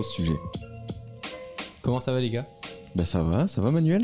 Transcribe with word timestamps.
trop 0.00 0.08
ce 0.08 0.22
sujet. 0.22 0.36
Comment 1.82 2.00
ça 2.00 2.12
va 2.12 2.20
les 2.20 2.30
gars? 2.30 2.48
Bah 2.94 3.04
ça 3.04 3.22
va, 3.22 3.48
ça 3.48 3.60
va 3.60 3.70
Manuel? 3.70 4.02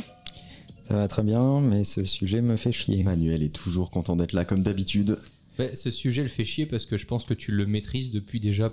Ça 0.84 0.94
va 0.94 1.08
très 1.08 1.22
bien, 1.22 1.60
mais 1.60 1.84
ce 1.84 2.04
sujet 2.04 2.40
me 2.40 2.56
fait 2.56 2.72
chier. 2.72 3.02
Manuel 3.02 3.42
est 3.42 3.54
toujours 3.54 3.90
content 3.90 4.14
d'être 4.14 4.32
là 4.32 4.44
comme 4.44 4.62
d'habitude. 4.62 5.18
Bah, 5.58 5.74
Ce 5.74 5.90
sujet 5.90 6.22
le 6.22 6.28
fait 6.28 6.44
chier 6.44 6.66
parce 6.66 6.86
que 6.86 6.96
je 6.96 7.06
pense 7.06 7.24
que 7.24 7.34
tu 7.34 7.50
le 7.50 7.66
maîtrises 7.66 8.10
depuis 8.10 8.40
déjà 8.40 8.72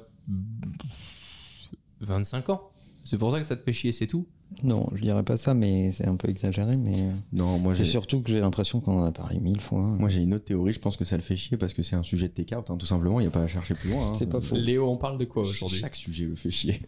25 2.02 2.50
ans. 2.50 2.62
C'est 3.06 3.18
pour 3.18 3.32
ça 3.32 3.40
que 3.40 3.46
ça 3.46 3.56
te 3.56 3.64
fait 3.64 3.74
chier, 3.74 3.92
c'est 3.92 4.08
tout. 4.08 4.28
Non, 4.64 4.90
je 4.96 5.02
dirais 5.02 5.24
pas 5.24 5.36
ça, 5.38 5.54
mais 5.54 5.92
c'est 5.92 6.08
un 6.08 6.16
peu 6.16 6.30
exagéré. 6.30 6.78
Mais 6.78 7.12
Non, 7.32 7.60
moi 7.60 7.74
c'est 7.74 7.86
surtout 7.86 8.22
que 8.22 8.30
j'ai 8.32 8.40
l'impression 8.40 8.80
qu'on 8.80 9.00
en 9.02 9.04
a 9.06 9.12
parlé 9.12 9.40
mille 9.40 9.60
fois. 9.62 9.82
moi 9.82 10.10
j'ai 10.10 10.22
une 10.22 10.34
autre 10.34 10.46
théorie, 10.46 10.74
je 10.74 10.80
pense 10.80 10.98
que 10.98 11.06
ça 11.06 11.16
le 11.18 11.22
fait 11.22 11.36
chier 11.38 11.58
parce 11.58 11.74
que 11.74 11.84
c'est 11.84 11.96
un 11.96 12.04
sujet 12.04 12.28
de 12.30 12.34
take-out, 12.34 12.70
hein, 12.70 12.78
tout 12.78 12.86
simplement, 12.86 13.20
il 13.20 13.24
n'y 13.24 13.28
a 13.28 13.32
pas 13.32 13.42
à 13.42 13.48
chercher 13.48 13.74
plus 13.74 13.90
loin. 13.92 14.10
hein. 14.10 14.14
C'est 14.16 14.30
pas 14.30 14.40
faux. 14.42 14.56
Léo, 14.56 14.88
on 14.90 14.98
parle 14.98 15.18
de 15.18 15.26
quoi 15.26 15.44
aujourd'hui? 15.44 15.78
Chaque 15.80 15.96
sujet 15.96 16.26
me 16.28 16.36
fait 16.36 16.52
chier. 16.52 16.82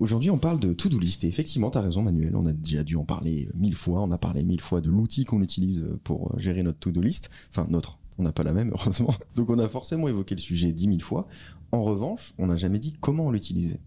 Aujourd'hui, 0.00 0.30
on 0.30 0.38
parle 0.38 0.58
de 0.60 0.72
to-do 0.72 0.98
list. 0.98 1.22
Et 1.24 1.28
effectivement, 1.28 1.70
t'as 1.70 1.80
raison, 1.82 2.02
Manuel. 2.02 2.34
On 2.36 2.46
a 2.46 2.52
déjà 2.52 2.82
dû 2.82 2.96
en 2.96 3.04
parler 3.04 3.48
mille 3.54 3.74
fois. 3.76 4.00
On 4.02 4.10
a 4.10 4.18
parlé 4.18 4.42
mille 4.42 4.60
fois 4.60 4.80
de 4.80 4.88
l'outil 4.90 5.24
qu'on 5.24 5.42
utilise 5.42 5.86
pour 6.02 6.38
gérer 6.38 6.62
notre 6.62 6.78
to-do 6.80 7.00
list. 7.00 7.30
Enfin, 7.50 7.66
notre. 7.70 7.98
On 8.18 8.22
n'a 8.24 8.32
pas 8.32 8.42
la 8.44 8.52
même, 8.52 8.70
heureusement. 8.74 9.14
Donc, 9.36 9.50
on 9.50 9.58
a 9.58 9.68
forcément 9.68 10.08
évoqué 10.08 10.34
le 10.34 10.40
sujet 10.40 10.72
dix 10.72 10.88
mille 10.88 11.02
fois. 11.02 11.26
En 11.72 11.82
revanche, 11.82 12.34
on 12.38 12.46
n'a 12.48 12.56
jamais 12.56 12.78
dit 12.78 12.92
comment 13.00 13.30
l'utiliser. 13.30 13.78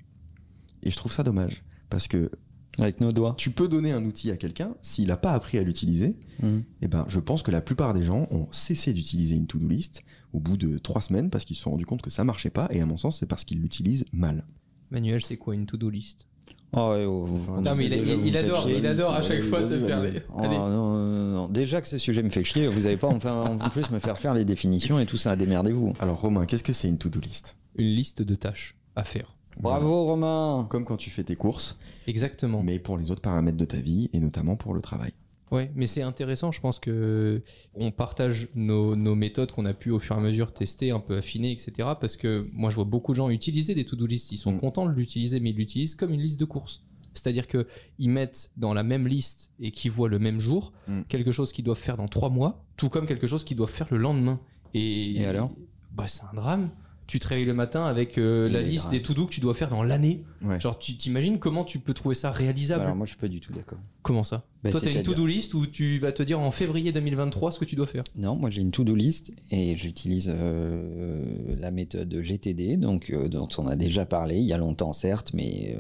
Et 0.84 0.92
je 0.92 0.96
trouve 0.98 1.12
ça 1.12 1.24
dommage. 1.24 1.64
Parce 1.90 2.08
que 2.08 2.30
Avec 2.80 3.02
nos 3.02 3.12
doigts. 3.12 3.34
tu 3.38 3.50
peux 3.52 3.68
donner 3.68 3.92
un 3.92 4.04
outil 4.06 4.30
à 4.32 4.38
quelqu'un, 4.38 4.76
s'il 4.82 5.08
n'a 5.08 5.18
pas 5.18 5.32
appris 5.34 5.58
à 5.58 5.64
l'utiliser, 5.64 6.16
Hmm. 6.42 6.60
eh 6.82 6.88
ben, 6.88 7.06
je 7.10 7.20
pense 7.20 7.42
que 7.42 7.50
la 7.50 7.62
plupart 7.62 7.94
des 7.96 8.04
gens 8.04 8.28
ont 8.30 8.48
cessé 8.52 8.94
d'utiliser 8.94 9.36
une 9.36 9.48
to-do 9.48 9.68
list 9.68 10.04
au 10.34 10.40
bout 10.40 10.56
de 10.58 10.78
trois 10.78 11.02
semaines 11.02 11.30
parce 11.32 11.46
qu'ils 11.46 11.56
se 11.56 11.64
sont 11.64 11.72
rendus 11.72 11.86
compte 11.88 12.02
que 12.04 12.12
ça 12.12 12.24
marchait 12.24 12.52
pas. 12.52 12.68
Et 12.72 12.80
à 12.82 12.86
mon 12.86 12.98
sens, 12.98 13.18
c'est 13.20 13.26
parce 13.26 13.44
qu'ils 13.44 13.60
l'utilisent 13.60 14.06
mal. 14.12 14.46
Manuel, 14.92 15.24
c'est 15.24 15.38
quoi 15.38 15.56
une 15.56 15.66
to-do 15.66 15.90
list? 15.90 16.28
Oh, 16.74 16.90
ouais, 16.92 17.06
oh, 17.06 17.28
Non, 17.62 17.72
mais 17.76 17.86
il, 17.86 17.90
déjà, 18.32 18.40
adore, 18.40 18.70
il 18.70 18.86
adore 18.86 19.14
à 19.14 19.22
chaque 19.24 19.42
fois 19.42 19.64
te 19.64 19.80
faire 19.80 20.04
les... 20.04 20.22
Oh, 20.34 20.40
Allez. 20.42 20.58
non, 20.58 20.70
non, 20.70 21.32
non. 21.32 21.48
Déjà 21.48 21.82
que 21.82 21.88
ce 21.88 21.98
sujet 21.98 22.22
me 22.22 22.30
fait 22.30 22.44
chier, 22.44 22.68
vous 22.68 22.86
avez 22.86 22.98
pas 22.98 23.08
enfin, 23.08 23.58
en 23.60 23.70
plus 23.70 23.90
me 23.90 24.00
faire 24.00 24.20
faire 24.20 24.34
les 24.34 24.44
définitions 24.46 25.00
et 25.00 25.06
tout 25.06 25.18
ça, 25.18 25.36
démerdez-vous. 25.38 25.94
Alors, 26.00 26.20
Romain, 26.20 26.46
qu'est-ce 26.46 26.64
que 26.66 26.74
c'est 26.74 26.90
une 26.90 26.98
to-do 26.98 27.20
list? 27.22 27.56
Une 27.78 27.88
liste 27.88 28.22
de 28.22 28.36
tâches 28.36 28.76
à 28.98 29.04
faire. 29.06 29.37
Bravo 29.62 30.04
Romain 30.06 30.68
Comme 30.70 30.86
quand 30.86 30.98
tu 30.98 31.10
fais 31.10 31.24
tes 31.24 31.36
courses, 31.36 31.78
Exactement. 32.08 32.62
mais 32.64 32.80
pour 32.80 32.98
les 32.98 33.12
autres 33.12 33.22
paramètres 33.22 33.58
de 33.58 33.66
ta 33.66 33.78
vie 33.78 34.10
et 34.14 34.20
notamment 34.20 34.56
pour 34.56 34.74
le 34.74 34.82
travail. 34.82 35.12
Ouais, 35.50 35.72
mais 35.76 35.86
c'est 35.88 36.02
intéressant. 36.02 36.52
Je 36.52 36.60
pense 36.60 36.78
que 36.78 37.42
on 37.74 37.90
partage 37.92 38.50
nos, 38.54 38.98
nos 38.98 39.16
méthodes 39.16 39.52
qu'on 39.54 39.66
a 39.66 39.74
pu 39.74 39.92
au 39.92 40.00
fur 40.00 40.16
et 40.16 40.20
à 40.20 40.22
mesure 40.22 40.52
tester, 40.54 40.92
un 40.92 41.00
peu 41.00 41.16
affiner, 41.18 41.52
etc. 41.54 41.72
Parce 42.00 42.18
que 42.18 42.50
moi, 42.52 42.70
je 42.70 42.76
vois 42.76 42.84
beaucoup 42.84 43.14
de 43.14 43.18
gens 43.18 43.30
utiliser 43.30 43.74
des 43.74 43.86
to-do 43.86 44.06
list. 44.06 44.32
Ils 44.34 44.38
sont 44.38 44.52
Mm. 44.52 44.60
contents 44.60 44.86
de 44.86 44.92
l'utiliser, 44.92 45.40
mais 45.40 45.52
ils 45.52 45.56
l'utilisent 45.56 45.96
comme 45.96 46.12
une 46.14 46.20
liste 46.22 46.38
de 46.40 46.44
courses. 46.46 46.84
C'est-à-dire 47.14 47.48
que 47.48 47.66
ils 47.98 48.10
mettent 48.10 48.52
dans 48.58 48.74
la 48.74 48.84
même 48.84 49.08
liste 49.08 49.50
et 49.62 49.72
qui 49.72 49.88
voient 49.88 50.10
le 50.10 50.20
même 50.20 50.40
jour 50.42 50.74
Mm. 50.90 51.04
quelque 51.08 51.32
chose 51.32 51.54
qu'ils 51.54 51.64
doivent 51.64 51.78
faire 51.80 51.96
dans 51.96 52.10
trois 52.10 52.30
mois, 52.30 52.66
tout 52.76 52.90
comme 52.90 53.06
quelque 53.08 53.26
chose 53.26 53.46
qu'ils 53.46 53.56
doivent 53.58 53.72
faire 53.72 53.88
le 53.90 53.98
lendemain. 53.98 54.42
Et, 54.74 55.14
Et 55.22 55.26
alors? 55.26 55.52
bah, 55.96 56.08
c'est 56.08 56.24
un 56.30 56.34
drame. 56.36 56.70
Tu 57.08 57.20
te 57.20 57.28
réveilles 57.30 57.46
le 57.46 57.54
matin 57.54 57.86
avec 57.86 58.18
euh, 58.18 58.50
la 58.50 58.62
liste 58.62 58.90
des 58.90 59.02
to-do 59.02 59.26
que 59.28 59.32
tu 59.32 59.40
dois 59.40 59.54
faire 59.54 59.70
dans 59.70 59.82
l'année. 59.82 60.24
Ouais. 60.44 60.60
Genre, 60.60 60.78
tu 60.78 60.98
t'imagines 60.98 61.40
comment 61.40 61.64
tu 61.64 61.80
peux 61.80 61.94
trouver 61.94 62.16
ça 62.16 62.32
réalisable 62.32 62.84
Alors 62.84 62.96
moi 62.98 63.06
je 63.06 63.12
suis 63.12 63.20
pas 63.20 63.30
du 63.30 63.40
tout 63.40 63.54
d'accord. 63.54 63.80
Comment 64.02 64.26
ça 64.26 64.44
Bah, 64.64 64.72
Toi, 64.72 64.82
t'as 64.82 64.88
une 64.88 64.94
c'est-à-dire- 64.96 65.14
to-do 65.14 65.26
list 65.26 65.54
où 65.54 65.66
tu 65.66 66.00
vas 66.00 66.12
te 66.12 66.22
dire 66.22 66.40
en 66.40 66.52
février 66.52 66.92
2023 66.92 67.54
ce 67.54 67.60
que 67.60 67.66
tu 67.66 67.76
dois 67.78 67.88
faire. 67.88 68.04
Non, 68.18 68.36
moi 68.36 68.50
j'ai 68.50 68.62
une 68.62 68.72
to-do 68.72 68.94
list 68.94 69.32
et 69.52 69.78
j'utilise 69.78 70.30
euh, 70.36 71.56
la 71.60 71.72
méthode 71.72 72.14
GTD, 72.22 72.78
donc 72.78 73.10
euh, 73.10 73.30
dont 73.30 73.48
on 73.58 73.68
a 73.68 73.76
déjà 73.76 74.06
parlé 74.06 74.36
il 74.38 74.46
y 74.46 74.54
a 74.54 74.58
longtemps 74.58 74.94
certes, 74.94 75.32
mais 75.34 75.78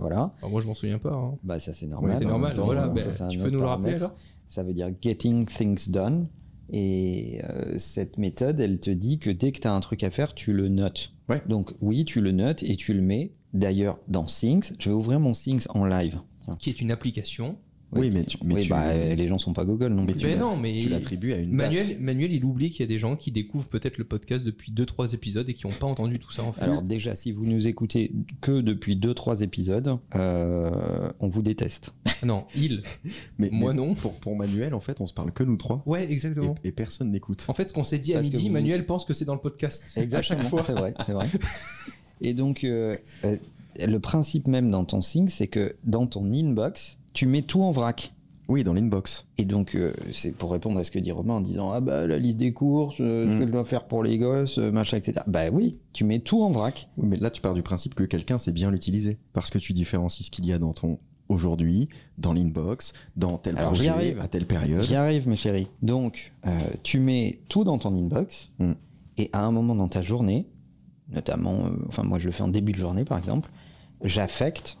voilà. 0.00 0.32
Alors 0.38 0.50
moi, 0.50 0.60
je 0.60 0.66
m'en 0.66 0.74
souviens 0.74 0.98
pas. 0.98 1.12
hein. 1.14 1.34
Bah 1.42 1.60
ça 1.60 1.72
c'est 1.74 1.86
Ouais, 1.86 1.90
normal. 1.92 2.16
c'est 2.20 2.24
normal. 2.26 2.48
même 2.50 2.56
temps, 2.56 2.64
voilà, 2.64 2.92
ça, 2.96 3.12
c'est 3.12 3.22
un 3.22 3.28
tu 3.28 3.38
peux 3.38 3.50
nous 3.50 3.60
le 3.60 3.66
rappeler 3.66 3.94
alors 3.94 4.14
Ça 4.48 4.62
veut 4.62 4.72
dire 4.72 4.88
getting 5.02 5.44
things 5.46 5.90
done. 5.90 6.26
Et 6.72 7.40
euh, 7.44 7.78
cette 7.78 8.18
méthode, 8.18 8.60
elle 8.60 8.78
te 8.78 8.90
dit 8.90 9.18
que 9.18 9.30
dès 9.30 9.52
que 9.52 9.60
tu 9.60 9.68
as 9.68 9.74
un 9.74 9.80
truc 9.80 10.04
à 10.04 10.10
faire, 10.10 10.34
tu 10.34 10.52
le 10.52 10.68
notes. 10.68 11.12
Ouais. 11.28 11.42
Donc 11.48 11.72
oui, 11.80 12.04
tu 12.04 12.20
le 12.20 12.32
notes 12.32 12.62
et 12.62 12.76
tu 12.76 12.94
le 12.94 13.02
mets. 13.02 13.32
D'ailleurs, 13.54 13.98
dans 14.08 14.24
Things, 14.24 14.72
je 14.78 14.90
vais 14.90 14.94
ouvrir 14.94 15.20
mon 15.20 15.32
Things 15.32 15.66
en 15.70 15.84
live. 15.84 16.20
Qui 16.58 16.70
est 16.70 16.80
une 16.80 16.90
application. 16.90 17.58
Oui, 17.92 18.10
mais 18.12 18.24
tu, 18.24 18.38
mais 18.44 18.54
oui, 18.54 18.62
tu- 18.62 18.68
bah 18.68 18.94
les 18.94 19.26
gens 19.28 19.38
sont 19.38 19.52
pas 19.52 19.64
Google 19.64 19.88
non 19.88 20.02
mais 20.02 20.12
plus. 20.12 20.20
tu 20.20 20.26
Mais 20.26 20.34
l'as- 20.34 20.40
non, 20.40 20.56
mais 20.56 20.78
tu 20.80 20.88
l'attribues 20.88 21.32
à 21.32 21.38
une 21.38 21.50
Manuel, 21.52 21.88
date. 21.88 22.00
Manuel, 22.00 22.32
il 22.32 22.44
oublie 22.44 22.70
qu'il 22.70 22.80
y 22.80 22.82
a 22.84 22.86
des 22.86 22.98
gens 22.98 23.16
qui 23.16 23.32
découvrent 23.32 23.68
peut-être 23.68 23.98
le 23.98 24.04
podcast 24.04 24.44
depuis 24.44 24.70
2-3 24.72 25.12
épisodes 25.14 25.48
et 25.48 25.54
qui 25.54 25.66
n'ont 25.66 25.72
pas 25.72 25.86
entendu 25.88 26.18
tout 26.20 26.30
ça 26.30 26.44
en 26.44 26.52
fait. 26.52 26.62
Alors 26.62 26.82
déjà, 26.82 27.14
si 27.16 27.32
vous 27.32 27.46
nous 27.46 27.66
écoutez 27.66 28.12
que 28.40 28.60
depuis 28.60 28.94
2-3 28.96 29.42
épisodes, 29.42 29.98
euh, 30.14 31.10
on 31.20 31.28
vous 31.28 31.42
déteste. 31.42 31.92
non, 32.24 32.44
il. 32.54 32.82
Mais, 33.38 33.50
moi, 33.50 33.72
mais 33.72 33.80
non. 33.80 33.94
Pour, 33.94 34.18
pour 34.20 34.36
Manuel, 34.36 34.74
en 34.74 34.80
fait, 34.80 35.00
on 35.00 35.06
se 35.06 35.14
parle 35.14 35.32
que 35.32 35.42
nous 35.42 35.56
trois. 35.56 35.82
Ouais, 35.86 36.04
Et, 36.04 36.12
exactement. 36.12 36.54
et 36.62 36.70
personne 36.72 37.10
n'écoute. 37.10 37.44
En 37.48 37.54
fait, 37.54 37.68
ce 37.68 37.72
qu'on 37.72 37.84
s'est 37.84 37.98
dit 37.98 38.12
à 38.12 38.16
Parce 38.20 38.30
midi, 38.30 38.46
vous- 38.48 38.52
Manuel 38.54 38.86
pense 38.86 39.04
que 39.04 39.14
c'est 39.14 39.24
dans 39.24 39.34
le 39.34 39.40
podcast. 39.40 39.98
À 40.12 40.22
chaque 40.22 40.42
fois. 40.44 40.62
c'est 40.64 40.72
vrai, 40.74 40.94
c'est 41.06 41.12
vrai. 41.12 41.26
Et 42.22 42.34
donc, 42.34 42.64
euh, 42.64 42.96
euh, 43.24 43.36
le 43.84 43.98
principe 43.98 44.46
même 44.46 44.70
dans 44.70 44.84
ton 44.84 45.00
Things, 45.00 45.28
c'est 45.28 45.46
que 45.48 45.74
dans 45.84 46.06
ton 46.06 46.30
inbox, 46.32 46.98
tu 47.12 47.26
mets 47.26 47.42
tout 47.42 47.62
en 47.62 47.70
vrac. 47.72 48.12
Oui, 48.48 48.64
dans 48.64 48.72
l'inbox. 48.74 49.26
Et 49.38 49.44
donc, 49.44 49.76
euh, 49.76 49.92
c'est 50.12 50.32
pour 50.34 50.50
répondre 50.50 50.76
à 50.80 50.82
ce 50.84 50.90
que 50.90 50.98
dit 50.98 51.12
Romain 51.12 51.34
en 51.34 51.40
disant 51.40 51.70
Ah 51.70 51.80
bah 51.80 52.08
la 52.08 52.18
liste 52.18 52.36
des 52.38 52.52
courses, 52.52 52.96
euh, 53.00 53.28
ce 53.30 53.34
Mm. 53.34 53.38
qu'elle 53.38 53.50
doit 53.52 53.64
faire 53.64 53.84
pour 53.86 54.02
les 54.02 54.18
gosses, 54.18 54.58
euh, 54.58 54.72
machin, 54.72 54.96
etc. 54.96 55.20
Bah 55.28 55.50
oui, 55.52 55.78
tu 55.92 56.02
mets 56.02 56.18
tout 56.18 56.42
en 56.42 56.50
vrac. 56.50 56.88
Oui, 56.96 57.06
mais 57.08 57.16
là, 57.16 57.30
tu 57.30 57.40
pars 57.40 57.54
du 57.54 57.62
principe 57.62 57.94
que 57.94 58.02
quelqu'un 58.02 58.38
sait 58.38 58.50
bien 58.50 58.72
l'utiliser. 58.72 59.18
Parce 59.32 59.50
que 59.50 59.58
tu 59.58 59.72
différencies 59.72 60.24
ce 60.24 60.32
qu'il 60.32 60.46
y 60.46 60.52
a 60.52 60.58
dans 60.58 60.72
ton 60.72 60.98
aujourd'hui, 61.28 61.88
dans 62.18 62.32
l'inbox, 62.32 62.92
dans 63.14 63.38
tel 63.38 63.56
Alors, 63.56 63.70
projet, 63.70 63.88
arrive. 63.88 64.18
à 64.20 64.26
telle 64.26 64.46
période. 64.46 64.82
J'y 64.82 64.96
arrive, 64.96 65.28
mes 65.28 65.36
chéris. 65.36 65.68
Donc, 65.80 66.32
euh, 66.44 66.50
tu 66.82 66.98
mets 66.98 67.38
tout 67.48 67.62
dans 67.62 67.78
ton 67.78 67.96
inbox, 67.96 68.50
Mm. 68.58 68.72
et 69.18 69.30
à 69.32 69.44
un 69.44 69.52
moment 69.52 69.76
dans 69.76 69.86
ta 69.86 70.02
journée, 70.02 70.48
notamment, 71.08 71.66
enfin, 71.86 72.02
moi 72.02 72.18
je 72.18 72.26
le 72.26 72.32
fais 72.32 72.42
en 72.42 72.48
début 72.48 72.72
de 72.72 72.78
journée 72.78 73.04
par 73.04 73.16
exemple, 73.18 73.48
j'affecte 74.02 74.76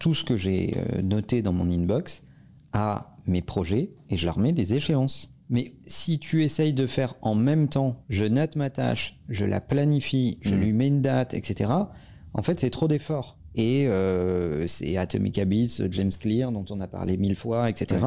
tout 0.00 0.14
ce 0.14 0.24
que 0.24 0.36
j'ai 0.36 0.76
euh, 0.76 1.02
noté 1.02 1.42
dans 1.42 1.52
mon 1.52 1.70
inbox 1.70 2.24
à 2.72 3.16
mes 3.26 3.42
projets 3.42 3.90
et 4.08 4.16
je 4.16 4.24
leur 4.26 4.38
mets 4.40 4.52
des 4.52 4.74
échéances. 4.74 5.32
Mais 5.50 5.74
si 5.86 6.18
tu 6.18 6.42
essayes 6.44 6.72
de 6.74 6.86
faire 6.86 7.14
en 7.22 7.34
même 7.34 7.68
temps, 7.68 8.02
je 8.08 8.24
note 8.24 8.56
ma 8.56 8.70
tâche, 8.70 9.18
je 9.28 9.44
la 9.44 9.60
planifie, 9.60 10.38
je 10.42 10.54
Mm. 10.54 10.60
lui 10.60 10.72
mets 10.72 10.86
une 10.88 11.02
date, 11.02 11.34
etc., 11.34 11.70
en 12.32 12.42
fait, 12.42 12.60
c'est 12.60 12.70
trop 12.70 12.86
d'efforts. 12.88 13.36
Et 13.56 13.88
euh, 13.88 14.68
c'est 14.68 14.96
Atomic 14.96 15.36
Habits, 15.38 15.82
James 15.90 16.12
Clear, 16.20 16.52
dont 16.52 16.64
on 16.70 16.78
a 16.78 16.86
parlé 16.86 17.16
mille 17.16 17.34
fois, 17.34 17.68
etc. 17.68 18.06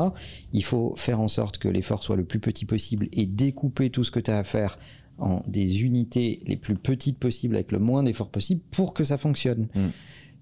Il 0.53 0.63
faut 0.63 0.93
faire 0.95 1.19
en 1.19 1.27
sorte 1.27 1.57
que 1.57 1.67
l'effort 1.67 2.01
soit 2.01 2.15
le 2.15 2.23
plus 2.23 2.39
petit 2.39 2.63
possible 2.63 3.09
et 3.11 3.25
découper 3.25 3.89
tout 3.89 4.05
ce 4.05 4.11
que 4.11 4.21
tu 4.21 4.31
as 4.31 4.37
à 4.37 4.43
faire 4.45 4.77
en 5.17 5.43
des 5.45 5.83
unités 5.83 6.39
les 6.47 6.55
plus 6.55 6.75
petites 6.75 7.19
possibles 7.19 7.55
avec 7.55 7.73
le 7.73 7.79
moins 7.79 8.03
d'efforts 8.03 8.29
possible 8.31 8.61
pour 8.71 8.93
que 8.93 9.03
ça 9.03 9.17
fonctionne. 9.17 9.67
Mm. 9.75 9.87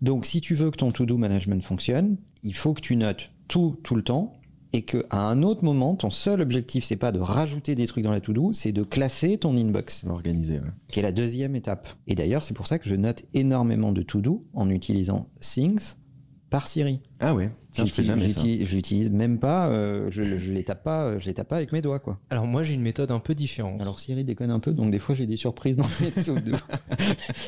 Donc, 0.02 0.26
si 0.26 0.42
tu 0.42 0.54
veux 0.54 0.72
que 0.72 0.78
ton 0.78 0.92
to-do 0.92 1.18
management 1.18 1.64
fonctionne, 1.64 2.18
il 2.44 2.56
faut 2.56 2.74
que 2.74 2.82
tu 2.82 2.96
notes 2.96 3.32
tout, 3.48 3.78
tout 3.84 3.96
le 3.96 4.04
temps 4.04 4.42
et 4.74 4.84
que 4.84 5.06
à 5.10 5.30
un 5.30 5.44
autre 5.44 5.64
moment, 5.64 5.96
ton 5.96 6.10
seul 6.10 6.42
objectif, 6.42 6.84
c'est 6.84 6.96
pas 6.96 7.12
de 7.12 7.20
rajouter 7.20 7.76
des 7.76 7.88
trucs 7.88 8.04
dans 8.04 8.12
la 8.12 8.22
to-do, 8.22 8.52
c'est 8.54 8.72
de 8.72 8.84
classer 8.84 9.38
ton 9.38 9.56
inbox, 9.58 10.06
Organisé, 10.06 10.56
ouais. 10.56 10.72
qui 10.88 11.00
est 11.00 11.04
la 11.04 11.12
deuxième 11.12 11.56
étape. 11.56 11.90
Et 12.08 12.16
d'ailleurs, 12.16 12.44
c'est 12.44 12.54
pour 12.54 12.68
ça 12.68 12.80
que 12.80 12.88
je 12.88 12.96
note 12.96 13.24
énormément 13.34 13.92
de 13.92 14.02
to-do 14.02 14.46
en 14.54 14.70
utilisant 14.70 15.26
Things 15.40 15.96
par 16.52 16.68
Siri. 16.68 17.00
Ah 17.22 17.34
ouais, 17.34 17.50
tiens, 17.72 17.86
je 17.86 18.04
jamais 18.04 18.28
ça. 18.30 18.46
l'utilise 18.46 19.10
même 19.10 19.40
pas, 19.40 19.70
euh, 19.70 20.10
je, 20.12 20.38
je 20.38 20.52
les 20.52 20.66
tape 20.66 20.84
pas, 20.84 21.06
euh, 21.06 21.20
je 21.20 21.26
les 21.28 21.34
tape 21.34 21.48
pas 21.48 21.56
avec 21.56 21.72
mes 21.72 21.82
doigts, 21.82 22.00
quoi. 22.00 22.20
Alors 22.30 22.46
moi, 22.46 22.62
j'ai 22.62 22.74
une 22.74 22.82
méthode 22.82 23.10
un 23.10 23.22
peu 23.22 23.34
différente. 23.34 23.80
Alors 23.80 24.02
Siri 24.02 24.26
déconne 24.26 24.52
un 24.52 24.60
peu, 24.60 24.74
donc 24.74 24.92
des 24.92 25.00
fois 25.00 25.16
j'ai 25.16 25.26
des 25.26 25.38
surprises 25.38 25.78
dans 25.78 25.88
mes 26.02 26.12
to-do. 26.24 26.52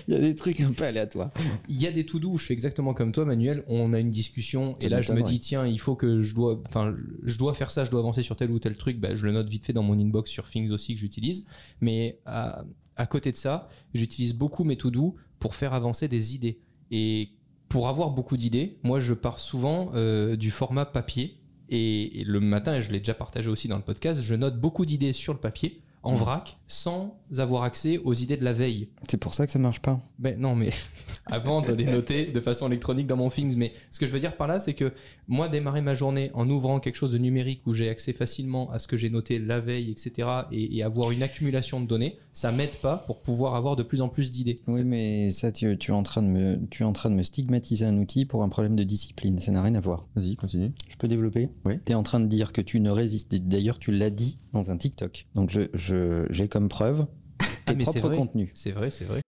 Il 0.08 0.14
y 0.14 0.18
a 0.18 0.22
des 0.22 0.36
trucs 0.36 0.62
un 0.62 0.72
peu 0.72 0.86
aléatoires. 0.86 1.32
Il 1.68 1.82
y 1.82 1.86
a 1.86 1.92
des 1.92 2.06
to-do 2.06 2.32
où 2.32 2.38
je 2.38 2.46
fais 2.46 2.54
exactement 2.54 2.94
comme 2.94 3.12
toi, 3.12 3.26
Manuel. 3.26 3.66
On 3.68 3.92
a 3.92 4.00
une 4.00 4.10
discussion 4.10 4.78
et 4.80 4.88
là, 4.88 5.02
je 5.02 5.12
me 5.12 5.22
dis 5.22 5.40
tiens, 5.42 5.68
il 5.68 5.82
faut 5.82 5.96
que 5.96 6.22
je 6.22 6.34
dois, 6.34 6.62
enfin, 6.66 6.96
je 7.24 7.38
dois 7.38 7.54
faire 7.54 7.72
ça, 7.72 7.84
je 7.84 7.92
dois 7.92 8.00
avancer 8.00 8.24
sur 8.24 8.38
tel 8.38 8.52
ou 8.52 8.60
tel 8.60 8.78
truc. 8.78 9.02
Bah, 9.02 9.16
je 9.16 9.26
le 9.26 9.34
note 9.34 9.50
vite 9.50 9.66
fait 9.66 9.74
dans 9.74 9.84
mon 9.84 10.00
inbox 10.00 10.32
sur 10.32 10.50
Things 10.50 10.72
aussi 10.72 10.94
que 10.96 11.02
j'utilise. 11.02 11.46
Mais 11.82 12.20
à, 12.26 12.64
à 12.96 13.06
côté 13.06 13.34
de 13.34 13.38
ça, 13.38 13.68
j'utilise 13.94 14.34
beaucoup 14.34 14.64
mes 14.64 14.78
to-do 14.78 15.16
pour 15.40 15.56
faire 15.56 15.74
avancer 15.74 16.08
des 16.08 16.36
idées. 16.36 16.62
Et 16.90 17.32
pour 17.74 17.90
avoir 17.90 18.12
beaucoup 18.12 18.38
d'idées, 18.38 18.78
moi, 18.84 19.00
je 19.00 19.16
pars 19.16 19.40
souvent 19.40 19.90
euh, 19.96 20.36
du 20.36 20.52
format 20.52 20.86
papier. 20.86 21.40
Et, 21.70 22.22
et 22.22 22.24
le 22.24 22.40
matin, 22.40 22.76
et 22.76 22.82
je 22.84 22.92
l'ai 22.92 23.00
déjà 23.00 23.16
partagé 23.16 23.50
aussi 23.50 23.68
dans 23.68 23.78
le 23.78 23.82
podcast, 23.82 24.22
je 24.22 24.36
note 24.36 24.62
beaucoup 24.62 24.86
d'idées 24.86 25.12
sur 25.12 25.34
le 25.34 25.40
papier, 25.40 25.82
en 26.04 26.16
vrac, 26.16 26.58
sans 26.68 27.18
avoir 27.38 27.64
accès 27.64 27.98
aux 27.98 28.14
idées 28.14 28.36
de 28.36 28.44
la 28.44 28.54
veille. 28.54 28.90
C'est 29.10 29.18
pour 29.18 29.34
ça 29.34 29.46
que 29.46 29.52
ça 29.52 29.60
marche 29.60 29.80
pas. 29.80 30.02
Ben 30.20 30.38
non, 30.38 30.54
mais 30.56 30.70
avant 31.26 31.62
de 31.62 31.72
les 31.72 31.86
noter 31.86 32.26
de 32.26 32.40
façon 32.42 32.68
électronique 32.68 33.08
dans 33.08 33.16
mon 33.16 33.30
Things. 33.30 33.56
Mais 33.56 33.74
ce 33.90 34.00
que 34.00 34.06
je 34.06 34.12
veux 34.12 34.20
dire 34.20 34.36
par 34.36 34.48
là, 34.48 34.60
c'est 34.60 34.74
que 34.74 34.92
moi, 35.28 35.48
démarrer 35.48 35.82
ma 35.82 35.96
journée 35.96 36.30
en 36.34 36.50
ouvrant 36.50 36.80
quelque 36.82 36.96
chose 36.96 37.14
de 37.14 37.18
numérique 37.18 37.62
où 37.66 37.74
j'ai 37.74 37.90
accès 37.90 38.12
facilement 38.12 38.70
à 38.72 38.80
ce 38.80 38.88
que 38.88 38.98
j'ai 38.98 39.10
noté 39.10 39.40
la 39.40 39.62
veille, 39.62 39.92
etc., 39.92 40.28
et, 40.52 40.78
et 40.78 40.84
avoir 40.84 41.12
une 41.12 41.24
accumulation 41.24 41.80
de 41.80 41.88
données, 41.88 42.18
ça 42.34 42.52
m'aide 42.52 42.76
pas 42.82 42.98
pour 43.08 43.22
pouvoir 43.22 43.56
avoir 43.56 43.76
de 43.78 43.84
plus 43.84 44.02
en 44.02 44.10
plus 44.10 44.32
d'idées. 44.32 44.58
Oui, 44.68 44.84
mais 44.84 45.30
ça, 45.30 45.52
tu, 45.52 45.78
tu 45.78 45.92
es 45.92 45.94
en 45.94 46.04
train 46.04 46.22
de 46.22 46.28
me, 46.28 46.60
tu 46.70 46.84
es 46.84 46.86
en 46.86 46.94
train 46.94 47.10
de 47.10 47.16
me 47.16 47.24
stigmatiser 47.24 47.86
un 47.86 47.98
outil 47.98 48.26
pour 48.26 48.44
un 48.44 48.50
problème 48.50 48.76
de 48.76 48.84
discipline. 48.84 49.40
Ça 49.40 49.52
n'a 49.52 49.62
rien 49.62 49.76
à 49.76 49.80
voir. 49.80 50.08
Vas-y, 50.16 50.36
continue. 50.36 50.74
Je 50.90 50.98
peux 50.98 51.08
développer? 51.08 51.50
Oui. 51.64 51.76
Tu 51.86 51.94
es 51.94 51.96
en 51.96 52.04
train 52.04 52.20
de 52.20 52.28
dire 52.28 52.52
que 52.52 52.62
tu 52.62 52.82
ne 52.82 52.90
résistes. 52.90 53.34
D'ailleurs, 53.34 53.80
tu 53.80 53.92
l'as 53.92 54.10
dit 54.10 54.40
dans 54.54 54.70
un 54.72 54.78
TikTok. 54.78 55.26
Donc, 55.36 55.50
je, 55.50 55.62
je- 55.74 56.46
comme 56.46 56.70
preuve 56.70 57.06
tes 57.40 57.46
Ah, 57.68 57.74
mais 57.76 57.84
propres 57.84 58.16
contenus. 58.16 58.50
C'est 58.54 58.72
vrai, 58.72 58.92
c'est 58.92 59.06
vrai. 59.06 59.22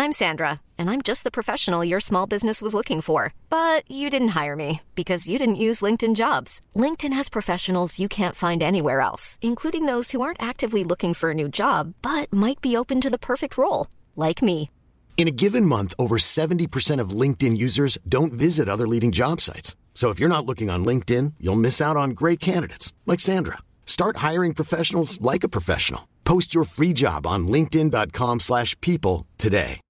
I'm 0.00 0.12
Sandra, 0.12 0.60
and 0.78 0.88
I'm 0.88 1.02
just 1.02 1.24
the 1.24 1.30
professional 1.30 1.84
your 1.84 1.98
small 2.00 2.26
business 2.26 2.62
was 2.62 2.72
looking 2.72 3.00
for. 3.02 3.32
But 3.50 3.82
you 3.90 4.08
didn't 4.10 4.28
hire 4.40 4.54
me 4.54 4.80
because 4.94 5.28
you 5.28 5.38
didn't 5.40 5.56
use 5.56 5.80
LinkedIn 5.82 6.14
jobs. 6.14 6.60
LinkedIn 6.76 7.12
has 7.12 7.28
professionals 7.28 7.98
you 7.98 8.06
can't 8.08 8.36
find 8.36 8.62
anywhere 8.62 9.00
else, 9.00 9.38
including 9.42 9.86
those 9.86 10.12
who 10.12 10.20
aren't 10.20 10.40
actively 10.40 10.84
looking 10.84 11.14
for 11.14 11.30
a 11.30 11.34
new 11.34 11.48
job 11.48 11.94
but 12.00 12.32
might 12.32 12.60
be 12.60 12.76
open 12.76 13.00
to 13.00 13.10
the 13.10 13.18
perfect 13.18 13.58
role, 13.58 13.88
like 14.14 14.40
me. 14.40 14.70
In 15.16 15.26
a 15.26 15.32
given 15.32 15.66
month, 15.66 15.94
over 15.98 16.16
70% 16.16 17.00
of 17.00 17.10
LinkedIn 17.10 17.56
users 17.58 17.98
don't 18.08 18.32
visit 18.32 18.68
other 18.68 18.86
leading 18.86 19.10
job 19.10 19.40
sites. 19.40 19.74
So 19.98 20.10
if 20.10 20.20
you're 20.20 20.28
not 20.28 20.46
looking 20.46 20.70
on 20.70 20.84
LinkedIn, 20.84 21.34
you'll 21.40 21.56
miss 21.56 21.80
out 21.82 21.96
on 21.96 22.10
great 22.10 22.38
candidates 22.38 22.92
like 23.04 23.18
Sandra. 23.18 23.58
Start 23.84 24.18
hiring 24.18 24.54
professionals 24.54 25.20
like 25.20 25.42
a 25.42 25.48
professional. 25.48 26.06
Post 26.22 26.54
your 26.54 26.62
free 26.64 26.92
job 26.94 27.26
on 27.26 27.48
linkedin.com/people 27.48 29.26
today. 29.38 29.80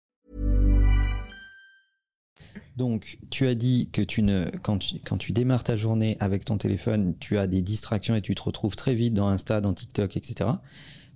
Donc, 2.78 3.18
tu 3.28 3.46
as 3.46 3.54
dit 3.54 3.90
que 3.92 4.00
tu 4.00 4.22
ne, 4.22 4.46
quand, 4.62 4.78
tu, 4.78 4.98
quand 5.04 5.18
tu 5.18 5.32
démarres 5.32 5.64
ta 5.64 5.76
journée 5.76 6.16
avec 6.20 6.46
ton 6.46 6.56
téléphone, 6.56 7.14
tu 7.20 7.36
as 7.36 7.46
des 7.46 7.60
distractions 7.60 8.14
et 8.14 8.22
tu 8.22 8.34
te 8.34 8.40
retrouves 8.40 8.76
très 8.76 8.94
vite 8.94 9.12
dans 9.12 9.28
Insta, 9.28 9.60
dans 9.60 9.74
TikTok, 9.74 10.16
etc. 10.16 10.48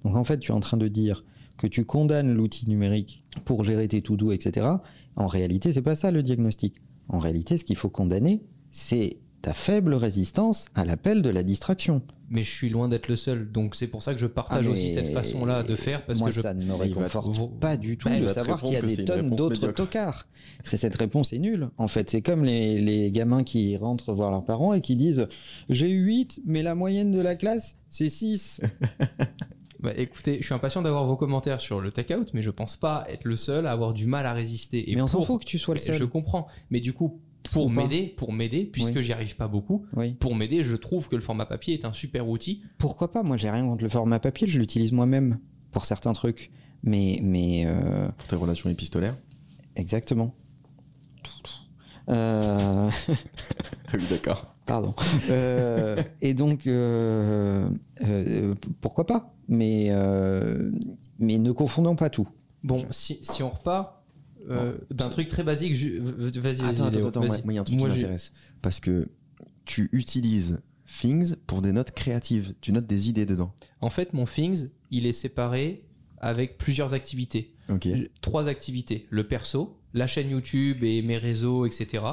Donc, 0.05 0.17
en 0.17 0.25
fait, 0.25 0.39
tu 0.39 0.53
es 0.53 0.55
en 0.55 0.61
train 0.61 0.77
de 0.77 0.89
dire 0.89 1.25
que 1.57 1.67
tu 1.67 1.87
condamnes 1.87 2.35
l'outil 2.35 2.69
numérique 2.69 3.25
pour 3.47 3.65
gérer 3.65 3.89
tes 3.89 4.03
to-do, 4.03 4.33
etc. 4.33 4.67
En 5.17 5.29
réalité, 5.29 5.73
c'est 5.73 5.81
pas 5.81 5.95
ça 5.95 6.11
le 6.11 6.23
diagnostic. 6.23 6.75
En 7.09 7.21
réalité, 7.21 7.57
ce 7.57 7.65
qu'il 7.65 7.77
faut 7.77 7.89
condamner, 7.89 8.43
c'est 8.73 9.19
ta 9.43 9.55
faible 9.55 9.95
résistance 9.95 10.67
à 10.75 10.85
l'appel 10.85 11.21
de 11.23 11.29
la 11.31 11.43
distraction. 11.43 12.03
Mais 12.31 12.45
je 12.45 12.51
suis 12.51 12.71
loin 12.71 12.89
d'être 12.89 13.09
le 13.09 13.17
seul. 13.17 13.51
Donc 13.53 13.75
c'est 13.75 13.89
pour 13.89 14.03
ça 14.03 14.15
que 14.15 14.21
je 14.21 14.27
partage 14.27 14.67
Ah, 14.67 14.71
aussi 14.71 14.91
cette 14.91 15.09
façon-là 15.13 15.63
de 15.63 15.75
faire. 15.75 16.07
Parce 16.07 16.19
Moi, 16.21 16.31
que 16.31 16.35
je... 16.37 16.41
ça 16.41 16.55
ne 16.55 16.65
me 16.65 16.71
va 16.71 16.77
réconforte 16.79 17.35
te- 17.35 17.59
pas 17.61 17.77
du 17.77 17.99
tout 17.99 18.09
Bah, 18.09 18.19
de 18.19 18.27
savoir 18.29 18.63
qu'il 18.63 18.73
y 18.73 18.77
a 18.77 18.83
des 18.83 19.05
tonnes 19.05 19.31
d'autres 19.37 19.67
tocards. 19.73 20.27
C'est 20.65 20.77
cette 20.79 20.97
réponse 20.97 21.33
est 21.33 21.39
nulle. 21.39 21.69
En 21.77 21.89
fait, 21.89 22.09
c'est 22.09 22.23
comme 22.23 22.45
les, 22.45 22.81
les 22.81 23.11
gamins 23.13 23.45
qui 23.45 23.77
rentrent 23.77 24.15
voir 24.15 24.31
leurs 24.31 24.45
parents 24.45 24.73
et 24.73 24.81
qui 24.81 24.97
disent 24.97 25.27
J'ai 25.69 25.91
eu 25.91 26.03
8, 26.05 26.41
mais 26.47 26.63
la 26.63 26.75
moyenne 26.75 27.11
de 27.11 27.21
la 27.21 27.35
classe, 27.35 27.77
c'est 27.89 28.09
6. 28.09 28.61
Bah, 29.81 29.91
écoutez, 29.97 30.39
je 30.41 30.45
suis 30.45 30.55
impatient 30.55 30.81
d'avoir 30.81 31.07
vos 31.09 31.17
commentaires 31.17 31.61
sur 31.61 31.81
le 31.81 31.91
take-out, 31.91 32.31
mais 32.35 32.43
je 32.43 32.51
pense 32.53 32.77
pas 32.77 33.05
être 33.09 33.25
le 33.25 33.35
seul 33.35 33.67
à 33.67 33.73
avoir 33.73 33.93
du 33.95 34.07
mal 34.07 34.27
à 34.27 34.33
résister. 34.33 34.89
Et 34.89 34.95
mais 34.95 35.03
on 35.03 35.09
s'en 35.09 35.23
fout 35.23 35.41
que 35.41 35.45
tu 35.45 35.59
sois 35.59 35.75
le 35.75 35.81
seul. 35.81 35.97
Je 35.97 36.05
comprends. 36.05 36.47
Mais 36.71 36.79
du 36.79 36.93
coup, 36.93 37.21
pour 37.53 37.71
m'aider, 37.71 38.07
pour 38.17 38.33
m'aider, 38.33 38.65
puisque 38.65 38.97
Oui. 38.97 39.03
j'y 39.05 39.13
arrive 39.13 39.37
pas 39.37 39.49
beaucoup, 39.49 39.87
Oui. 39.97 40.15
pour 40.15 40.35
m'aider, 40.35 40.63
je 40.65 40.77
trouve 40.77 41.09
que 41.09 41.17
le 41.17 41.23
format 41.23 41.47
papier 41.47 41.75
est 41.75 41.85
un 41.85 41.93
super 41.93 42.29
outil. 42.29 42.63
Pourquoi 42.79 43.11
pas? 43.11 43.23
Moi, 43.23 43.37
j'ai 43.37 43.51
rien 43.51 43.67
contre 43.67 43.83
le 43.83 43.89
format 43.91 44.19
papier, 44.21 44.47
je 44.47 44.59
l'utilise 44.59 44.93
moi-même 44.93 45.39
pour 45.71 45.85
certains 45.85 46.13
trucs. 46.13 46.51
Mais, 46.83 47.21
mais 47.23 47.65
euh, 47.67 48.09
Pour 48.19 48.27
tes 48.27 48.37
relations 48.37 48.69
épistolaires? 48.69 49.17
Exactement. 49.77 50.35
Euh, 52.09 52.91
oui, 53.95 54.03
d'accord. 54.11 54.53
Pardon. 54.67 54.95
Euh, 55.31 56.03
et 56.21 56.35
donc, 56.35 56.67
euh, 56.67 57.69
euh, 58.05 58.55
pourquoi 58.81 59.07
pas? 59.07 59.35
Mais, 59.49 59.87
euh, 59.91 60.71
mais 61.19 61.39
ne 61.39 61.53
confondons 61.53 61.97
pas 61.97 62.11
tout. 62.11 62.29
Bon, 62.65 62.85
si, 62.91 63.19
si 63.23 63.43
on 63.43 63.51
repart 63.51 64.02
euh, 64.51 64.77
d'un 64.91 65.09
truc 65.09 65.29
très 65.29 65.43
basique, 65.43 65.75
vas-y, 65.75 66.39
vas-y, 66.39 66.61
Attends, 66.61 66.87
attends, 66.87 66.91
Léo, 66.91 67.09
attends, 67.09 67.21
vas-y. 67.21 67.43
moi, 67.45 67.53
il 67.53 67.55
y 67.55 67.59
a 67.59 67.61
un 67.61 67.65
truc 67.65 67.79
Moi, 67.79 67.89
qui 67.89 67.97
m'intéresse. 67.97 68.33
Parce 68.61 68.81
que 68.81 69.09
tu 69.65 69.89
utilises 69.93 70.61
Things 70.87 71.37
pour 71.47 71.63
des 71.63 71.73
notes 71.73 71.93
créatives. 71.93 72.55
Tu 72.61 72.73
notes 72.73 72.87
des 72.87 73.09
idées 73.09 73.27
dedans. 73.27 73.55
En 73.81 73.91
fait, 73.91 74.13
mon 74.13 74.25
Things, 74.27 74.69
il 74.91 75.07
est 75.07 75.13
séparé 75.13 75.85
avec 76.19 76.59
plusieurs 76.59 76.93
activités. 76.95 77.55
Ok. 77.69 77.89
Trois 78.21 78.49
activités. 78.49 79.07
Le 79.11 79.27
perso, 79.27 79.79
la 79.95 80.07
chaîne 80.07 80.31
YouTube 80.31 80.85
et 80.85 81.03
mes 81.03 81.19
réseaux, 81.19 81.67
etc. 81.67 82.05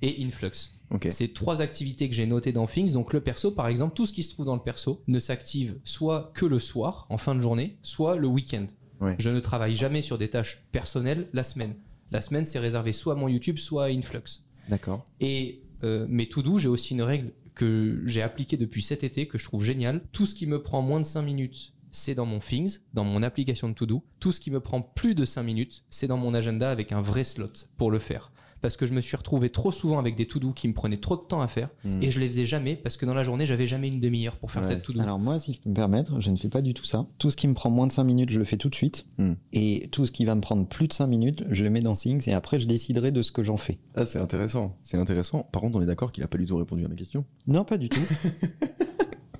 Et 0.00 0.24
Influx. 0.24 0.72
Ok. 0.90 1.06
C'est 1.10 1.32
trois 1.32 1.62
activités 1.62 2.08
que 2.08 2.14
j'ai 2.14 2.26
notées 2.26 2.52
dans 2.52 2.66
Things. 2.66 2.92
Donc 2.92 3.12
le 3.12 3.20
perso, 3.20 3.50
par 3.50 3.68
exemple, 3.68 3.94
tout 3.94 4.06
ce 4.06 4.12
qui 4.12 4.22
se 4.22 4.30
trouve 4.30 4.46
dans 4.46 4.56
le 4.56 4.62
perso 4.62 5.02
ne 5.06 5.18
s'active 5.18 5.78
soit 5.84 6.32
que 6.34 6.46
le 6.46 6.58
soir, 6.58 7.06
en 7.08 7.18
fin 7.18 7.34
de 7.34 7.40
journée, 7.40 7.76
soit 7.82 8.16
le 8.16 8.26
week-end. 8.26 8.66
Ouais. 9.02 9.16
Je 9.18 9.28
ne 9.28 9.40
travaille 9.40 9.76
jamais 9.76 10.00
sur 10.00 10.16
des 10.16 10.30
tâches 10.30 10.62
personnelles 10.72 11.28
la 11.34 11.44
semaine. 11.44 11.74
La 12.10 12.20
semaine, 12.20 12.46
c'est 12.46 12.58
réservé 12.58 12.92
soit 12.92 13.14
à 13.14 13.16
mon 13.16 13.28
YouTube, 13.28 13.58
soit 13.58 13.84
à 13.84 13.88
Influx. 13.88 14.44
D'accord. 14.68 15.06
Et 15.20 15.62
euh, 15.84 16.06
mais 16.08 16.26
tout 16.26 16.42
doux, 16.42 16.58
j'ai 16.58 16.68
aussi 16.68 16.94
une 16.94 17.02
règle 17.02 17.32
que 17.54 18.02
j'ai 18.06 18.22
appliquée 18.22 18.56
depuis 18.56 18.82
cet 18.82 19.04
été 19.04 19.26
que 19.26 19.38
je 19.38 19.44
trouve 19.44 19.64
géniale. 19.64 20.02
Tout 20.12 20.26
ce 20.26 20.34
qui 20.34 20.46
me 20.46 20.62
prend 20.62 20.80
moins 20.82 21.00
de 21.00 21.04
5 21.04 21.22
minutes, 21.22 21.74
c'est 21.90 22.14
dans 22.14 22.24
mon 22.24 22.38
Things, 22.38 22.78
dans 22.94 23.04
mon 23.04 23.22
application 23.22 23.68
de 23.68 23.74
To-Do. 23.74 24.02
Tout 24.20 24.32
ce 24.32 24.40
qui 24.40 24.50
me 24.50 24.60
prend 24.60 24.80
plus 24.80 25.14
de 25.14 25.24
5 25.24 25.42
minutes, 25.42 25.84
c'est 25.90 26.06
dans 26.06 26.16
mon 26.16 26.34
agenda 26.34 26.70
avec 26.70 26.92
un 26.92 27.02
vrai 27.02 27.24
slot 27.24 27.52
pour 27.76 27.90
le 27.90 27.98
faire. 27.98 28.32
Parce 28.62 28.76
que 28.76 28.86
je 28.86 28.94
me 28.94 29.00
suis 29.00 29.16
retrouvé 29.16 29.50
trop 29.50 29.72
souvent 29.72 29.98
avec 29.98 30.14
des 30.16 30.26
To-Do 30.26 30.52
qui 30.52 30.68
me 30.68 30.72
prenaient 30.72 30.96
trop 30.96 31.16
de 31.16 31.22
temps 31.22 31.40
à 31.42 31.48
faire 31.48 31.68
Hmm. 31.84 32.00
et 32.00 32.10
je 32.12 32.18
les 32.20 32.26
faisais 32.28 32.46
jamais 32.46 32.76
parce 32.76 32.96
que 32.96 33.04
dans 33.04 33.12
la 33.14 33.24
journée, 33.24 33.44
j'avais 33.44 33.66
jamais 33.66 33.88
une 33.88 34.00
demi-heure 34.00 34.36
pour 34.36 34.50
faire 34.52 34.62
Ouais. 34.62 34.68
cette 34.68 34.82
To-Do. 34.82 35.00
Alors 35.00 35.18
moi, 35.18 35.38
si 35.40 35.54
je 35.54 35.58
peux 35.60 35.68
me 35.70 35.74
permettre, 35.74 36.20
je 36.20 36.30
ne 36.30 36.36
fais 36.36 36.48
pas 36.48 36.62
du 36.62 36.72
tout 36.72 36.84
ça. 36.84 37.06
Tout 37.18 37.30
ce 37.30 37.36
qui 37.36 37.48
me 37.48 37.54
prend 37.54 37.70
moins 37.70 37.86
de 37.88 37.92
5 37.92 38.04
minutes, 38.04 38.30
je 38.30 38.38
le 38.38 38.44
fais 38.44 38.56
tout 38.56 38.68
de 38.70 38.74
suite. 38.74 39.04
Hmm. 39.18 39.32
Et 39.52 39.88
tout 39.90 40.06
ce 40.06 40.12
qui 40.12 40.24
va 40.24 40.34
me 40.34 40.40
prendre 40.40 40.66
plus 40.66 40.86
de 40.88 40.92
5 40.92 41.06
minutes, 41.08 41.44
je 41.50 41.64
le 41.64 41.70
mets 41.70 41.80
dans 41.82 41.92
Things 41.94 42.28
et 42.28 42.32
après 42.32 42.58
je 42.60 42.66
déciderai 42.66 43.10
de 43.10 43.20
ce 43.20 43.32
que 43.32 43.42
j'en 43.42 43.56
fais. 43.56 43.78
Ah, 43.96 44.06
c'est 44.06 44.18
intéressant. 44.20 44.76
C'est 44.84 44.96
intéressant. 44.98 45.48
Par 45.52 45.60
contre, 45.60 45.76
on 45.78 45.82
est 45.82 45.86
d'accord 45.86 46.12
qu'il 46.12 46.22
a 46.22 46.28
pas 46.28 46.38
du 46.38 46.46
tout 46.46 46.56
répondu 46.56 46.84
à 46.84 46.88
ma 46.88 46.94
question. 46.94 47.24
Non, 47.48 47.64
pas 47.64 47.78
du 47.78 47.88
tout. 47.88 48.00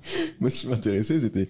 Moi, 0.39 0.49
ce 0.49 0.61
qui 0.61 0.67
m'intéressait, 0.67 1.19
c'était. 1.19 1.49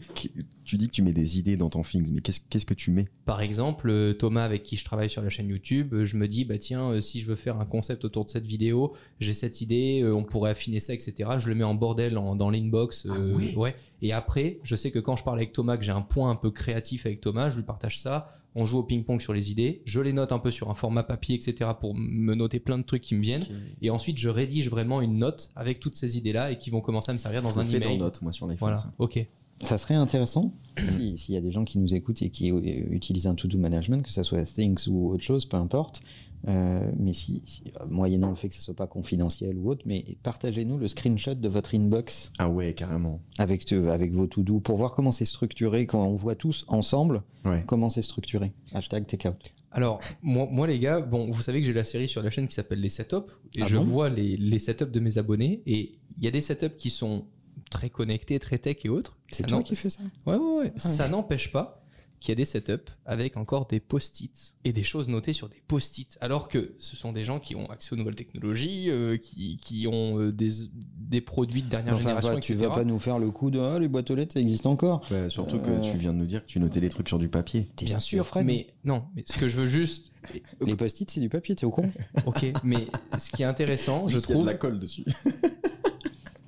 Tu 0.65 0.77
dis 0.77 0.87
que 0.87 0.93
tu 0.93 1.01
mets 1.01 1.13
des 1.13 1.37
idées 1.39 1.57
dans 1.57 1.69
ton 1.69 1.81
Things, 1.81 2.09
mais 2.13 2.21
qu'est-ce 2.21 2.39
qu'est-ce 2.49 2.65
que 2.65 2.73
tu 2.73 2.89
mets? 2.91 3.07
Par 3.25 3.41
exemple, 3.41 3.89
euh, 3.89 4.13
Thomas 4.13 4.43
avec 4.43 4.63
qui 4.63 4.77
je 4.77 4.85
travaille 4.85 5.09
sur 5.09 5.21
la 5.21 5.29
chaîne 5.29 5.49
YouTube, 5.49 5.93
euh, 5.93 6.05
je 6.05 6.15
me 6.15 6.27
dis 6.27 6.45
bah 6.45 6.57
tiens 6.57 6.91
euh, 6.91 7.01
si 7.01 7.19
je 7.21 7.27
veux 7.27 7.35
faire 7.35 7.59
un 7.59 7.65
concept 7.65 8.05
autour 8.05 8.25
de 8.25 8.29
cette 8.29 8.45
vidéo, 8.45 8.93
j'ai 9.19 9.33
cette 9.33 9.61
idée, 9.61 10.03
on 10.05 10.23
pourrait 10.23 10.51
affiner 10.51 10.79
ça 10.79 10.93
etc. 10.93 11.31
Je 11.39 11.49
le 11.49 11.55
mets 11.55 11.63
en 11.63 11.75
bordel 11.75 12.17
en- 12.17 12.35
dans 12.35 12.49
l'inbox, 12.49 13.07
Ah 13.09 13.13
euh, 13.13 13.53
ouais. 13.55 13.75
Et 14.01 14.13
après, 14.13 14.59
je 14.63 14.75
sais 14.75 14.91
que 14.91 14.99
quand 14.99 15.15
je 15.15 15.23
parle 15.23 15.37
avec 15.39 15.51
Thomas, 15.53 15.77
que 15.77 15.83
j'ai 15.83 15.91
un 15.91 16.01
point 16.01 16.29
un 16.29 16.35
peu 16.35 16.51
créatif 16.51 17.05
avec 17.05 17.19
Thomas, 17.21 17.49
je 17.49 17.57
lui 17.57 17.63
partage 17.63 17.99
ça. 17.99 18.29
On 18.55 18.65
joue 18.65 18.77
au 18.79 18.83
ping-pong 18.83 19.19
sur 19.21 19.33
les 19.33 19.51
idées. 19.51 19.81
Je 19.85 19.99
les 19.99 20.13
note 20.13 20.31
un 20.31 20.39
peu 20.39 20.51
sur 20.51 20.69
un 20.69 20.75
format 20.75 21.03
papier 21.03 21.35
etc. 21.35 21.71
pour 21.79 21.95
me 21.95 22.35
noter 22.35 22.59
plein 22.59 22.77
de 22.77 22.83
trucs 22.83 23.01
qui 23.01 23.15
me 23.15 23.21
viennent. 23.21 23.45
Et 23.81 23.89
ensuite, 23.89 24.17
je 24.17 24.29
rédige 24.29 24.69
vraiment 24.69 25.01
une 25.01 25.17
note 25.17 25.51
avec 25.55 25.79
toutes 25.79 25.95
ces 25.95 26.17
idées-là 26.17 26.51
et 26.51 26.57
qui 26.57 26.69
vont 26.69 26.81
commencer 26.81 27.09
à 27.11 27.13
me 27.13 27.19
servir 27.19 27.41
dans 27.41 27.51
Je 27.51 27.59
un 27.59 27.65
fais 27.65 27.77
email. 27.77 27.97
dans 27.97 28.05
Notes, 28.05 28.21
moi, 28.21 28.31
sur 28.31 28.45
l'iPhone. 28.45 28.59
Voilà. 28.59 28.77
ça. 28.77 28.93
Ok. 28.99 29.25
ça 29.63 29.77
serait 29.77 29.95
intéressant 29.95 30.53
si- 30.83 31.17
s'il 31.17 31.35
y 31.35 31.37
a 31.37 31.41
des 31.41 31.51
gens 31.51 31.63
qui 31.63 31.77
nous 31.79 31.93
écoutent 31.95 32.21
et 32.21 32.29
qui 32.29 32.51
euh, 32.51 32.59
utilisent 32.91 33.27
un 33.27 33.35
to-do 33.35 33.57
management, 33.57 34.01
que 34.03 34.09
ça 34.11 34.23
soit 34.23 34.43
Things 34.43 34.87
ou 34.87 35.09
autre 35.11 35.23
chose, 35.23 35.45
peu 35.45 35.57
importe. 35.57 36.01
Euh, 36.47 36.91
mais 36.99 37.13
si, 37.13 37.41
si- 37.45 37.63
euh, 37.79 37.85
moyennant 37.87 38.29
le 38.29 38.35
fait 38.35 38.49
que 38.49 38.55
ce 38.55 38.61
soit 38.61 38.75
pas 38.75 38.87
confidentiel 38.87 39.57
ou 39.57 39.69
autre, 39.69 39.83
mais 39.85 40.17
partagez-nous 40.23 40.77
le 40.77 40.87
screenshot 40.89 41.35
de 41.35 41.47
votre 41.47 41.73
inbox 41.73 42.31
Ah 42.37 42.49
ouais, 42.49 42.73
carrément. 42.73 43.21
avec, 43.37 43.63
te- 43.65 43.87
avec 43.87 44.11
vos 44.11 44.27
to-do 44.27 44.59
pour 44.59 44.77
voir 44.77 44.93
comment 44.93 45.11
c'est 45.11 45.23
structuré, 45.25 45.85
quand 45.87 46.03
on 46.05 46.15
voit 46.15 46.35
tous 46.35 46.65
ensemble 46.67 47.23
Ouais. 47.45 47.63
comment 47.65 47.87
c'est 47.89 48.01
structuré. 48.01 48.51
Hashtag 48.73 49.07
takeout. 49.07 49.37
Alors, 49.71 50.01
moi, 50.21 50.47
moi, 50.51 50.67
les 50.67 50.79
gars, 50.79 50.99
bon, 51.01 51.31
vous 51.31 51.41
savez 51.41 51.59
que 51.61 51.65
j'ai 51.65 51.73
la 51.73 51.83
série 51.83 52.07
sur 52.09 52.21
la 52.21 52.29
chaîne 52.29 52.47
qui 52.47 52.53
s'appelle 52.55 52.79
Les 52.81 52.89
Setups, 52.89 53.15
et 53.55 53.61
Ah 53.63 53.67
je 53.67 53.77
bon? 53.77 53.83
vois 53.83 54.09
les, 54.09 54.37
les 54.37 54.59
setups 54.59 54.91
de 54.91 54.99
mes 54.99 55.17
abonnés, 55.17 55.63
et 55.65 55.97
il 56.17 56.23
y 56.23 56.27
a 56.27 56.31
des 56.31 56.41
setups 56.41 56.75
qui 56.77 56.89
sont 56.89 57.25
très 57.71 57.89
connectés, 57.89 58.37
très 58.37 58.57
tech 58.59 58.77
et 58.83 58.89
autres. 58.89 59.17
C'est 59.31 59.43
Ça 59.43 59.47
toi 59.49 59.63
qui 59.63 59.75
fais 59.75 59.89
ça? 59.89 60.01
Ouais, 60.27 60.35
ouais, 60.35 60.57
ouais. 60.59 60.73
Ça 60.75 61.07
n'empêche 61.07 61.51
pas 61.51 61.82
qu'il 62.23 62.31
y 62.31 62.33
a 62.33 62.35
des 62.35 62.45
setups 62.45 62.89
avec 63.05 63.35
encore 63.35 63.67
des 63.67 63.79
post-it 63.81 64.53
et 64.63 64.71
des 64.71 64.81
choses 64.83 65.09
notées 65.09 65.33
sur 65.33 65.49
des 65.49 65.61
post-it, 65.67 66.17
alors 66.21 66.47
que 66.47 66.73
ce 66.79 66.95
sont 66.95 67.11
des 67.11 67.25
gens 67.25 67.39
qui 67.39 67.55
ont 67.55 67.65
accès 67.69 67.91
aux 67.93 67.97
nouvelles 67.97 68.15
technologies, 68.15 68.89
euh, 68.89 69.17
qui, 69.17 69.57
qui 69.57 69.87
ont 69.87 70.19
euh, 70.19 70.31
des, 70.31 70.49
des 70.97 71.19
produits 71.21 71.61
de 71.63 71.67
dernière 71.69 71.93
Enfin, 71.95 72.01
génération, 72.03 72.39
tu 72.39 72.53
etc. 72.53 72.67
vas 72.69 72.75
pas 72.75 72.83
nous 72.85 72.97
faire 72.97 73.19
le 73.19 73.29
coup 73.29 73.51
de 73.51 73.59
ah, 73.59 73.77
les 73.77 73.87
boîtes 73.89 74.09
aux 74.09 74.15
lettres 74.15 74.33
ça 74.33 74.39
existe 74.39 74.65
encore. 74.65 75.05
Ouais, 75.11 75.27
surtout 75.29 75.57
Euh, 75.57 75.79
que 75.79 75.83
tu 75.91 75.97
viens 75.97 76.13
de 76.13 76.17
nous 76.17 76.25
dire 76.25 76.41
que 76.45 76.49
tu 76.49 76.59
notais 76.59 76.79
les 76.79 76.89
trucs 76.89 77.09
sur 77.09 77.19
du 77.19 77.27
papier. 77.27 77.69
T'es 77.75 77.85
Bien 77.85 77.99
sûr, 77.99 78.23
schizophrène. 78.23 78.45
mais 78.47 78.67
non, 78.85 79.03
mais 79.15 79.23
ce 79.27 79.37
que 79.37 79.49
je 79.49 79.57
veux 79.57 79.67
juste. 79.67 80.11
Les 80.65 80.77
post-it 80.77 81.11
c'est 81.11 81.19
du 81.19 81.27
papier, 81.27 81.53
t'es 81.55 81.65
au 81.65 81.69
con 81.69 81.91
Ok, 82.25 82.45
mais 82.63 82.87
ce 83.19 83.29
qui 83.29 83.41
est 83.41 83.45
intéressant, 83.45 84.07
je 84.07 84.15
Juste, 84.15 84.29
il 84.29 84.29
y 84.29 84.31
a 84.31 84.35
de 84.35 84.39
trouve, 84.39 84.45
la 84.45 84.53
colle 84.53 84.79
dessus. 84.79 85.03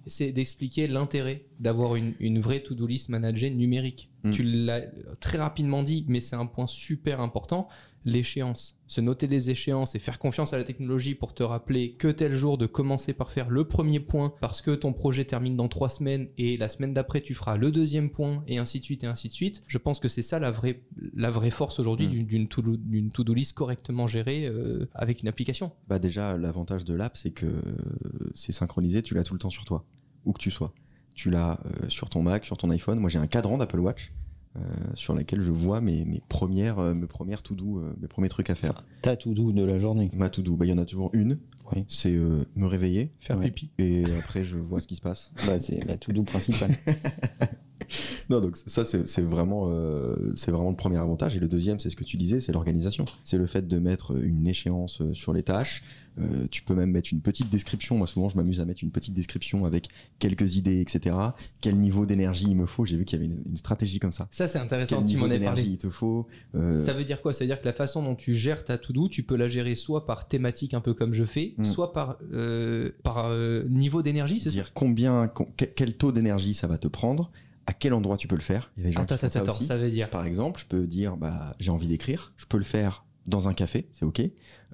c'est 0.07 0.31
d'expliquer 0.31 0.87
l'intérêt 0.87 1.45
d'avoir 1.59 1.95
une, 1.95 2.13
une 2.19 2.39
vraie 2.39 2.61
to-do 2.61 2.85
list 2.85 3.09
managée 3.09 3.49
numérique. 3.49 4.09
Mm. 4.23 4.31
Tu 4.31 4.43
l'as 4.43 4.81
très 5.19 5.37
rapidement 5.37 5.83
dit, 5.83 6.05
mais 6.07 6.21
c'est 6.21 6.35
un 6.35 6.45
point 6.45 6.67
super 6.67 7.21
important. 7.21 7.67
L'échéance, 8.05 8.77
se 8.87 9.01
noter 9.01 9.27
des 9.27 9.49
échéances 9.49 9.95
et 9.95 9.99
faire 9.99 10.19
confiance 10.19 10.53
à 10.53 10.57
la 10.57 10.63
technologie 10.63 11.15
pour 11.15 11.33
te 11.33 11.41
rappeler 11.43 11.93
que 11.93 12.07
tel 12.07 12.35
jour 12.35 12.57
de 12.57 12.67
commencer 12.67 13.13
par 13.13 13.31
faire 13.31 13.49
le 13.49 13.67
premier 13.67 13.99
point 13.99 14.33
parce 14.41 14.61
que 14.61 14.71
ton 14.71 14.93
projet 14.93 15.25
termine 15.25 15.55
dans 15.57 15.67
trois 15.67 15.89
semaines 15.89 16.27
et 16.37 16.55
la 16.57 16.69
semaine 16.69 16.93
d'après 16.93 17.21
tu 17.21 17.33
feras 17.33 17.57
le 17.57 17.71
deuxième 17.71 18.11
point 18.11 18.43
et 18.47 18.59
ainsi 18.59 18.79
de 18.79 18.83
suite 18.85 19.03
et 19.03 19.07
ainsi 19.07 19.27
de 19.27 19.33
suite. 19.33 19.63
Je 19.67 19.77
pense 19.79 19.99
que 19.99 20.07
c'est 20.07 20.21
ça 20.21 20.37
la 20.39 20.51
vraie, 20.51 20.83
la 21.15 21.31
vraie 21.31 21.49
force 21.49 21.79
aujourd'hui 21.79 22.07
Mm. 22.07 22.23
d'une- 22.25 22.47
to-do 22.47 22.77
d'une 22.77 23.09
to-do 23.09 23.33
list 23.33 23.53
correctement 23.53 24.05
gérée 24.05 24.45
euh, 24.45 24.87
avec 24.93 25.21
une 25.23 25.27
application. 25.27 25.71
Bah 25.87 25.97
déjà, 25.97 26.37
l'avantage 26.37 26.85
de 26.85 26.93
l'app, 26.93 27.17
c'est 27.17 27.31
que 27.31 27.47
c'est 28.35 28.51
synchronisé, 28.51 29.01
tu 29.01 29.15
l'as 29.15 29.23
tout 29.23 29.33
le 29.33 29.39
temps 29.39 29.49
sur 29.49 29.65
toi, 29.65 29.83
où 30.25 30.31
que 30.33 30.39
tu 30.39 30.51
sois. 30.51 30.73
Tu 31.15 31.29
l'as 31.31 31.59
euh, 31.65 31.89
sur 31.89 32.09
ton 32.09 32.21
Mac, 32.21 32.45
sur 32.45 32.57
ton 32.57 32.69
iPhone. 32.69 32.99
Moi, 32.99 33.09
j'ai 33.09 33.19
un 33.19 33.27
cadran 33.27 33.57
d'Apple 33.57 33.79
Watch 33.79 34.11
euh, 34.57 34.61
sur 34.93 35.13
lequel 35.13 35.41
je 35.41 35.51
vois 35.51 35.81
mes, 35.81 36.05
mes 36.05 36.21
premières, 36.29 36.79
euh, 36.79 36.93
mes 36.93 37.07
premières 37.07 37.41
to-do, 37.41 37.79
euh, 37.79 37.93
mes 38.01 38.07
premiers 38.07 38.29
trucs 38.29 38.49
à 38.49 38.55
faire. 38.55 38.85
T'as 39.01 39.15
tout 39.15 39.33
doux 39.33 39.51
de 39.51 39.63
la 39.63 39.79
journée. 39.79 40.09
Ma 40.13 40.29
to-do, 40.29 40.55
bah, 40.55 40.65
il 40.65 40.69
y 40.69 40.73
en 40.73 40.77
a 40.77 40.85
toujours 40.85 41.09
une. 41.13 41.37
Oui. 41.75 41.83
C'est 41.87 42.13
euh, 42.15 42.45
me 42.55 42.67
réveiller 42.67 43.11
Faire 43.19 43.37
Ouais. 43.39 43.45
pipi. 43.49 43.69
et 43.79 44.05
après, 44.19 44.43
je 44.45 44.57
vois 44.57 44.81
ce 44.81 44.87
qui 44.87 44.95
se 44.95 45.01
passe. 45.01 45.33
Bah, 45.47 45.57
c'est 45.59 45.83
la 45.85 45.97
to-do 45.97 46.23
principale. 46.23 46.75
Non, 48.29 48.39
donc 48.41 48.57
ça, 48.57 48.85
c'est 48.85 49.21
vraiment, 49.21 49.65
euh, 49.69 50.33
c'est 50.35 50.51
vraiment 50.51 50.69
le 50.71 50.75
premier 50.75 50.97
avantage. 50.97 51.35
Et 51.37 51.39
le 51.39 51.47
deuxième, 51.47 51.79
c'est 51.79 51.89
ce 51.89 51.95
que 51.95 52.03
tu 52.03 52.17
disais, 52.17 52.41
c'est 52.41 52.51
l'organisation. 52.51 53.05
C'est 53.23 53.37
le 53.37 53.45
fait 53.45 53.67
de 53.67 53.77
mettre 53.79 54.15
une 54.21 54.47
échéance 54.47 55.01
euh, 55.01 55.13
sur 55.13 55.31
les 55.33 55.43
tâches. 55.43 55.83
Euh, 56.17 56.47
tu 56.49 56.63
peux 56.63 56.73
même 56.75 56.91
mettre 56.91 57.09
une 57.11 57.19
petite 57.19 57.49
description. 57.49 57.97
Moi, 57.97 58.07
souvent, 58.07 58.29
je 58.29 58.37
m'amuse 58.37 58.61
à 58.61 58.65
mettre 58.65 58.83
une 58.83 58.89
petite 58.91 59.13
description 59.13 59.65
avec 59.65 59.89
quelques 60.17 60.55
idées, 60.55 60.79
etc. 60.79 61.13
Quel 61.59 61.75
niveau 61.75 62.05
d'énergie 62.05 62.45
il 62.47 62.55
me 62.55 62.65
faut 62.65 62.85
J'ai 62.85 62.95
vu 62.95 63.03
qu'il 63.03 63.19
y 63.19 63.23
avait 63.23 63.33
une, 63.33 63.43
une 63.49 63.57
stratégie 63.57 63.99
comme 63.99 64.13
ça. 64.13 64.27
Ça 64.31 64.47
c'est 64.47 64.53
Quel 64.53 64.65
intéressant, 64.65 64.99
tu 64.99 65.03
niveau 65.15 65.27
d'énergie 65.27 65.71
il 65.71 65.77
te 65.77 65.89
faut 65.89 66.25
Euh, 66.55 66.79
Ça 66.79 66.93
veut 66.93 67.03
dire 67.03 67.21
quoi? 67.21 67.33
Ça 67.33 67.41
veut 67.43 67.47
dire 67.49 67.59
que 67.59 67.65
la 67.65 67.73
façon 67.73 68.01
dont 68.01 68.15
tu 68.15 68.33
gères 68.33 68.63
ta 68.63 68.77
to-do, 68.77 69.09
tu 69.09 69.23
peux 69.23 69.35
la 69.35 69.49
gérer 69.49 69.75
soit 69.75 70.05
par 70.05 70.25
thématique, 70.27 70.73
un 70.73 70.79
peu 70.81 70.93
comme 70.93 71.13
je 71.13 71.25
fais, 71.25 71.53
Mm. 71.57 71.63
soit 71.65 71.91
par, 71.91 72.17
par 73.03 73.31
niveau 73.69 74.01
d'énergie, 74.01 74.37
Dire 74.37 74.73
combien, 74.73 75.27
com- 75.27 75.47
que- 75.57 75.65
quel 75.65 75.95
taux 75.95 76.11
d'énergie 76.13 76.53
ça 76.53 76.67
va 76.67 76.77
te 76.77 76.87
prendre, 76.87 77.29
à 77.67 77.73
quel 77.73 77.93
endroit 77.93 78.17
tu 78.17 78.27
peux 78.27 78.35
le 78.35 78.41
faire. 78.41 78.71
Il 78.77 78.83
y 78.83 78.85
a 78.85 78.89
des 78.89 78.95
gens 78.95 79.01
Attends, 79.01 79.15
qui 79.15 79.21
font 79.21 79.25
attends, 79.27 79.33
ça 79.33 79.39
attends, 79.41 79.51
aussi. 79.57 79.65
ça 79.65 79.77
veut 79.77 79.89
dire. 79.89 80.09
Par 80.09 80.25
exemple, 80.25 80.59
je 80.59 80.65
peux 80.65 80.85
dire 80.87 81.17
bah, 81.17 81.55
j'ai 81.59 81.71
envie 81.71 81.87
d'écrire, 81.87 82.33
je 82.37 82.45
peux 82.45 82.57
le 82.57 82.63
faire 82.63 83.05
dans 83.27 83.47
un 83.47 83.53
café, 83.53 83.87
c'est 83.93 84.05
ok. 84.05 84.21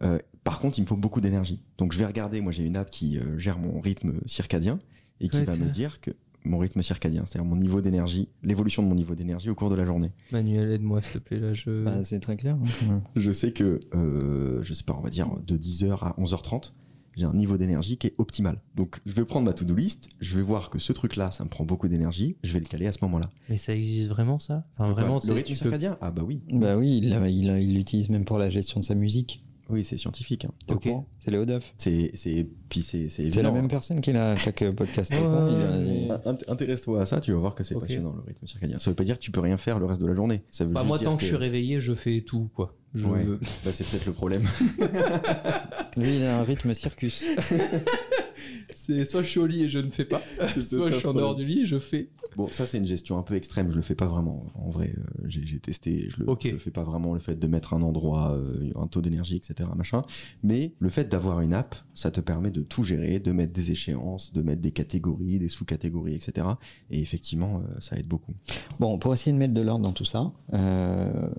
Euh, 0.02 0.20
par 0.44 0.60
contre, 0.60 0.78
il 0.80 0.82
me 0.82 0.88
faut 0.88 0.98
beaucoup 0.98 1.22
d'énergie. 1.22 1.62
Donc 1.78 1.94
je 1.94 1.98
vais 2.00 2.06
regarder, 2.06 2.42
moi 2.42 2.52
j'ai 2.52 2.64
une 2.64 2.76
app 2.76 2.90
qui 2.90 3.18
euh, 3.20 3.38
gère 3.38 3.60
mon 3.60 3.80
rythme 3.80 4.20
circadien 4.26 4.80
et 5.20 5.30
qui 5.30 5.38
Ouais, 5.38 5.44
va 5.44 5.56
me 5.56 5.70
dire 5.70 6.02
que 6.02 6.12
mon 6.44 6.58
rythme 6.58 6.82
circadien, 6.82 7.24
c'est-à-dire 7.28 7.48
mon 7.48 7.56
niveau 7.56 7.82
d'énergie, 7.82 8.28
l'évolution 8.42 8.82
de 8.82 8.88
mon 8.88 8.96
niveau 8.96 9.14
d'énergie 9.14 9.50
au 9.52 9.56
cours 9.56 9.70
de 9.70 9.76
la 9.76 9.86
journée. 9.86 10.12
Manuel, 10.32 10.72
aide-moi 10.72 11.00
s'il 11.02 11.12
te 11.14 11.18
plaît, 11.20 11.40
là 11.40 11.54
je. 11.54 11.84
Bah, 11.86 12.04
c'est 12.04 12.20
très 12.20 12.36
clair. 12.36 12.58
hein. 12.90 13.04
Je 13.16 13.32
sais 13.32 13.52
que, 13.54 13.80
euh, 13.94 14.62
je 14.64 14.74
sais 14.74 14.84
pas, 14.84 14.96
on 14.98 15.02
va 15.02 15.12
dire 15.12 15.30
de 15.46 15.56
10h 15.56 16.00
à 16.02 16.16
11h30, 16.20 16.74
j'ai 17.16 17.26
un 17.26 17.34
niveau 17.34 17.58
d'énergie 17.58 17.98
qui 17.98 18.08
est 18.08 18.16
optimal. 18.18 18.62
Donc 18.76 19.00
je 19.06 19.12
vais 19.14 19.26
prendre 19.26 19.46
ma 19.46 19.54
to-do 19.54 19.76
list, 19.76 20.10
je 20.20 20.36
vais 20.38 20.44
voir 20.44 20.70
que 20.70 20.80
ce 20.80 20.94
truc-là, 20.94 21.32
ça 21.32 21.44
me 21.44 21.50
prend 21.50 21.66
beaucoup 21.66 21.88
d'énergie, 21.88 22.36
je 22.44 22.54
vais 22.54 22.60
le 22.60 22.66
caler 22.66 22.88
à 22.88 22.92
ce 22.92 23.00
moment-là. 23.04 23.30
Mais 23.50 23.58
ça 23.58 23.76
existe 23.76 24.10
vraiment 24.10 24.40
ça? 24.40 24.66
Enfin, 24.78 24.92
vraiment, 24.94 25.20
le 25.26 25.34
rythme 25.34 25.48
tu 25.48 25.54
peux- 25.54 25.60
circadien? 25.60 25.98
Ah 26.02 26.12
bah 26.12 26.24
oui, 26.26 26.42
Bah 26.52 26.78
oui, 26.78 27.00
il 27.04 27.74
l'utilise 27.74 28.10
même 28.10 28.26
pour 28.26 28.38
la 28.38 28.50
gestion 28.50 28.80
de 28.80 28.86
sa 28.86 28.96
musique. 28.96 29.44
Oui, 29.72 29.84
c'est 29.84 29.98
scientifique. 29.98 30.46
hein. 30.46 30.52
T'es 30.68 30.74
au 30.74 30.76
Ok. 30.78 30.84
courant 30.84 31.08
C'est 31.20 31.32
Léo 31.32 31.46
Duff. 31.46 31.74
C'est, 31.78 32.12
c'est, 32.14 32.48
puis 32.70 32.82
c'est, 32.82 33.10
c'est 33.10 33.32
C'est 33.34 33.42
la 33.42 33.52
même 33.52 33.68
personne 33.68 34.02
qui 34.02 34.10
est 34.10 34.14
là 34.14 34.32
à 34.32 34.36
chaque 34.36 34.62
euh, 34.62 34.74
podcast. 34.74 35.12
Ouais, 35.14 35.20
ouais, 35.22 36.10
ouais. 36.10 36.42
Intéresse-toi 36.48 37.02
à 37.02 37.06
ça, 37.06 37.22
tu 37.22 37.32
vas 37.32 37.40
voir 37.40 37.56
que 37.56 37.64
c'est 37.64 37.80
passionnant 37.80 38.14
le 38.16 38.22
rythme 38.28 38.46
circadien. 38.48 38.80
Ça 38.80 38.90
veut 38.92 38.96
pas 38.96 39.04
dire 39.04 39.18
que 39.18 39.24
tu 39.24 39.32
peux 39.32 39.40
rien 39.42 39.58
faire 39.58 39.80
le 39.80 39.86
reste 39.86 40.02
de 40.02 40.08
la 40.08 40.14
journée. 40.16 40.44
Ça 40.52 40.66
veut 40.66 40.72
Bah, 40.72 40.84
moi, 40.84 40.98
dire 40.98 41.06
tant 41.10 41.16
que 41.16 41.22
je 41.24 41.28
suis 41.28 41.36
réveillé, 41.36 41.82
je 41.82 41.94
fais 41.96 42.22
tout, 42.22 42.50
quoi. 42.54 42.76
Je... 42.94 43.08
Ouais. 43.08 43.26
Bah, 43.64 43.72
c'est 43.72 43.88
peut-être 43.90 44.06
le 44.06 44.12
problème. 44.14 44.44
Lui, 45.98 46.18
il 46.18 46.24
a 46.26 46.40
un 46.40 46.44
rythme 46.44 46.74
circus. 46.74 47.24
c'est 48.76 49.06
soit 49.06 49.22
je 49.22 49.28
suis 49.28 49.40
au 49.40 49.48
lit 49.48 49.64
et 49.64 49.70
je 49.70 49.80
ne 49.80 49.90
fais 49.90 50.06
pas, 50.06 50.22
C'est 50.50 50.62
soit 50.62 50.92
je 50.92 50.98
suis 50.98 51.08
en 51.08 51.14
dehors 51.14 51.36
du 51.36 51.46
lit 51.46 51.62
et 51.62 51.66
je 51.66 51.80
fais. 51.80 52.10
Bon, 52.38 52.48
ça 52.48 52.66
c'est 52.66 52.78
une 52.78 52.86
gestion 52.86 53.18
un 53.18 53.24
peu 53.24 53.36
extrême. 53.36 53.72
Je 53.72 53.76
le 53.76 53.82
fais 53.82 53.96
pas 53.96 54.06
vraiment. 54.08 54.46
En 54.56 54.70
vrai, 54.70 54.96
euh, 54.98 55.26
j'ai, 55.28 55.60
testé. 55.60 56.10
Je 56.10 56.24
le, 56.24 56.34
je 56.42 56.50
le 56.50 56.58
fais 56.58 56.72
pas 56.72 56.84
vraiment. 56.84 57.14
Le 57.14 57.20
fait 57.20 57.36
de 57.36 57.48
mettre 57.48 57.74
un 57.74 57.82
endroit, 57.82 58.32
euh, 58.32 58.72
un 58.76 58.88
taux 58.88 59.02
d'énergie, 59.02 59.36
etc. 59.36 59.70
Machin. 59.76 60.04
Mais 60.44 60.74
le 60.80 60.90
fait 60.90 61.10
d'avoir 61.10 61.42
une 61.42 61.54
app, 61.54 61.76
ça 61.94 62.10
te 62.10 62.22
permet 62.22 62.52
de 62.52 62.62
tout 62.62 62.84
gérer, 62.84 63.20
de 63.20 63.32
mettre 63.32 63.54
des 63.54 63.72
échéances, 63.72 64.34
de 64.34 64.42
mettre 64.42 64.62
des 64.62 64.72
catégories, 64.72 65.40
des 65.40 65.50
sous-catégories, 65.50 66.16
etc. 66.16 66.48
Et 66.90 67.02
effectivement, 67.02 67.58
euh, 67.58 67.80
ça 67.80 67.98
aide 67.98 68.08
beaucoup. 68.08 68.34
Bon, 68.80 68.98
pour 68.98 69.14
essayer 69.14 69.34
de 69.34 69.38
mettre 69.38 69.54
de 69.54 69.62
l'ordre 69.62 69.84
dans 69.84 69.94
tout 69.94 70.06
ça, 70.06 70.32
euh, 70.54 71.30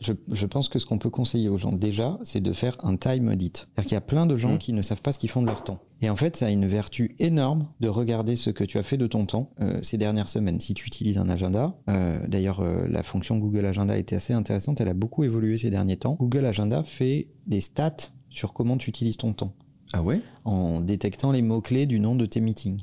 je, 0.00 0.12
je 0.30 0.46
pense 0.46 0.68
que 0.68 0.78
ce 0.78 0.86
qu'on 0.86 0.98
peut 0.98 1.10
conseiller 1.10 1.48
aux 1.48 1.58
gens 1.58 1.72
déjà, 1.72 2.18
c'est 2.22 2.40
de 2.40 2.52
faire 2.52 2.76
un 2.82 2.96
time 2.96 3.28
audit. 3.28 3.56
C'est-à-dire 3.56 3.84
qu'il 3.84 3.92
y 3.92 3.96
a 3.96 4.00
plein 4.00 4.26
de 4.26 4.36
gens 4.36 4.54
Mm. 4.54 4.58
qui 4.58 4.72
ne 4.72 4.82
savent 4.82 5.02
pas 5.02 5.12
ce 5.12 5.18
qu'ils 5.18 5.30
font 5.30 5.42
de 5.42 5.46
leur 5.46 5.64
temps. 5.64 5.80
Et 6.00 6.08
en 6.10 6.16
fait, 6.16 6.36
ça 6.36 6.46
a 6.46 6.50
une 6.50 6.66
vertu 6.66 7.16
énorme 7.18 7.66
de 7.80 7.88
regarder 7.88 8.36
ce 8.36 8.50
que 8.50 8.62
tu 8.64 8.78
as 8.78 8.82
fait 8.84 8.96
de 8.96 9.06
ton 9.08 9.26
temps 9.26 9.50
euh, 9.60 9.80
ces 9.82 9.98
dernières 9.98 10.28
semaines. 10.28 10.60
Si 10.60 10.74
tu 10.74 10.86
utilises 10.86 11.18
un 11.18 11.28
agenda, 11.28 11.74
euh, 11.88 12.18
d'ailleurs, 12.28 12.60
euh, 12.60 12.86
la 12.88 13.02
fonction 13.02 13.36
Google 13.38 13.66
Agenda 13.66 13.98
était 13.98 14.16
assez 14.16 14.32
intéressante, 14.32 14.80
elle 14.80 14.88
a 14.88 14.94
beaucoup 14.94 15.24
évolué 15.24 15.58
ces 15.58 15.70
derniers 15.70 15.96
temps. 15.96 16.16
Google 16.20 16.46
Agenda 16.46 16.84
fait 16.84 17.28
des 17.46 17.60
stats 17.60 18.10
sur 18.30 18.52
comment 18.52 18.76
tu 18.76 18.90
utilises 18.90 19.16
ton 19.16 19.32
temps 19.32 19.54
Ah 19.92 20.02
ouais? 20.02 20.20
En 20.44 20.80
détectant 20.80 21.32
les 21.32 21.42
mots-clés 21.42 21.86
du 21.86 21.98
nom 21.98 22.14
de 22.14 22.26
tes 22.26 22.40
meetings. 22.40 22.82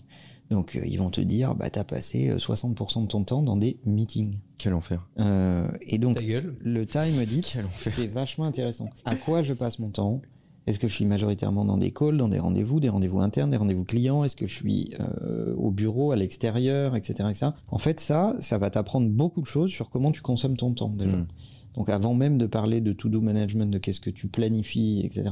Donc, 0.52 0.76
euh, 0.76 0.82
ils 0.86 0.98
vont 0.98 1.10
te 1.10 1.22
dire, 1.22 1.56
bah, 1.56 1.70
tu 1.70 1.80
as 1.80 1.84
passé 1.84 2.30
euh, 2.30 2.38
60% 2.38 3.04
de 3.04 3.08
ton 3.08 3.24
temps 3.24 3.42
dans 3.42 3.58
des 3.58 3.78
meetings. 3.86 4.38
Quel 4.58 4.74
enfer. 4.74 5.08
Euh, 5.20 5.68
et 5.82 5.98
donc, 5.98 6.18
Ta 6.18 6.24
gueule. 6.24 6.56
le 6.62 6.86
time 6.86 7.20
audit, 7.22 7.60
c'est 7.78 8.08
vachement 8.08 8.46
intéressant. 8.46 8.90
À 9.06 9.16
quoi 9.16 9.44
je 9.44 9.54
passe 9.54 9.80
mon 9.80 9.90
temps? 9.90 10.22
Est-ce 10.68 10.80
que 10.80 10.88
je 10.88 10.94
suis 10.94 11.06
majoritairement 11.06 11.64
dans 11.64 11.78
des 11.78 11.92
calls, 11.92 12.18
dans 12.18 12.28
des 12.28 12.40
rendez-vous, 12.40 12.80
des 12.80 12.90
rendez-vous 12.90 13.20
internes, 13.20 13.52
des 13.52 13.58
rendez-vous 13.58 13.84
clients? 13.84 14.24
Est-ce 14.24 14.36
que 14.36 14.48
je 14.48 14.56
suis 14.56 14.96
euh, 15.00 15.54
au 15.56 15.70
bureau, 15.70 16.12
à 16.12 16.16
l'extérieur, 16.16 16.96
etc., 16.96 17.30
etc. 17.30 17.48
En 17.70 17.78
fait, 17.78 18.00
ça, 18.00 18.36
ça 18.40 18.58
va 18.58 18.72
t'apprendre 18.72 19.08
beaucoup 19.10 19.42
de 19.42 19.46
choses 19.46 19.70
sur 19.70 19.90
comment 19.92 20.12
tu 20.12 20.22
consommes 20.22 20.58
ton 20.58 20.74
temps 20.74 20.90
déjà. 20.90 21.18
Mm. 21.18 21.28
Donc, 21.76 21.90
avant 21.90 22.16
même 22.16 22.38
de 22.38 22.48
parler 22.48 22.82
de 22.82 22.94
to-do 22.94 23.22
management, 23.22 23.70
de 23.70 23.78
qu'est-ce 23.78 24.00
que 24.00 24.10
tu 24.10 24.28
planifies, 24.28 25.02
etc., 25.04 25.30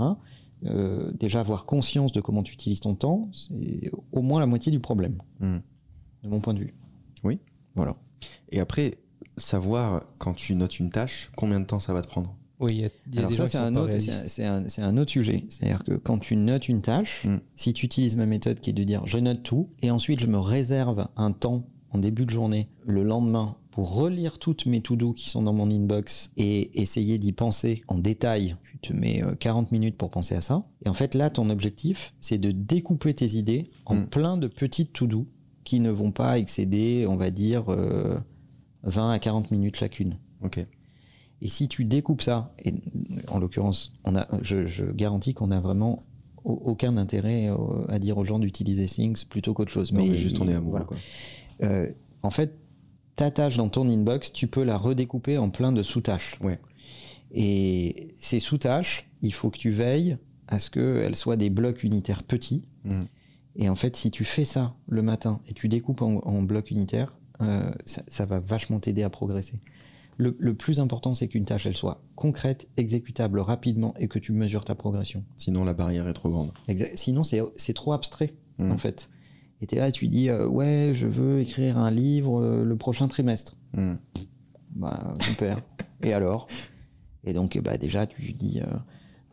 euh, 0.65 1.11
déjà 1.19 1.39
avoir 1.39 1.65
conscience 1.65 2.11
de 2.11 2.21
comment 2.21 2.43
tu 2.43 2.53
utilises 2.53 2.79
ton 2.79 2.95
temps, 2.95 3.29
c'est 3.33 3.91
au 4.11 4.21
moins 4.21 4.39
la 4.39 4.45
moitié 4.45 4.71
du 4.71 4.79
problème, 4.79 5.17
Mm. 5.39 5.57
de 6.23 6.29
mon 6.29 6.39
point 6.39 6.53
de 6.53 6.59
vue. 6.59 6.73
Oui. 7.23 7.39
Voilà. 7.75 7.95
Et 8.49 8.59
après, 8.59 8.95
savoir 9.37 10.03
quand 10.19 10.33
tu 10.33 10.55
notes 10.55 10.79
une 10.79 10.89
tâche, 10.89 11.31
combien 11.35 11.59
de 11.59 11.65
temps 11.65 11.79
ça 11.79 11.93
va 11.93 12.01
te 12.01 12.07
prendre? 12.07 12.35
Oui, 12.59 12.69
il 12.71 12.77
y 12.81 12.85
a, 12.85 12.89
il 13.07 13.15
y 13.15 13.17
a 13.17 13.19
Alors 13.19 13.31
des 13.31 13.35
ça, 13.35 13.47
c'est 13.47 13.57
un, 13.57 13.75
autre- 13.75 13.91
un- 14.79 14.97
un 14.97 15.07
sujet. 15.07 15.43
C'est-à-dire 15.49 15.83
que 15.83 15.95
quand 15.95 16.19
tu 16.19 16.35
notes 16.35 16.69
une 16.69 16.81
tâche, 16.81 17.25
Mm. 17.25 17.37
si 17.55 17.73
tu 17.73 17.85
utilises 17.85 18.15
ma 18.15 18.25
méthode 18.25 18.59
qui 18.59 18.69
est 18.69 18.73
de 18.73 18.83
dire 18.83 19.05
je 19.05 19.17
note 19.17 19.43
tout, 19.43 19.69
et 19.81 19.91
ensuite 19.91 20.19
je 20.19 20.27
me 20.27 20.39
réserve 20.39 21.07
un 21.17 21.31
temps 21.31 21.65
en 21.91 21.97
début 21.97 22.25
de 22.25 22.29
journée, 22.29 22.69
le 22.85 23.03
lendemain, 23.03 23.55
pour 23.73 23.95
relire 23.95 24.37
toutes 24.37 24.67
mes 24.67 24.81
to-do 24.81 25.13
qui 25.13 25.27
sont 25.29 25.41
dans 25.41 25.53
mon 25.53 25.69
inbox 25.71 26.31
et 26.37 26.79
essayer 26.79 27.17
d'y 27.17 27.31
penser 27.31 27.81
en 27.87 27.97
détail. 27.97 28.55
Tu 28.71 28.77
te 28.77 28.93
mets 28.93 29.23
euh, 29.23 29.33
40 29.33 29.71
minutes 29.71 29.97
pour 29.97 30.11
penser 30.11 30.35
à 30.35 30.41
ça. 30.41 30.63
Et 30.85 30.89
en 30.89 30.93
fait, 30.93 31.15
là, 31.15 31.31
ton 31.31 31.49
objectif, 31.49 32.13
c'est 32.19 32.37
de 32.37 32.51
découper 32.51 33.15
tes 33.15 33.35
idées 33.35 33.71
en 33.85 33.95
Mm. 33.95 34.05
plein 34.07 34.37
de 34.37 34.47
petites 34.47 34.93
to-do 34.93 35.25
qui 35.63 35.79
ne 35.79 35.89
vont 35.89 36.11
pas 36.11 36.37
excéder, 36.37 37.07
on 37.09 37.15
va 37.15 37.31
dire, 37.31 37.63
euh, 37.71 38.15
20 38.83 39.09
à 39.11 39.17
40 39.17 39.49
minutes 39.49 39.75
chacune. 39.77 40.17
Ok. 40.43 40.63
Et 41.41 41.47
si 41.47 41.67
tu 41.67 41.83
découpes 41.83 42.21
ça, 42.21 42.53
et 42.63 42.73
en 43.27 43.39
l'occurrence, 43.39 43.93
on 44.03 44.15
a, 44.15 44.27
je, 44.43 44.67
je 44.67 44.85
garantis 44.85 45.33
qu'on 45.33 45.47
n'a 45.47 45.59
vraiment 45.59 46.03
au- 46.43 46.51
aucun 46.65 46.95
intérêt 46.97 47.49
euh, 47.49 47.57
à 47.87 47.97
dire 47.97 48.17
aux 48.19 48.25
gens 48.25 48.37
d'utiliser 48.37 48.85
Things 48.85 49.25
plutôt 49.25 49.53
qu'autre 49.55 49.71
chose. 49.71 49.91
Non, 49.93 50.05
mais 50.05 50.15
juste 50.17 50.39
on 50.39 50.47
est 50.47 50.53
amoureux. 50.53 50.71
voilà. 50.71 50.85
Quoi. 50.85 50.97
Euh, 51.63 51.89
en 52.21 52.29
fait, 52.29 52.53
ta 53.15 53.31
tâche 53.31 53.57
dans 53.57 53.69
ton 53.69 53.87
inbox, 53.89 54.33
tu 54.33 54.47
peux 54.47 54.63
la 54.63 54.77
redécouper 54.77 55.37
en 55.37 55.49
plein 55.49 55.71
de 55.71 55.83
sous-tâches. 55.83 56.37
Ouais. 56.41 56.59
Et 57.31 58.13
ces 58.15 58.39
sous-tâches, 58.39 59.09
il 59.21 59.33
faut 59.33 59.49
que 59.49 59.57
tu 59.57 59.71
veilles 59.71 60.17
à 60.47 60.59
ce 60.59 60.69
qu'elles 60.69 61.15
soient 61.15 61.37
des 61.37 61.49
blocs 61.49 61.83
unitaires 61.83 62.23
petits. 62.23 62.67
Mm. 62.83 63.03
Et 63.55 63.69
en 63.69 63.75
fait, 63.75 63.95
si 63.95 64.11
tu 64.11 64.25
fais 64.25 64.45
ça 64.45 64.75
le 64.87 65.01
matin 65.01 65.39
et 65.47 65.53
tu 65.53 65.67
découpes 65.69 66.01
en, 66.01 66.17
en 66.23 66.41
blocs 66.41 66.71
unitaires, 66.71 67.15
euh, 67.41 67.71
ça, 67.85 68.03
ça 68.07 68.25
va 68.25 68.39
vachement 68.39 68.79
t'aider 68.79 69.03
à 69.03 69.09
progresser. 69.09 69.59
Le, 70.17 70.35
le 70.39 70.53
plus 70.53 70.79
important, 70.79 71.13
c'est 71.15 71.27
qu'une 71.27 71.45
tâche, 71.45 71.65
elle 71.65 71.75
soit 71.75 72.03
concrète, 72.15 72.67
exécutable 72.77 73.39
rapidement 73.39 73.95
et 73.97 74.07
que 74.07 74.19
tu 74.19 74.31
mesures 74.31 74.63
ta 74.65 74.75
progression. 74.75 75.23
Sinon, 75.37 75.63
la 75.63 75.73
barrière 75.73 76.07
est 76.07 76.13
trop 76.13 76.29
grande. 76.29 76.51
Sinon, 76.95 77.23
c'est 77.23 77.41
c'est 77.55 77.73
trop 77.73 77.93
abstrait, 77.93 78.33
Mm. 78.59 78.71
en 78.71 78.77
fait. 78.77 79.09
Et 79.61 79.67
tu 79.67 79.75
es 79.75 79.79
là, 79.79 79.91
tu 79.91 80.07
dis, 80.07 80.29
euh, 80.29 80.47
ouais, 80.47 80.91
je 80.93 81.07
veux 81.07 81.39
écrire 81.39 81.77
un 81.77 81.91
livre 81.91 82.41
euh, 82.41 82.63
le 82.65 82.75
prochain 82.75 83.07
trimestre. 83.07 83.55
Mm. 83.75 83.93
Bah, 84.75 85.13
super. 85.21 85.61
et 86.01 86.13
alors? 86.13 86.47
Et 87.23 87.33
donc, 87.33 87.57
bah, 87.63 87.77
déjà, 87.77 88.05
tu 88.05 88.33
dis, 88.33 88.61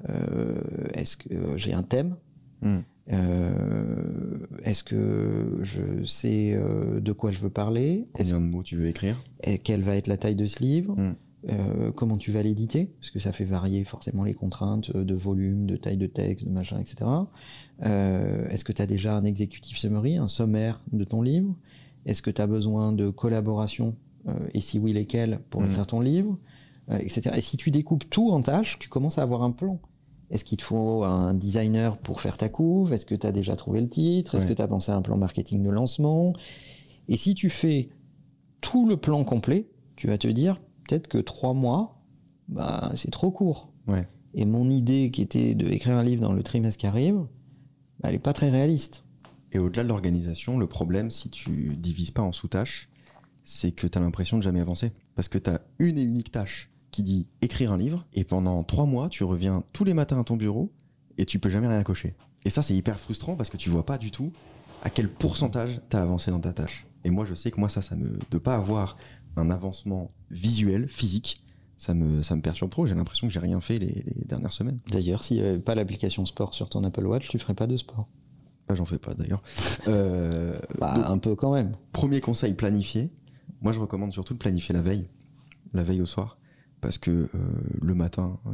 euh, 0.08 0.60
est-ce 0.94 1.16
que 1.16 1.56
j'ai 1.56 1.72
un 1.72 1.82
thème? 1.82 2.16
Mm. 2.62 2.78
Euh, 3.12 4.46
Est-ce 4.62 4.84
que 4.84 5.58
je 5.62 6.04
sais 6.04 6.56
de 7.00 7.12
quoi 7.12 7.32
je 7.32 7.40
veux 7.40 7.50
parler? 7.50 8.06
Combien 8.12 8.40
de 8.40 8.46
mots 8.46 8.62
tu 8.62 8.76
veux 8.76 8.86
écrire? 8.86 9.24
Et 9.42 9.58
quelle 9.58 9.82
va 9.82 9.96
être 9.96 10.06
la 10.06 10.16
taille 10.16 10.36
de 10.36 10.46
ce 10.46 10.62
livre? 10.62 10.94
Mm. 10.96 11.14
Euh, 11.48 11.90
comment 11.92 12.16
tu 12.18 12.32
vas 12.32 12.42
l'éditer, 12.42 12.86
parce 12.98 13.10
que 13.10 13.18
ça 13.18 13.32
fait 13.32 13.44
varier 13.44 13.84
forcément 13.84 14.24
les 14.24 14.34
contraintes 14.34 14.94
de 14.94 15.14
volume, 15.14 15.66
de 15.66 15.76
taille 15.76 15.96
de 15.96 16.06
texte, 16.06 16.46
de 16.46 16.50
machin, 16.52 16.78
etc. 16.78 17.10
Euh, 17.82 18.48
Est-ce 18.48 18.64
que 18.64 18.72
tu 18.72 18.82
as 18.82 18.86
déjà 18.86 19.16
un 19.16 19.24
executive 19.24 19.76
summary, 19.78 20.16
un 20.16 20.28
sommaire 20.28 20.80
de 20.92 21.04
ton 21.04 21.22
livre? 21.22 21.54
Est-ce 22.06 22.22
que 22.22 22.30
tu 22.30 22.40
as 22.42 22.46
besoin 22.46 22.92
de 22.92 23.08
collaboration 23.10 23.96
euh, 24.28 24.32
Et 24.54 24.60
si 24.60 24.78
oui, 24.78 24.92
lesquelles 24.92 25.40
pour 25.50 25.62
Mhm. 25.62 25.68
écrire 25.70 25.86
ton 25.86 26.00
livre? 26.00 26.38
Euh, 26.90 26.98
etc. 26.98 27.30
Et 27.36 27.40
si 27.40 27.56
tu 27.56 27.70
découpes 27.70 28.08
tout 28.10 28.30
en 28.32 28.42
tâches, 28.42 28.78
tu 28.80 28.88
commences 28.88 29.18
à 29.18 29.22
avoir 29.22 29.42
un 29.42 29.52
plan. 29.52 29.78
Est-ce 30.30 30.44
qu'il 30.44 30.58
te 30.58 30.62
faut 30.64 31.04
un 31.04 31.34
designer 31.34 31.96
pour 31.98 32.20
faire 32.20 32.36
ta 32.36 32.48
couve? 32.48 32.92
Est-ce 32.92 33.06
que 33.06 33.14
tu 33.14 33.26
as 33.26 33.32
déjà 33.32 33.54
trouvé 33.56 33.80
le 33.80 33.88
titre? 33.88 34.34
Est-ce 34.34 34.44
Ouais. 34.44 34.50
que 34.50 34.56
tu 34.56 34.62
as 34.62 34.68
pensé 34.68 34.90
à 34.92 34.96
un 34.96 35.02
plan 35.02 35.16
marketing 35.16 35.62
de 35.62 35.70
lancement? 35.70 36.32
Et 37.08 37.16
si 37.16 37.34
tu 37.34 37.48
fais 37.48 37.88
tout 38.60 38.86
le 38.88 38.96
plan 38.96 39.22
complet, 39.24 39.68
tu 39.96 40.06
vas 40.08 40.18
te 40.18 40.28
dire 40.28 40.60
peut-être 40.90 41.08
que 41.08 41.18
trois 41.18 41.54
mois, 41.54 42.02
bah, 42.48 42.90
c'est 42.96 43.10
trop 43.10 43.30
court. 43.30 43.72
Ouais. 43.86 44.08
Et 44.34 44.44
mon 44.44 44.68
idée 44.68 45.10
qui 45.12 45.22
était 45.22 45.54
d'écrire 45.54 45.96
un 45.96 46.02
livre 46.02 46.22
dans 46.22 46.32
le 46.32 46.42
trimestre 46.42 46.80
qui 46.80 46.86
arrive, 46.86 47.16
bah, 48.00 48.08
elle 48.08 48.12
n'est 48.12 48.18
pas 48.18 48.32
très 48.32 48.50
réaliste. 48.50 49.04
Et 49.52 49.58
au-delà 49.58 49.84
de 49.84 49.88
l'organisation, 49.88 50.58
le 50.58 50.66
problème, 50.66 51.10
si 51.10 51.30
tu 51.30 51.76
divises 51.76 52.10
pas 52.10 52.22
en 52.22 52.32
sous-tâches, 52.32 52.88
c'est 53.44 53.72
que 53.72 53.86
tu 53.86 53.98
as 53.98 54.00
l'impression 54.00 54.36
de 54.36 54.42
jamais 54.42 54.60
avancer. 54.60 54.92
Parce 55.14 55.28
que 55.28 55.38
tu 55.38 55.50
as 55.50 55.60
une 55.78 55.96
et 55.96 56.02
unique 56.02 56.32
tâche 56.32 56.70
qui 56.90 57.02
dit 57.04 57.28
écrire 57.40 57.72
un 57.72 57.78
livre, 57.78 58.04
et 58.12 58.24
pendant 58.24 58.64
trois 58.64 58.86
mois, 58.86 59.08
tu 59.08 59.22
reviens 59.22 59.62
tous 59.72 59.84
les 59.84 59.94
matins 59.94 60.20
à 60.20 60.24
ton 60.24 60.36
bureau, 60.36 60.72
et 61.18 61.24
tu 61.24 61.38
peux 61.38 61.50
jamais 61.50 61.68
rien 61.68 61.84
cocher. 61.84 62.16
Et 62.44 62.50
ça, 62.50 62.62
c'est 62.62 62.74
hyper 62.74 62.98
frustrant 62.98 63.36
parce 63.36 63.50
que 63.50 63.56
tu 63.56 63.70
vois 63.70 63.86
pas 63.86 63.98
du 63.98 64.10
tout 64.10 64.32
à 64.82 64.90
quel 64.90 65.08
pourcentage 65.08 65.80
tu 65.88 65.96
as 65.96 66.02
avancé 66.02 66.30
dans 66.32 66.40
ta 66.40 66.52
tâche. 66.52 66.86
Et 67.04 67.10
moi, 67.10 67.24
je 67.24 67.34
sais 67.34 67.50
que 67.50 67.60
moi, 67.60 67.68
ça, 67.68 67.82
ça 67.82 67.96
me. 67.96 68.18
de 68.30 68.38
pas 68.38 68.56
avoir 68.56 68.96
un 69.36 69.50
avancement 69.50 70.10
visuel, 70.30 70.88
physique, 70.88 71.42
ça 71.78 71.94
me, 71.94 72.22
ça 72.22 72.36
me 72.36 72.42
perturbe 72.42 72.70
trop. 72.70 72.86
J'ai 72.86 72.94
l'impression 72.94 73.26
que 73.26 73.32
j'ai 73.32 73.40
rien 73.40 73.60
fait 73.60 73.78
les, 73.78 74.02
les 74.06 74.24
dernières 74.26 74.52
semaines. 74.52 74.78
D'ailleurs, 74.90 75.24
s'il 75.24 75.38
n'y 75.38 75.42
avait 75.46 75.58
pas 75.58 75.74
l'application 75.74 76.26
sport 76.26 76.54
sur 76.54 76.68
ton 76.68 76.84
Apple 76.84 77.06
Watch, 77.06 77.28
tu 77.28 77.38
ferais 77.38 77.54
pas 77.54 77.66
de 77.66 77.76
sport. 77.76 78.06
Là, 78.68 78.74
j'en 78.74 78.84
fais 78.84 78.98
pas 78.98 79.14
d'ailleurs. 79.14 79.42
Euh, 79.88 80.58
Bah, 80.78 80.94
donc, 80.94 81.04
un 81.06 81.18
peu 81.18 81.34
quand 81.34 81.52
même. 81.54 81.74
Premier 81.92 82.20
conseil, 82.20 82.52
planifier. 82.54 83.10
Moi, 83.62 83.72
je 83.72 83.80
recommande 83.80 84.12
surtout 84.12 84.34
de 84.34 84.38
planifier 84.38 84.74
la 84.74 84.82
veille, 84.82 85.08
la 85.72 85.82
veille 85.82 86.00
au 86.02 86.06
soir, 86.06 86.38
parce 86.80 86.98
que 86.98 87.10
euh, 87.10 87.28
le 87.80 87.94
matin, 87.94 88.38
euh, 88.46 88.50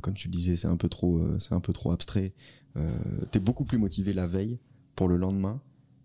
comme 0.00 0.14
tu 0.14 0.28
le 0.28 0.32
disais, 0.32 0.56
c'est 0.56 0.68
un 0.68 0.76
peu 0.76 0.88
trop, 0.88 1.20
c'est 1.38 1.52
un 1.54 1.60
peu 1.60 1.72
trop 1.72 1.92
abstrait. 1.92 2.32
Euh, 2.76 2.88
T'es 3.30 3.40
beaucoup 3.40 3.64
plus 3.64 3.78
motivé 3.78 4.12
la 4.12 4.26
veille 4.26 4.58
pour 4.96 5.06
le 5.08 5.16
lendemain 5.16 5.60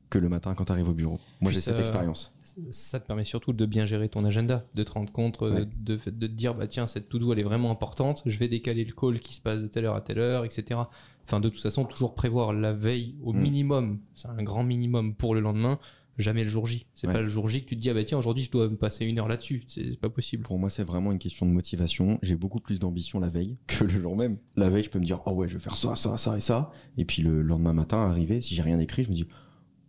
que 0.09 0.17
le 0.19 0.29
matin 0.29 0.53
quand 0.55 0.65
t'arrives 0.65 0.89
au 0.89 0.93
bureau. 0.93 1.19
Moi, 1.41 1.51
j'ai 1.51 1.59
cette 1.61 1.75
ça- 1.75 1.79
expérience. 1.81 2.33
Ça 2.71 2.99
te 2.99 3.07
permet 3.07 3.25
surtout 3.25 3.51
de 3.53 3.65
bien 3.65 3.85
gérer 3.85 4.07
ton 4.07 4.23
agenda, 4.23 4.65
de 4.75 4.83
te 4.83 4.91
rendre 4.91 5.11
compte, 5.11 5.41
euh, 5.41 5.51
Ouais. 5.53 5.65
de, 5.81 5.95
de 5.95 6.27
te 6.27 6.31
dire, 6.31 6.55
bah 6.55 6.67
tiens, 6.67 6.85
cette 6.85 7.09
to-do, 7.09 7.33
elle 7.33 7.39
est 7.39 7.43
vraiment 7.43 7.71
importante, 7.71 8.21
je 8.25 8.37
vais 8.37 8.47
décaler 8.47 8.85
le 8.85 8.93
call 8.93 9.19
qui 9.19 9.33
se 9.33 9.41
passe 9.41 9.59
de 9.59 9.67
telle 9.67 9.85
heure 9.85 9.95
à 9.95 10.01
telle 10.01 10.19
heure, 10.19 10.45
etc. 10.45 10.79
Enfin, 11.27 11.39
de 11.39 11.49
toute 11.49 11.61
façon, 11.61 11.85
toujours 11.85 12.13
prévoir 12.15 12.53
la 12.53 12.71
veille 12.71 13.15
au 13.23 13.33
Mm. 13.33 13.39
minimum, 13.41 13.99
c'est 14.13 14.27
un 14.29 14.41
grand 14.43 14.63
minimum 14.63 15.15
pour 15.15 15.33
le 15.33 15.41
lendemain, 15.41 15.79
jamais 16.17 16.43
le 16.43 16.49
jour 16.49 16.65
J. 16.67 16.85
C'est 16.93 17.07
Ouais. 17.07 17.13
pas 17.13 17.21
le 17.21 17.27
jour 17.27 17.49
J 17.49 17.63
que 17.63 17.69
tu 17.69 17.75
te 17.75 17.81
dis, 17.81 17.89
ah 17.89 17.93
bah 17.95 18.03
tiens, 18.05 18.17
aujourd'hui, 18.19 18.43
je 18.43 18.51
dois 18.51 18.69
me 18.69 18.77
passer 18.77 19.05
une 19.05 19.19
heure 19.19 19.27
là-dessus. 19.27 19.63
C'est 19.67 19.89
c'est 19.89 19.99
pas 19.99 20.09
possible. 20.09 20.43
Pour 20.43 20.57
moi, 20.59 20.69
c'est 20.69 20.83
vraiment 20.85 21.11
une 21.11 21.19
question 21.19 21.45
de 21.45 21.51
motivation. 21.51 22.19
J'ai 22.21 22.35
beaucoup 22.35 22.59
plus 22.61 22.79
d'ambition 22.79 23.19
la 23.19 23.29
veille 23.31 23.57
que 23.67 23.83
le 23.83 23.89
jour 24.01 24.15
même. 24.15 24.37
La 24.55 24.69
veille, 24.69 24.83
je 24.83 24.89
peux 24.91 24.99
me 24.99 25.05
dire, 25.05 25.19
oh 25.25 25.31
ouais, 25.31 25.49
je 25.49 25.55
vais 25.55 25.59
faire 25.59 25.75
ça, 25.75 25.95
ça, 25.95 26.15
ça 26.17 26.37
et 26.37 26.41
ça. 26.41 26.71
Et 26.97 27.03
puis 27.05 27.21
le 27.23 27.41
lendemain 27.41 27.73
matin, 27.73 27.97
arrivé, 27.97 28.39
si 28.39 28.55
j'ai 28.55 28.61
rien 28.61 28.79
écrit, 28.79 29.03
je 29.03 29.09
me 29.09 29.15
dis, 29.15 29.25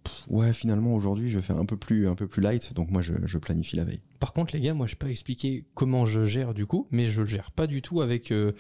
Pff, 0.07 0.27
ouais, 0.29 0.53
finalement, 0.53 0.95
aujourd'hui, 0.95 1.29
je 1.31 1.39
vais 1.39 1.43
faire 1.43 1.59
un 1.59 1.65
peu 1.65 1.77
plus, 1.77 2.09
un 2.09 2.15
peu 2.15 2.27
plus 2.27 2.41
light. 2.43 2.73
Donc 2.75 2.91
moi, 2.91 3.03
je, 3.03 3.15
je 3.25 3.39
planifie 3.39 3.77
la 3.77 3.85
veille. 3.85 4.01
Par 4.21 4.33
contre, 4.33 4.55
les 4.55 4.61
gars, 4.61 4.75
moi, 4.75 4.87
je 4.87 4.93
n'ai 4.93 4.99
pas 4.99 5.11
expliqué 5.11 5.65
comment 5.75 6.05
je 6.05 6.25
gère 6.25 6.55
du 6.55 6.67
coup, 6.67 6.87
mais 6.91 7.09
je 7.09 7.23
le 7.23 7.27
gère 7.27 7.51
pas 7.51 7.67
du 7.67 7.83
tout 7.83 8.01
avec 8.01 8.31
euh, 8.31 8.53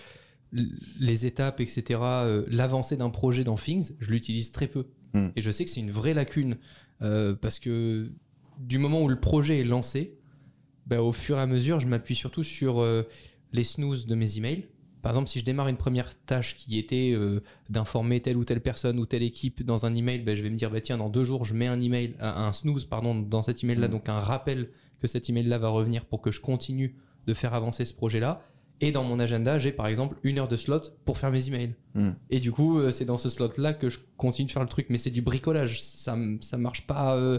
les 0.52 1.26
étapes, 1.26 1.60
etc. 1.60 2.00
euh, 2.02 2.44
L'avancée 2.48 2.96
d'un 2.96 3.10
projet 3.10 3.44
dans 3.44 3.56
Things, 3.56 3.92
je 4.00 4.10
l'utilise 4.10 4.52
très 4.52 4.66
peu. 4.66 4.86
Hmm. 5.14 5.28
Et 5.36 5.40
je 5.40 5.50
sais 5.50 5.64
que 5.64 5.70
c'est 5.70 5.80
une 5.80 5.90
vraie 5.90 6.14
lacune 6.14 6.56
euh, 7.02 7.34
parce 7.34 7.58
que 7.58 8.10
du 8.58 8.78
moment 8.78 9.02
où 9.02 9.08
le 9.08 9.20
projet 9.20 9.60
est 9.60 9.64
lancé, 9.64 10.18
bah, 10.86 11.02
au 11.02 11.12
fur 11.12 11.36
et 11.36 11.40
à 11.40 11.46
mesure, 11.46 11.80
je 11.80 11.86
m'appuie 11.86 12.14
surtout 12.14 12.42
sur 12.42 12.84
les 13.52 13.64
snooze 13.64 14.06
de 14.06 14.14
mes 14.14 14.38
emails. 14.38 14.66
Par 15.06 15.12
exemple, 15.12 15.28
si 15.28 15.38
je 15.38 15.44
démarre 15.44 15.68
une 15.68 15.76
première 15.76 16.16
tâche 16.24 16.56
qui 16.56 16.80
était 16.80 17.12
euh, 17.14 17.40
d'informer 17.70 18.18
telle 18.18 18.36
ou 18.36 18.44
telle 18.44 18.60
personne 18.60 18.98
ou 18.98 19.06
telle 19.06 19.22
équipe 19.22 19.62
dans 19.62 19.86
un 19.86 19.94
email, 19.94 20.18
bah, 20.24 20.34
je 20.34 20.42
vais 20.42 20.50
me 20.50 20.56
dire 20.56 20.68
bah, 20.68 20.80
tiens, 20.80 20.98
dans 20.98 21.08
deux 21.08 21.22
jours, 21.22 21.44
je 21.44 21.54
mets 21.54 21.68
un 21.68 21.80
email, 21.80 22.16
un, 22.18 22.48
un 22.48 22.52
snooze 22.52 22.86
pardon, 22.86 23.14
dans 23.14 23.44
cet 23.44 23.62
email-là, 23.62 23.86
Mhm. 23.86 23.92
donc 23.92 24.08
un 24.08 24.18
rappel 24.18 24.68
que 24.98 25.06
cet 25.06 25.30
email-là 25.30 25.58
va 25.58 25.68
revenir 25.68 26.06
pour 26.06 26.20
que 26.22 26.32
je 26.32 26.40
continue 26.40 26.96
de 27.28 27.34
faire 27.34 27.54
avancer 27.54 27.84
ce 27.84 27.94
projet-là. 27.94 28.42
Et 28.80 28.90
dans 28.90 29.04
mon 29.04 29.20
agenda, 29.20 29.60
j'ai 29.60 29.70
par 29.70 29.86
exemple 29.86 30.16
une 30.24 30.40
heure 30.40 30.48
de 30.48 30.56
slot 30.56 30.80
pour 31.04 31.18
faire 31.18 31.30
mes 31.30 31.46
emails. 31.46 31.76
Hmm. 31.94 32.10
Et 32.30 32.40
du 32.40 32.50
coup, 32.50 32.80
euh, 32.80 32.90
c'est 32.90 33.04
dans 33.04 33.16
ce 33.16 33.28
slot-là 33.28 33.74
que 33.74 33.88
je 33.88 34.00
continue 34.16 34.46
de 34.48 34.52
faire 34.52 34.62
le 34.62 34.68
truc. 34.68 34.86
Mais 34.90 34.98
c'est 34.98 35.12
du 35.12 35.22
bricolage. 35.22 35.80
Ça, 35.82 36.16
ça 36.40 36.56
marche 36.58 36.84
pas. 36.84 37.14
euh, 37.16 37.38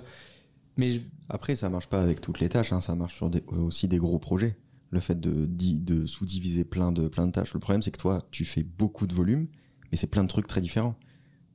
Mais 0.78 1.02
Après, 1.28 1.58
ça 1.58 1.68
marche 1.70 1.88
pas 1.88 2.02
avec 2.02 2.22
toutes 2.22 2.40
les 2.40 2.48
tâches, 2.48 2.72
hein, 2.72 2.80
ça 2.80 2.96
marche 2.96 3.16
sur 3.16 3.30
des- 3.30 3.44
aussi 3.50 3.90
des 3.90 3.98
gros 3.98 4.20
projets. 4.20 4.56
Le 4.89 5.00
fait 5.00 5.19
de, 5.19 5.45
di- 5.45 5.80
de 5.80 6.06
sous-diviser 6.06 6.63
plein 6.63 6.91
de, 6.91 7.08
plein 7.08 7.28
de 7.28 7.32
tâches. 7.32 7.54
Le 7.54 7.60
problème, 7.60 7.84
c'est 7.84 7.91
que 7.91 7.97
toi, 7.97 8.21
tu 8.32 8.45
fais 8.45 8.63
beaucoup 8.63 9.06
de 9.08 9.13
volume, 9.13 9.47
mais 9.91 9.97
c'est 9.97 10.08
plein 10.08 10.23
de 10.23 10.30
trucs 10.30 10.47
très 10.47 10.62
différents. 10.62 10.95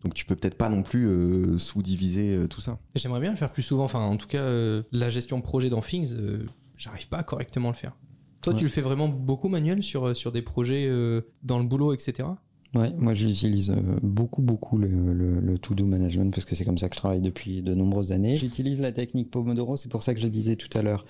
Donc 0.05 0.15
tu 0.15 0.25
peux 0.27 0.35
peut-être 0.37 0.57
pas 0.57 0.69
non 0.69 0.83
plus 0.83 1.07
euh, 1.07 1.59
sous-diviser 1.59 2.37
euh, 2.37 2.47
tout 2.49 2.61
ça. 2.61 2.79
j'aimerais 2.97 3.21
bien 3.21 3.31
le 3.31 3.37
faire 3.37 3.53
plus 3.53 3.63
souvent. 3.63 3.85
Enfin, 3.85 4.01
en 4.01 4.17
tout 4.17 4.27
cas, 4.27 4.43
euh, 4.43 4.83
la 4.93 5.11
gestion 5.11 5.39
de 5.39 5.43
projet 5.45 5.71
dans 5.71 5.81
Things, 5.81 6.13
euh, 6.13 6.45
j'arrive 6.77 7.09
pas 7.09 7.19
à 7.19 7.23
correctement 7.23 7.69
le 7.69 7.75
faire. 7.77 7.97
Toi, 8.43 8.53
Ouais. 8.53 8.59
tu 8.59 8.65
le 8.65 8.71
fais 8.71 8.81
vraiment 8.81 9.09
beaucoup, 9.09 9.49
Manuel, 9.49 9.83
sur, 9.83 10.15
sur 10.17 10.33
des 10.33 10.43
projets 10.43 10.87
euh, 10.89 11.21
dans 11.45 11.59
le 11.61 11.65
boulot, 11.65 11.95
etc. 11.95 12.29
Ouais, 12.75 12.91
moi 12.99 13.13
j'utilise 13.13 13.71
beaucoup 14.03 14.41
beaucoup 14.41 14.79
le, 14.79 14.89
le, 15.13 15.41
le 15.41 15.59
to-do 15.59 15.85
management 15.85 16.31
parce 16.33 16.47
que 16.47 16.55
c'est 16.55 16.65
comme 16.65 16.79
ça 16.79 16.89
que 16.89 16.95
je 16.95 17.01
travaille 17.01 17.21
depuis 17.21 17.61
de 17.63 17.75
nombreuses 17.75 18.13
années. 18.13 18.37
J'utilise 18.39 18.81
la 18.81 18.93
technique 18.93 19.31
Pomodoro, 19.31 19.77
c'est 19.77 19.91
pour 19.91 20.03
ça 20.03 20.15
que 20.15 20.21
je 20.21 20.25
le 20.25 20.31
disais 20.31 20.57
tout 20.57 20.71
à 20.77 20.81
l'heure. 20.83 21.05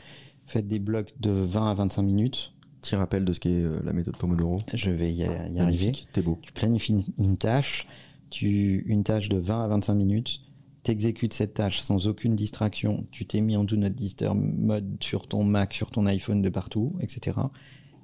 Faites 0.47 0.69
des 0.69 0.79
blocs 0.79 1.13
de 1.21 1.31
20 1.31 1.71
à 1.71 1.75
25 1.75 2.03
minutes. 2.03 2.53
Petit 2.81 2.97
rappel 2.97 3.25
de 3.25 3.33
ce 3.33 3.41
qu'est 3.41 3.51
euh, 3.51 3.81
la 3.85 3.93
méthode 3.93 4.17
Pomodoro. 4.17 4.59
Je 4.75 4.91
vais 4.91 5.13
y, 5.13 5.19
y 5.19 5.61
arriver. 5.61 5.93
T'es 6.13 6.23
beau. 6.23 6.39
Tu 6.43 6.53
planifies 6.53 6.93
une, 6.93 7.25
une 7.25 7.37
tâche, 7.37 7.87
tu, 8.31 8.85
une 8.87 9.05
tâche 9.05 9.29
de 9.29 9.39
20 9.39 9.65
à 9.65 9.69
25 9.69 9.95
minutes, 9.95 10.41
t'exécutes 10.83 11.33
cette 11.33 11.55
tâche 11.55 11.81
sans 11.81 12.09
aucune 12.09 12.35
distraction, 12.35 13.07
tu 13.13 13.25
t'es 13.25 13.41
mis 13.41 13.57
en 13.57 13.65
Do 13.65 13.77
Not 13.77 13.91
Disturb 13.91 14.39
mode 14.39 14.97
sur 15.01 15.29
ton 15.29 15.45
Mac, 15.45 15.75
sur 15.75 15.91
ton 15.91 16.07
iPhone 16.07 16.43
de 16.43 16.49
partout, 16.49 16.97
etc. 17.01 17.39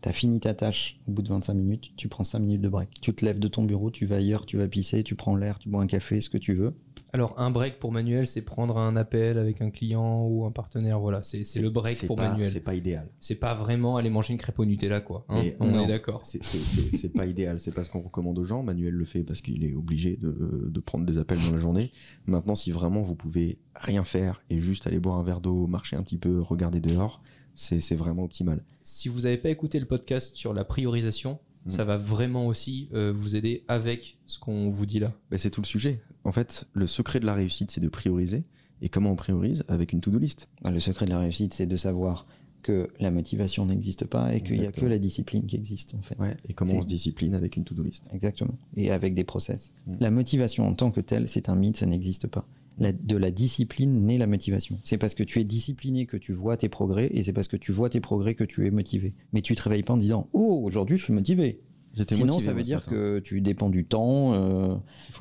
T'as 0.00 0.12
fini 0.12 0.38
ta 0.38 0.54
tâche 0.54 1.00
au 1.08 1.12
bout 1.12 1.22
de 1.22 1.28
25 1.28 1.54
minutes, 1.54 1.90
tu 1.96 2.06
prends 2.08 2.22
5 2.24 2.38
minutes 2.38 2.60
de 2.60 2.68
break. 2.68 2.88
Tu 3.02 3.12
te 3.12 3.24
lèves 3.24 3.40
de 3.40 3.48
ton 3.48 3.64
bureau, 3.64 3.90
tu 3.90 4.06
vas 4.06 4.16
ailleurs, 4.16 4.46
tu 4.46 4.56
vas 4.56 4.68
pisser, 4.68 5.02
tu 5.02 5.16
prends 5.16 5.34
l'air, 5.34 5.58
tu 5.58 5.68
bois 5.68 5.82
un 5.82 5.86
café, 5.88 6.20
ce 6.20 6.30
que 6.30 6.38
tu 6.38 6.54
veux. 6.54 6.74
Alors, 7.14 7.34
un 7.40 7.50
break 7.50 7.78
pour 7.80 7.90
Manuel, 7.90 8.26
c'est 8.26 8.42
prendre 8.42 8.76
un 8.76 8.94
appel 8.94 9.38
avec 9.38 9.62
un 9.62 9.70
client 9.70 10.26
ou 10.26 10.44
un 10.44 10.50
partenaire. 10.52 11.00
Voilà, 11.00 11.22
c'est 11.22 11.42
c'est 11.42 11.60
le 11.60 11.70
break 11.70 11.96
C'est 11.96 12.06
pour 12.06 12.16
pas- 12.16 12.28
Manuel. 12.28 12.48
C'est 12.50 12.60
pas 12.60 12.74
idéal. 12.74 13.08
C'est 13.18 13.36
pas 13.36 13.54
vraiment 13.54 13.96
aller 13.96 14.10
manger 14.10 14.34
une 14.34 14.38
crêpe 14.38 14.58
au 14.58 14.66
Nutella, 14.66 15.00
quoi. 15.00 15.24
hein. 15.30 15.40
Et 15.42 15.56
On 15.58 15.68
non. 15.70 15.84
est 15.84 15.86
d'accord. 15.88 16.24
C'est- 16.26 16.44
C'est 16.44 16.58
c'est- 16.58 16.96
c'est 16.96 17.12
pas 17.12 17.24
idéal, 17.26 17.58
c'est 17.58 17.74
pas 17.74 17.82
ce 17.82 17.88
qu'on 17.90 18.02
recommande 18.02 18.38
aux 18.38 18.44
gens. 18.44 18.62
Manuel 18.62 18.92
le 18.92 19.04
fait 19.06 19.22
parce 19.24 19.40
qu'il 19.40 19.64
est 19.64 19.74
obligé 19.74 20.16
de, 20.16 20.68
de 20.70 20.80
prendre 20.80 21.06
des 21.06 21.18
appels 21.18 21.38
dans 21.46 21.52
la 21.54 21.58
journée. 21.58 21.92
Maintenant, 22.26 22.54
si 22.54 22.70
vraiment 22.72 23.00
vous 23.02 23.14
pouvez 23.16 23.58
rien 23.74 24.04
faire 24.04 24.42
et 24.50 24.60
juste 24.60 24.86
aller 24.86 24.98
boire 25.00 25.16
un 25.16 25.22
verre 25.22 25.40
d'eau, 25.40 25.66
marcher 25.66 25.96
un 25.96 26.02
petit 26.02 26.18
peu, 26.18 26.40
regarder 26.42 26.80
dehors, 26.80 27.22
c'est 27.60 27.96
vraiment 27.96 28.24
optimal. 28.24 28.62
Si 28.84 29.08
vous 29.08 29.22
n'avez 29.22 29.38
pas 29.38 29.50
écouté 29.50 29.80
le 29.80 29.86
podcast 29.86 30.36
sur 30.36 30.54
la 30.54 30.64
priorisation, 30.64 31.38
Mm. 31.68 31.70
ça 31.70 31.84
va 31.84 31.96
vraiment 31.96 32.46
aussi 32.46 32.88
euh, 32.94 33.12
vous 33.14 33.36
aider 33.36 33.64
avec 33.68 34.18
ce 34.26 34.38
qu'on 34.38 34.68
vous 34.68 34.86
dit 34.86 34.98
là. 34.98 35.12
Ben, 35.30 35.38
c'est 35.38 35.50
tout 35.50 35.60
le 35.60 35.66
sujet. 35.66 36.00
En 36.24 36.32
fait, 36.32 36.66
le 36.72 36.86
secret 36.86 37.20
de 37.20 37.26
la 37.26 37.34
réussite, 37.34 37.70
c'est 37.70 37.80
de 37.80 37.88
prioriser. 37.88 38.44
Et 38.80 38.88
comment 38.88 39.10
on 39.10 39.16
priorise 39.16 39.64
Avec 39.68 39.92
une 39.92 40.00
to-do 40.00 40.18
list. 40.18 40.48
Bah, 40.62 40.70
Le 40.70 40.80
secret 40.80 41.04
de 41.04 41.10
la 41.10 41.18
réussite, 41.18 41.52
c'est 41.52 41.66
de 41.66 41.76
savoir 41.76 42.26
que 42.62 42.88
la 43.00 43.10
motivation 43.10 43.66
n'existe 43.66 44.04
pas 44.04 44.34
et 44.34 44.40
qu'il 44.42 44.60
n'y 44.60 44.66
a 44.66 44.72
que 44.72 44.84
la 44.84 44.98
discipline 44.98 45.46
qui 45.46 45.56
existe 45.56 45.94
en 45.94 46.02
fait. 46.02 46.18
Ouais. 46.18 46.36
Et 46.48 46.54
comment 46.54 46.74
on 46.74 46.82
se 46.82 46.86
discipline 46.86 47.34
avec 47.34 47.56
une 47.56 47.64
to-do 47.64 47.82
list. 47.82 48.08
Exactement. 48.12 48.58
Et 48.76 48.90
avec 48.90 49.14
des 49.14 49.24
process. 49.24 49.72
Mm. 49.86 49.92
La 50.00 50.10
motivation 50.10 50.66
en 50.66 50.74
tant 50.74 50.90
que 50.90 51.00
telle, 51.00 51.28
c'est 51.28 51.48
un 51.48 51.54
mythe, 51.54 51.76
ça 51.76 51.86
n'existe 51.86 52.26
pas. 52.26 52.46
La- 52.78 52.92
de 52.92 53.16
la 53.16 53.30
discipline 53.30 54.04
naît 54.06 54.18
la 54.18 54.26
motivation. 54.26 54.78
C'est 54.84 54.98
parce 54.98 55.14
que 55.14 55.22
tu 55.24 55.40
es 55.40 55.44
discipliné 55.44 56.06
que 56.06 56.16
tu 56.16 56.32
vois 56.32 56.56
tes 56.56 56.68
progrès, 56.68 57.08
et 57.12 57.22
c'est 57.24 57.32
parce 57.32 57.48
que 57.48 57.56
tu 57.56 57.72
vois 57.72 57.88
tes 57.90 58.00
progrès 58.00 58.34
que 58.34 58.44
tu 58.44 58.66
es 58.66 58.70
motivé. 58.70 59.14
Mais 59.32 59.42
tu 59.42 59.54
te 59.56 59.62
réveilles 59.62 59.82
pas 59.82 59.94
en 59.94 59.96
disant 59.98 60.28
Oh, 60.32 60.60
aujourd'hui 60.64 60.98
je 60.98 61.04
suis 61.04 61.12
motivé. 61.12 61.60
J'étais 61.94 62.14
Sinon, 62.14 62.34
motivé, 62.34 62.50
ça 62.50 62.54
veut 62.54 62.62
dire 62.62 62.86
que 62.86 63.18
tu 63.18 63.40
dépends 63.40 63.70
du 63.70 63.84
temps 63.84 64.32
euh, 64.34 64.76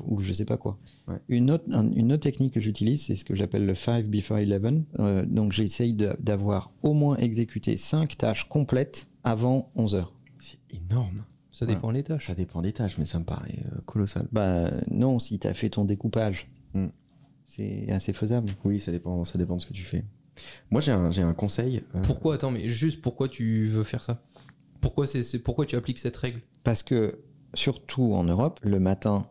ou 0.06 0.20
je 0.20 0.32
sais 0.32 0.44
pas 0.44 0.56
quoi. 0.56 0.78
Ouais. 1.08 1.16
Une, 1.28 1.50
autre, 1.50 1.64
un- 1.72 1.90
une 1.92 2.12
autre 2.12 2.22
technique 2.22 2.52
que 2.52 2.60
j'utilise, 2.60 3.02
c'est 3.06 3.16
ce 3.16 3.24
que 3.24 3.34
j'appelle 3.34 3.66
le 3.66 3.74
5 3.74 4.06
before 4.06 4.36
11. 4.38 4.84
Euh, 5.00 5.24
donc 5.26 5.52
j'essaye 5.52 5.94
d'avoir 5.94 6.70
au 6.82 6.92
moins 6.92 7.16
exécuté 7.16 7.76
5 7.76 8.16
tâches 8.18 8.48
complètes 8.48 9.08
avant 9.24 9.70
11 9.74 9.94
heures. 9.96 10.12
C'est 10.38 10.58
énorme. 10.70 11.24
Ça 11.50 11.66
dépend 11.66 11.92
des 11.92 12.04
tâches. 12.04 12.28
Ça 12.28 12.34
dépend 12.36 12.62
des 12.62 12.70
tâches, 12.72 12.98
mais 12.98 13.04
ça 13.06 13.18
me 13.18 13.24
paraît 13.24 13.64
euh, 13.72 13.80
colossal. 13.84 14.28
Bah 14.30 14.70
non, 14.90 15.18
si 15.18 15.40
tu 15.40 15.48
as 15.48 15.54
fait 15.54 15.70
ton 15.70 15.84
découpage, 15.84 16.48
Mm. 16.74 16.88
C'est 17.48 17.90
assez 17.90 18.12
faisable. 18.12 18.52
Oui, 18.64 18.78
ça 18.78 18.92
dépend, 18.92 19.24
ça 19.24 19.36
dépend 19.38 19.56
de 19.56 19.60
ce 19.60 19.66
que 19.66 19.72
tu 19.72 19.82
fais. 19.82 20.04
Moi, 20.70 20.80
j'ai 20.80 20.92
un, 20.92 21.10
j'ai 21.10 21.22
un 21.22 21.34
conseil. 21.34 21.82
euh, 21.96 22.02
Pourquoi 22.02 22.34
Attends, 22.34 22.52
mais 22.52 22.68
juste 22.70 23.00
pourquoi 23.02 23.28
tu 23.28 23.66
veux 23.66 23.82
faire 23.82 24.04
ça? 24.04 24.22
Pourquoi, 24.80 25.08
c'est, 25.08 25.24
c'est- 25.24 25.40
pourquoi 25.40 25.66
tu 25.66 25.74
appliques 25.74 25.98
cette 25.98 26.16
règle? 26.16 26.40
Parce 26.62 26.84
que, 26.84 27.18
surtout 27.54 28.12
en 28.14 28.22
Europe, 28.22 28.60
le 28.62 28.78
matin 28.78 29.26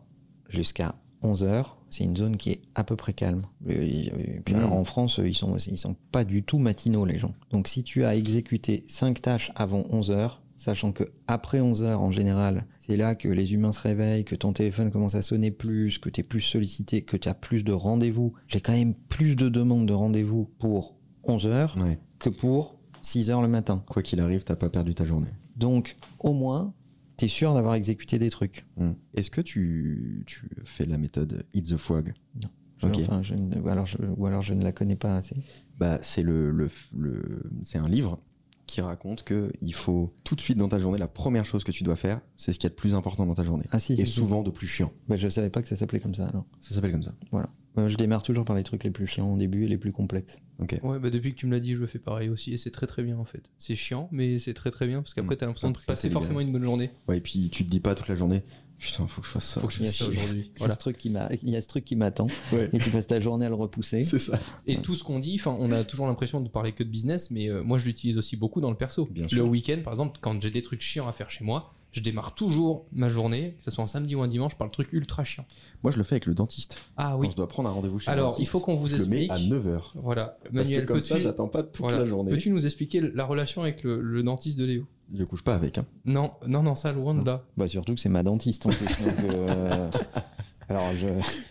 jusqu'à 0.50 0.94
11h, 1.22 1.76
c'est 1.90 2.04
une 2.04 2.16
zone 2.16 2.36
qui 2.36 2.50
est 2.50 2.60
à 2.74 2.84
peu 2.84 2.94
près 2.96 3.12
calme. 3.14 3.42
Et, 3.66 4.10
puis 4.44 4.54
Mm. 4.54 4.58
alors 4.58 4.72
en 4.74 4.84
France, 4.84 5.20
ils 5.24 5.34
sont, 5.34 5.56
ils 5.56 5.78
sont 5.78 5.96
pas 6.12 6.24
du 6.24 6.42
tout 6.42 6.58
matinaux, 6.58 7.06
les 7.06 7.18
gens. 7.18 7.32
Donc 7.50 7.68
si 7.68 7.82
tu 7.84 8.04
as 8.04 8.14
exécuté 8.14 8.84
5 8.88 9.22
tâches 9.22 9.50
avant 9.54 9.84
11h, 9.90 10.42
sachant 10.58 10.92
que 10.92 11.04
après 11.26 11.60
11h 11.60 11.94
en 11.94 12.10
général, 12.10 12.66
c'est 12.78 12.96
là 12.98 13.14
que 13.14 13.28
les 13.28 13.54
humains 13.54 13.72
se 13.72 13.80
réveillent, 13.80 14.26
que 14.26 14.34
ton 14.34 14.52
téléphone 14.52 14.90
commence 14.90 15.14
à 15.14 15.22
sonner 15.22 15.50
plus, 15.50 15.96
que 15.98 16.10
tu 16.10 16.20
es 16.20 16.24
plus 16.24 16.42
sollicité, 16.42 17.00
que 17.00 17.16
tu 17.16 17.30
as 17.30 17.34
plus 17.34 17.64
de 17.64 17.72
rendez-vous. 17.72 18.34
J'ai 18.48 18.60
quand 18.60 18.72
même 18.74 18.92
plus 18.94 19.34
de 19.36 19.48
demandes 19.48 19.86
de 19.86 19.94
rendez-vous 19.94 20.44
pour 20.58 20.96
11h 21.24 21.80
Ouais. 21.82 21.98
que 22.18 22.28
pour 22.28 22.78
6h 23.02 23.40
le 23.40 23.48
matin. 23.48 23.82
Quoi 23.88 24.02
qu'il 24.02 24.20
arrive, 24.20 24.44
t'as 24.44 24.56
pas 24.56 24.68
perdu 24.68 24.94
ta 24.94 25.06
journée. 25.06 25.30
Donc, 25.56 25.96
au 26.18 26.34
moins, 26.34 26.74
tu 27.16 27.24
es 27.24 27.28
sûr 27.28 27.54
d'avoir 27.54 27.74
exécuté 27.74 28.18
des 28.18 28.30
trucs. 28.30 28.66
Hmm. 28.76 28.92
Est-ce 29.14 29.30
que 29.30 29.40
tu, 29.40 30.24
tu 30.26 30.48
fais 30.64 30.84
la 30.86 30.98
méthode 30.98 31.44
Eat 31.54 31.70
the 31.70 31.76
Frog 31.76 32.12
Je- 32.40 32.48
Ok. 32.86 32.96
Enfin, 33.00 33.22
je 33.22 33.34
ne- 33.34 33.58
ou, 33.60 33.68
alors 33.68 33.88
je, 33.88 33.96
ou 34.16 34.26
alors 34.26 34.42
je 34.42 34.54
ne 34.54 34.62
la 34.62 34.70
connais 34.70 34.94
pas 34.94 35.16
assez. 35.16 35.34
Bah, 35.80 35.98
c'est 36.02 36.22
le, 36.22 36.52
le, 36.52 36.68
le- 36.96 37.42
c'est 37.64 37.78
un 37.78 37.88
livre 37.88 38.20
qui 38.68 38.80
raconte 38.80 39.24
que 39.24 39.50
il 39.60 39.74
faut 39.74 40.14
tout 40.22 40.36
de 40.36 40.40
suite 40.40 40.58
dans 40.58 40.68
ta 40.68 40.78
journée, 40.78 40.98
la 40.98 41.08
première 41.08 41.44
chose 41.44 41.64
que 41.64 41.72
tu 41.72 41.82
dois 41.82 41.96
faire, 41.96 42.20
c'est 42.36 42.52
ce 42.52 42.58
qu'il 42.58 42.68
y 42.68 42.70
a 42.70 42.70
de 42.70 42.74
plus 42.76 42.94
important 42.94 43.26
dans 43.26 43.34
ta 43.34 43.42
journée. 43.42 43.64
Ah 43.72 43.80
si, 43.80 43.94
Et 43.94 44.04
souvent 44.04 44.42
de 44.44 44.50
plus 44.50 44.66
chiant. 44.68 44.92
Bah, 45.08 45.16
je 45.16 45.28
savais 45.28 45.50
pas 45.50 45.62
que 45.62 45.68
ça 45.68 45.74
s'appelait 45.74 45.98
comme 46.00 46.14
ça 46.14 46.26
alors. 46.28 46.44
Ça 46.60 46.74
s'appelle 46.74 46.92
comme 46.92 47.02
ça. 47.02 47.14
Voilà. 47.32 47.48
Euh, 47.78 47.88
je 47.88 47.96
démarre 47.96 48.22
toujours 48.22 48.44
par 48.44 48.56
les 48.56 48.64
trucs 48.64 48.84
les 48.84 48.90
plus 48.90 49.06
chiants 49.06 49.32
au 49.32 49.36
début 49.36 49.64
et 49.64 49.68
les 49.68 49.78
plus 49.78 49.92
complexes. 49.92 50.38
Ok. 50.58 50.78
Ouais, 50.82 50.98
bah 50.98 51.10
depuis 51.10 51.32
que 51.32 51.38
tu 51.38 51.46
me 51.46 51.52
l'as 51.52 51.60
dit, 51.60 51.74
je 51.74 51.78
le 51.80 51.86
fais 51.86 51.98
pareil 52.00 52.28
aussi, 52.28 52.52
et 52.52 52.56
c'est 52.56 52.70
très 52.70 52.86
très 52.86 53.02
bien 53.04 53.16
en 53.18 53.24
fait. 53.24 53.50
C'est 53.58 53.76
chiant, 53.76 54.08
mais 54.10 54.38
c'est 54.38 54.54
très 54.54 54.70
très 54.70 54.86
bien, 54.86 55.00
parce 55.02 55.14
qu'après 55.14 55.34
Mm. 55.34 55.38
t'as 55.38 55.46
l'impression 55.46 55.68
de 55.70 55.76
Après, 55.76 55.86
passer 55.86 56.10
forcément 56.10 56.40
une 56.40 56.50
bonne 56.52 56.64
journée. 56.64 56.90
Ouais, 57.06 57.18
et 57.18 57.20
puis 57.20 57.50
tu 57.50 57.64
te 57.64 57.70
dis 57.70 57.78
pas 57.80 57.94
toute 57.94 58.08
la 58.08 58.16
journée, 58.16 58.42
putain, 58.78 59.06
faut 59.06 59.20
que 59.20 59.26
je 59.26 59.32
fasse 59.32 59.44
ça. 59.48 59.60
Faut 59.60 59.66
que 59.66 59.72
je 59.72 59.80
Il 59.80 59.84
y 59.84 59.88
a 59.88 59.90
fasse 59.90 59.98
ça 59.98 60.04
ce- 60.06 60.10
aujourd'hui. 60.10 60.40
Il 60.44 60.46
y 60.46 60.54
a 60.54 60.58
Voilà. 60.58 60.74
ce 60.74 60.78
truc 60.78 60.96
qui 60.98 61.10
m'a- 61.10 61.28
il 61.42 61.50
y 61.50 61.56
a 61.56 61.60
ce 61.62 61.68
truc 61.68 61.84
qui 61.84 61.96
m'attend 61.96 62.28
Ouais. 62.52 62.70
et 62.72 62.78
tu 62.78 62.90
passes 62.90 63.06
ta 63.06 63.20
journée 63.20 63.46
à 63.46 63.48
le 63.48 63.54
repousser. 63.54 64.04
C'est 64.04 64.18
ça. 64.18 64.38
Et 64.66 64.80
tout 64.80 64.94
ce 64.94 65.02
qu'on 65.04 65.18
dit, 65.18 65.36
enfin, 65.38 65.56
on 65.58 65.70
a 65.72 65.84
toujours 65.84 66.06
l'impression 66.06 66.40
de 66.40 66.48
parler 66.48 66.72
que 66.72 66.82
de 66.84 66.88
business, 66.88 67.30
mais 67.30 67.48
euh, 67.48 67.62
moi 67.62 67.78
je 67.78 67.84
l'utilise 67.86 68.18
aussi 68.18 68.36
beaucoup 68.36 68.60
dans 68.60 68.70
le 68.70 68.76
perso. 68.76 69.06
Bien 69.10 69.26
le 69.30 69.42
week-end, 69.42 69.78
par 69.84 69.92
exemple, 69.92 70.18
quand 70.20 70.40
j'ai 70.42 70.50
des 70.50 70.62
trucs 70.62 70.80
chiants 70.82 71.08
à 71.08 71.12
faire 71.12 71.30
chez 71.30 71.44
moi, 71.44 71.74
je 71.92 72.00
démarre 72.00 72.34
toujours 72.34 72.86
ma 72.92 73.08
journée, 73.08 73.56
que 73.58 73.64
ce 73.64 73.70
soit 73.70 73.82
un 73.82 73.86
samedi 73.88 74.14
ou 74.14 74.20
un 74.22 74.28
dimanche, 74.28 74.54
par 74.56 74.66
le 74.66 74.70
truc 74.70 74.92
ultra 74.92 75.24
chiant. 75.24 75.44
Moi, 75.82 75.90
je 75.90 75.96
le 75.98 76.04
fais 76.04 76.14
avec 76.16 76.26
le 76.26 76.34
dentiste. 76.34 76.78
Ah 76.96 77.16
oui. 77.16 77.26
Quand 77.26 77.30
je 77.32 77.36
dois 77.36 77.48
prendre 77.48 77.68
un 77.68 77.72
rendez-vous 77.72 77.98
chez 77.98 78.10
le 78.10 78.12
Alors, 78.12 78.30
dentiste, 78.32 78.46
il 78.48 78.50
faut 78.50 78.60
qu'on 78.60 78.74
vous 78.76 78.88
je 78.88 78.96
le 78.96 79.06
mets 79.06 79.24
explique. 79.24 79.52
à 79.52 79.56
9h. 79.56 79.80
Voilà. 79.96 80.38
Parce 80.42 80.54
Manuel, 80.54 80.82
que 80.82 80.86
comme 80.92 81.00
ça, 81.00 81.18
j'attends 81.18 81.48
pas 81.48 81.62
toute 81.62 81.80
voilà. 81.80 82.00
la 82.00 82.06
journée. 82.06 82.30
Peux-tu 82.30 82.50
nous 82.50 82.64
expliquer 82.66 83.00
la 83.00 83.24
relation 83.24 83.62
avec 83.62 83.82
le, 83.82 84.00
le 84.00 84.22
dentiste 84.22 84.58
de 84.58 84.64
Léo? 84.66 84.86
Je 85.14 85.24
couche 85.24 85.42
pas 85.42 85.54
avec. 85.54 85.78
Hein. 85.78 85.86
Non, 86.04 86.32
non, 86.46 86.62
non, 86.62 86.74
ça 86.74 86.92
loin 86.92 87.14
de 87.14 87.24
là. 87.24 87.44
Bah, 87.56 87.66
surtout 87.66 87.94
que 87.94 88.00
c'est 88.00 88.10
ma 88.10 88.22
dentiste 88.22 88.66
en 88.66 88.70
plus. 88.70 88.86
donc, 88.86 89.30
euh, 89.30 89.90
Alors, 90.68 90.94
je... 90.94 91.08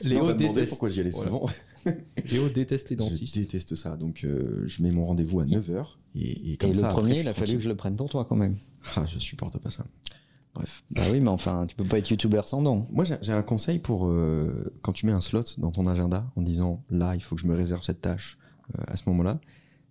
Léo 0.08 0.32
déteste. 0.34 0.70
pourquoi 0.70 0.90
j'y 0.90 1.00
allais 1.00 1.10
Voilà. 1.10 1.32
souvent. 1.32 1.46
Léo 2.32 2.50
déteste 2.50 2.92
les 2.92 2.96
Je 2.96 3.02
dentistes. 3.02 3.36
déteste 3.36 3.74
ça. 3.74 3.98
Donc, 3.98 4.24
euh, 4.24 4.62
je 4.68 4.84
mets 4.84 4.92
mon 4.92 5.08
rendez-vous 5.08 5.40
à 5.40 5.46
9h. 5.46 5.86
Et, 6.14 6.54
et 6.54 6.58
comme 6.58 6.70
et 6.72 6.76
ça, 6.76 6.90
le 6.90 6.94
premier, 6.94 7.16
je 7.16 7.20
il 7.22 7.28
a 7.28 7.34
fallu 7.34 7.56
que 7.56 7.64
je 7.64 7.70
le 7.70 7.76
prenne 7.76 7.96
pour 7.96 8.10
toi 8.10 8.26
quand 8.26 8.36
même. 8.36 8.56
Ah, 8.96 9.06
je 9.08 9.18
supporte 9.18 9.58
pas 9.58 9.72
ça. 9.72 9.86
Bref. 10.58 10.84
Bah 10.90 11.04
oui, 11.12 11.20
mais 11.20 11.30
enfin, 11.30 11.68
tu 11.68 11.76
peux 11.76 11.84
pas 11.84 12.00
être 12.00 12.10
youtubeur 12.10 12.48
sans 12.48 12.64
dents. 12.64 12.88
Moi, 12.92 13.06
j'ai 13.22 13.32
un 13.32 13.44
conseil 13.44 13.78
pour 13.78 14.08
euh, 14.08 14.74
quand 14.82 14.92
tu 14.92 15.06
mets 15.06 15.12
un 15.12 15.22
slot 15.22 15.44
dans 15.60 15.70
ton 15.72 15.86
agenda 15.86 16.26
en 16.36 16.42
disant 16.42 16.82
là, 16.90 17.16
il 17.16 17.22
faut 17.22 17.36
que 17.36 17.42
je 17.42 17.48
me 17.48 17.56
réserve 17.56 17.84
cette 17.84 18.02
tâche 18.02 18.40
euh, 18.76 18.84
à 18.88 18.98
ce 18.98 19.04
moment-là. 19.08 19.40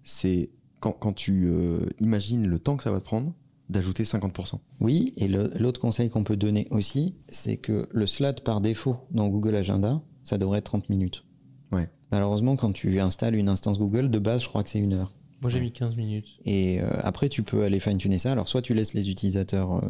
C'est 0.03 0.51
quand, 0.81 0.91
quand 0.91 1.13
tu 1.13 1.47
euh, 1.47 1.87
imagines 2.01 2.49
le 2.49 2.59
temps 2.59 2.77
que 2.77 2.83
ça 2.83 2.91
va 2.91 2.99
te 2.99 3.05
prendre 3.05 3.33
d'ajouter 3.69 4.03
50%. 4.03 4.59
Oui, 4.81 5.13
et 5.17 5.29
l'autre 5.29 5.81
conseil 5.81 6.11
qu'on 6.11 6.25
peut 6.25 6.37
donner 6.37 6.67
aussi, 6.71 7.15
c'est 7.29 7.57
que 7.57 7.89
le 7.93 8.07
slot 8.07 8.35
par 8.45 8.61
défaut 8.61 8.97
dans 9.13 9.29
Google 9.29 9.55
Agenda, 9.55 10.03
ça 10.25 10.37
devrait 10.37 10.59
être 10.59 10.67
30 10.67 10.89
minutes. 10.89 11.25
Ouais. 11.71 11.89
Malheureusement, 12.11 12.57
quand 12.57 12.73
tu 12.73 12.99
installes 13.01 13.37
une 13.37 13.49
instance 13.49 13.79
Google, 13.79 14.11
de 14.11 14.19
base, 14.19 14.43
je 14.43 14.49
crois 14.49 14.65
que 14.65 14.71
c'est 14.71 14.79
une 14.79 14.95
heure. 14.95 15.13
Moi 15.47 15.51
j'ai 15.53 15.61
mis 15.61 15.73
15 15.73 15.97
minutes. 15.97 16.39
Et 16.45 16.81
euh, 16.81 16.89
après, 17.03 17.29
tu 17.29 17.43
peux 17.43 17.63
aller 17.65 17.79
fine-tuner 17.81 18.19
ça. 18.19 18.33
Alors, 18.33 18.49
soit 18.49 18.63
tu 18.63 18.75
laisses 18.75 18.95
les 18.95 19.11
utilisateurs, 19.11 19.77
euh, 19.77 19.81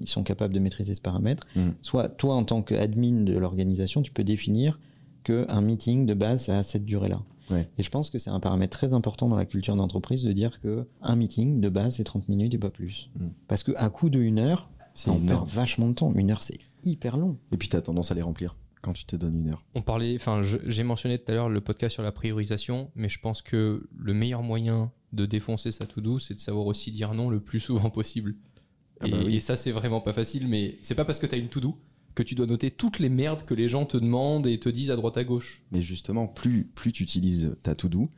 ils 0.00 0.08
sont 0.08 0.22
capables 0.22 0.54
de 0.54 0.60
maîtriser 0.60 0.94
ce 0.94 1.00
paramètre, 1.00 1.46
Mm. 1.56 1.70
soit 1.82 2.08
toi, 2.08 2.34
en 2.34 2.44
tant 2.44 2.62
qu'admin 2.62 3.22
de 3.24 3.32
l'organisation, 3.36 4.02
tu 4.02 4.12
peux 4.12 4.24
définir 4.24 4.78
qu'un 5.24 5.60
meeting 5.60 6.04
de 6.06 6.14
base, 6.14 6.44
ça 6.44 6.58
a 6.58 6.62
cette 6.62 6.84
durée-là. 6.84 7.22
Ouais. 7.50 7.68
Et 7.78 7.82
je 7.82 7.90
pense 7.90 8.10
que 8.10 8.18
c'est 8.18 8.30
un 8.30 8.40
paramètre 8.40 8.76
très 8.76 8.94
important 8.94 9.28
dans 9.28 9.36
la 9.36 9.46
culture 9.46 9.76
d'entreprise 9.76 10.22
de 10.22 10.32
dire 10.32 10.60
que 10.60 10.86
un 11.02 11.16
meeting 11.16 11.60
de 11.60 11.68
base, 11.68 11.96
c'est 11.96 12.04
30 12.04 12.28
minutes 12.28 12.54
et 12.54 12.58
pas 12.58 12.70
plus. 12.70 13.10
Mm. 13.18 13.26
Parce 13.48 13.62
qu'à 13.62 13.88
coup 13.88 14.10
de 14.10 14.20
une 14.20 14.38
heure, 14.38 14.68
C'est 14.94 15.10
on 15.10 15.18
perd 15.18 15.46
vachement 15.48 15.88
de 15.88 15.94
temps. 15.94 16.12
Une 16.14 16.30
heure, 16.30 16.42
c'est 16.42 16.58
hyper 16.84 17.16
long. 17.16 17.36
Et 17.52 17.56
puis, 17.56 17.68
tu 17.68 17.76
as 17.76 17.80
tendance 17.82 18.10
à 18.10 18.14
les 18.14 18.22
remplir 18.22 18.56
quand 18.82 18.92
tu 18.92 19.04
te 19.04 19.16
donnes 19.16 19.36
une 19.36 19.48
heure. 19.48 19.64
On 19.74 19.82
parlait, 19.82 20.14
enfin, 20.16 20.42
j'ai 20.42 20.82
mentionné 20.82 21.18
tout 21.18 21.30
à 21.30 21.34
l'heure 21.34 21.48
le 21.48 21.60
podcast 21.60 21.94
sur 21.94 22.02
la 22.02 22.12
priorisation, 22.12 22.90
mais 22.94 23.08
je 23.08 23.20
pense 23.20 23.40
que 23.40 23.88
le 23.96 24.12
meilleur 24.12 24.42
moyen 24.42 24.92
de 25.12 25.24
défoncer 25.24 25.70
sa 25.70 25.86
to-do, 25.86 26.18
c'est 26.18 26.34
de 26.34 26.40
savoir 26.40 26.66
aussi 26.66 26.90
dire 26.90 27.14
non 27.14 27.30
le 27.30 27.40
plus 27.40 27.60
souvent 27.60 27.90
possible. 27.90 28.34
Ah 29.00 29.06
et, 29.06 29.10
bah 29.10 29.18
oui. 29.24 29.36
et 29.36 29.40
ça, 29.40 29.56
c'est 29.56 29.72
vraiment 29.72 30.00
pas 30.00 30.12
facile, 30.12 30.48
mais 30.48 30.78
c'est 30.82 30.94
pas 30.94 31.04
parce 31.04 31.18
que 31.18 31.26
t'as 31.26 31.38
une 31.38 31.48
to-do 31.48 31.78
que 32.14 32.22
tu 32.22 32.34
dois 32.34 32.46
noter 32.46 32.70
toutes 32.70 32.98
les 32.98 33.08
merdes 33.08 33.44
que 33.44 33.54
les 33.54 33.68
gens 33.68 33.86
te 33.86 33.96
demandent 33.96 34.46
et 34.46 34.58
te 34.60 34.68
disent 34.68 34.90
à 34.90 34.96
droite 34.96 35.16
à 35.16 35.24
gauche. 35.24 35.62
Mais 35.70 35.80
justement, 35.80 36.26
plus, 36.26 36.64
plus 36.64 36.92
tu 36.92 37.02
utilises 37.02 37.56
ta 37.62 37.74
to-do, 37.74 38.10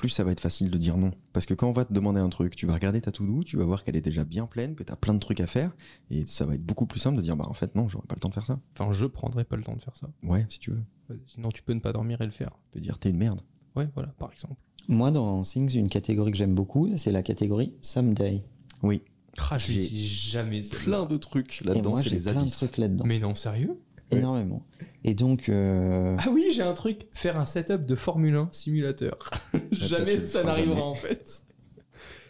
plus 0.00 0.08
ça 0.08 0.24
va 0.24 0.32
être 0.32 0.40
facile 0.40 0.70
de 0.70 0.78
dire 0.78 0.96
non. 0.96 1.12
Parce 1.34 1.44
que 1.44 1.52
quand 1.52 1.68
on 1.68 1.72
va 1.72 1.84
te 1.84 1.92
demander 1.92 2.20
un 2.20 2.30
truc, 2.30 2.56
tu 2.56 2.64
vas 2.66 2.72
regarder 2.72 3.02
ta 3.02 3.12
to-do, 3.12 3.44
tu 3.44 3.58
vas 3.58 3.64
voir 3.64 3.84
qu'elle 3.84 3.96
est 3.96 4.00
déjà 4.00 4.24
bien 4.24 4.46
pleine, 4.46 4.74
que 4.74 4.82
tu 4.82 4.90
as 4.90 4.96
plein 4.96 5.12
de 5.12 5.18
trucs 5.18 5.40
à 5.40 5.46
faire, 5.46 5.72
et 6.10 6.24
ça 6.24 6.46
va 6.46 6.54
être 6.54 6.64
beaucoup 6.64 6.86
plus 6.86 6.98
simple 7.00 7.18
de 7.18 7.22
dire 7.22 7.36
bah 7.36 7.44
en 7.46 7.52
fait 7.52 7.74
non, 7.74 7.86
j'aurais 7.88 8.06
pas 8.06 8.14
le 8.14 8.20
temps 8.20 8.30
de 8.30 8.34
faire 8.34 8.46
ça. 8.46 8.58
Enfin, 8.78 8.90
je 8.92 9.04
prendrais 9.04 9.44
pas 9.44 9.56
le 9.56 9.62
temps 9.62 9.76
de 9.76 9.82
faire 9.82 9.96
ça. 9.96 10.08
Ouais, 10.22 10.46
si 10.48 10.58
tu 10.58 10.70
veux. 10.70 10.82
Euh, 11.10 11.14
Sinon, 11.26 11.50
tu 11.50 11.62
peux 11.62 11.74
ne 11.74 11.80
pas 11.80 11.92
dormir 11.92 12.20
et 12.22 12.24
le 12.26 12.32
faire. 12.32 12.50
Tu 12.64 12.78
peux 12.78 12.80
dire 12.80 12.98
t'es 12.98 13.10
une 13.10 13.18
merde. 13.18 13.42
Ouais, 13.76 13.88
voilà, 13.94 14.08
par 14.18 14.32
exemple. 14.32 14.56
Moi, 14.88 15.10
dans 15.10 15.42
Things, 15.42 15.76
une 15.76 15.88
catégorie 15.88 16.32
que 16.32 16.38
j'aime 16.38 16.54
beaucoup, 16.54 16.88
c'est 16.96 17.12
la 17.12 17.22
catégorie 17.22 17.74
Someday. 17.82 18.42
Oui. 18.82 19.02
Ah, 19.50 19.58
je 19.58 19.72
jamais. 19.72 20.62
Plein 20.62 21.06
de 21.06 21.16
trucs 21.16 21.60
là-dedans, 21.64 21.96
c'est 21.96 22.10
les 22.10 22.20
plein 22.20 22.44
de 22.44 22.50
trucs 22.50 22.76
là-dedans. 22.78 23.04
Mais 23.06 23.18
non, 23.18 23.34
sérieux? 23.34 23.78
Énormément. 24.18 24.64
Et 25.04 25.14
donc, 25.14 25.48
euh, 25.48 26.16
Ah 26.18 26.28
oui, 26.30 26.46
j'ai 26.52 26.62
un 26.62 26.74
truc. 26.74 27.06
Faire 27.12 27.38
un 27.38 27.44
setup 27.46 27.86
de 27.86 27.94
Formule 27.94 28.34
1 28.34 28.48
simulateur. 28.52 29.18
jamais 29.72 30.14
tu 30.14 30.20
le 30.20 30.26
ça 30.26 30.44
n'arrivera 30.44 30.74
jamais. 30.76 30.82
en 30.86 30.94
fait. 30.94 31.42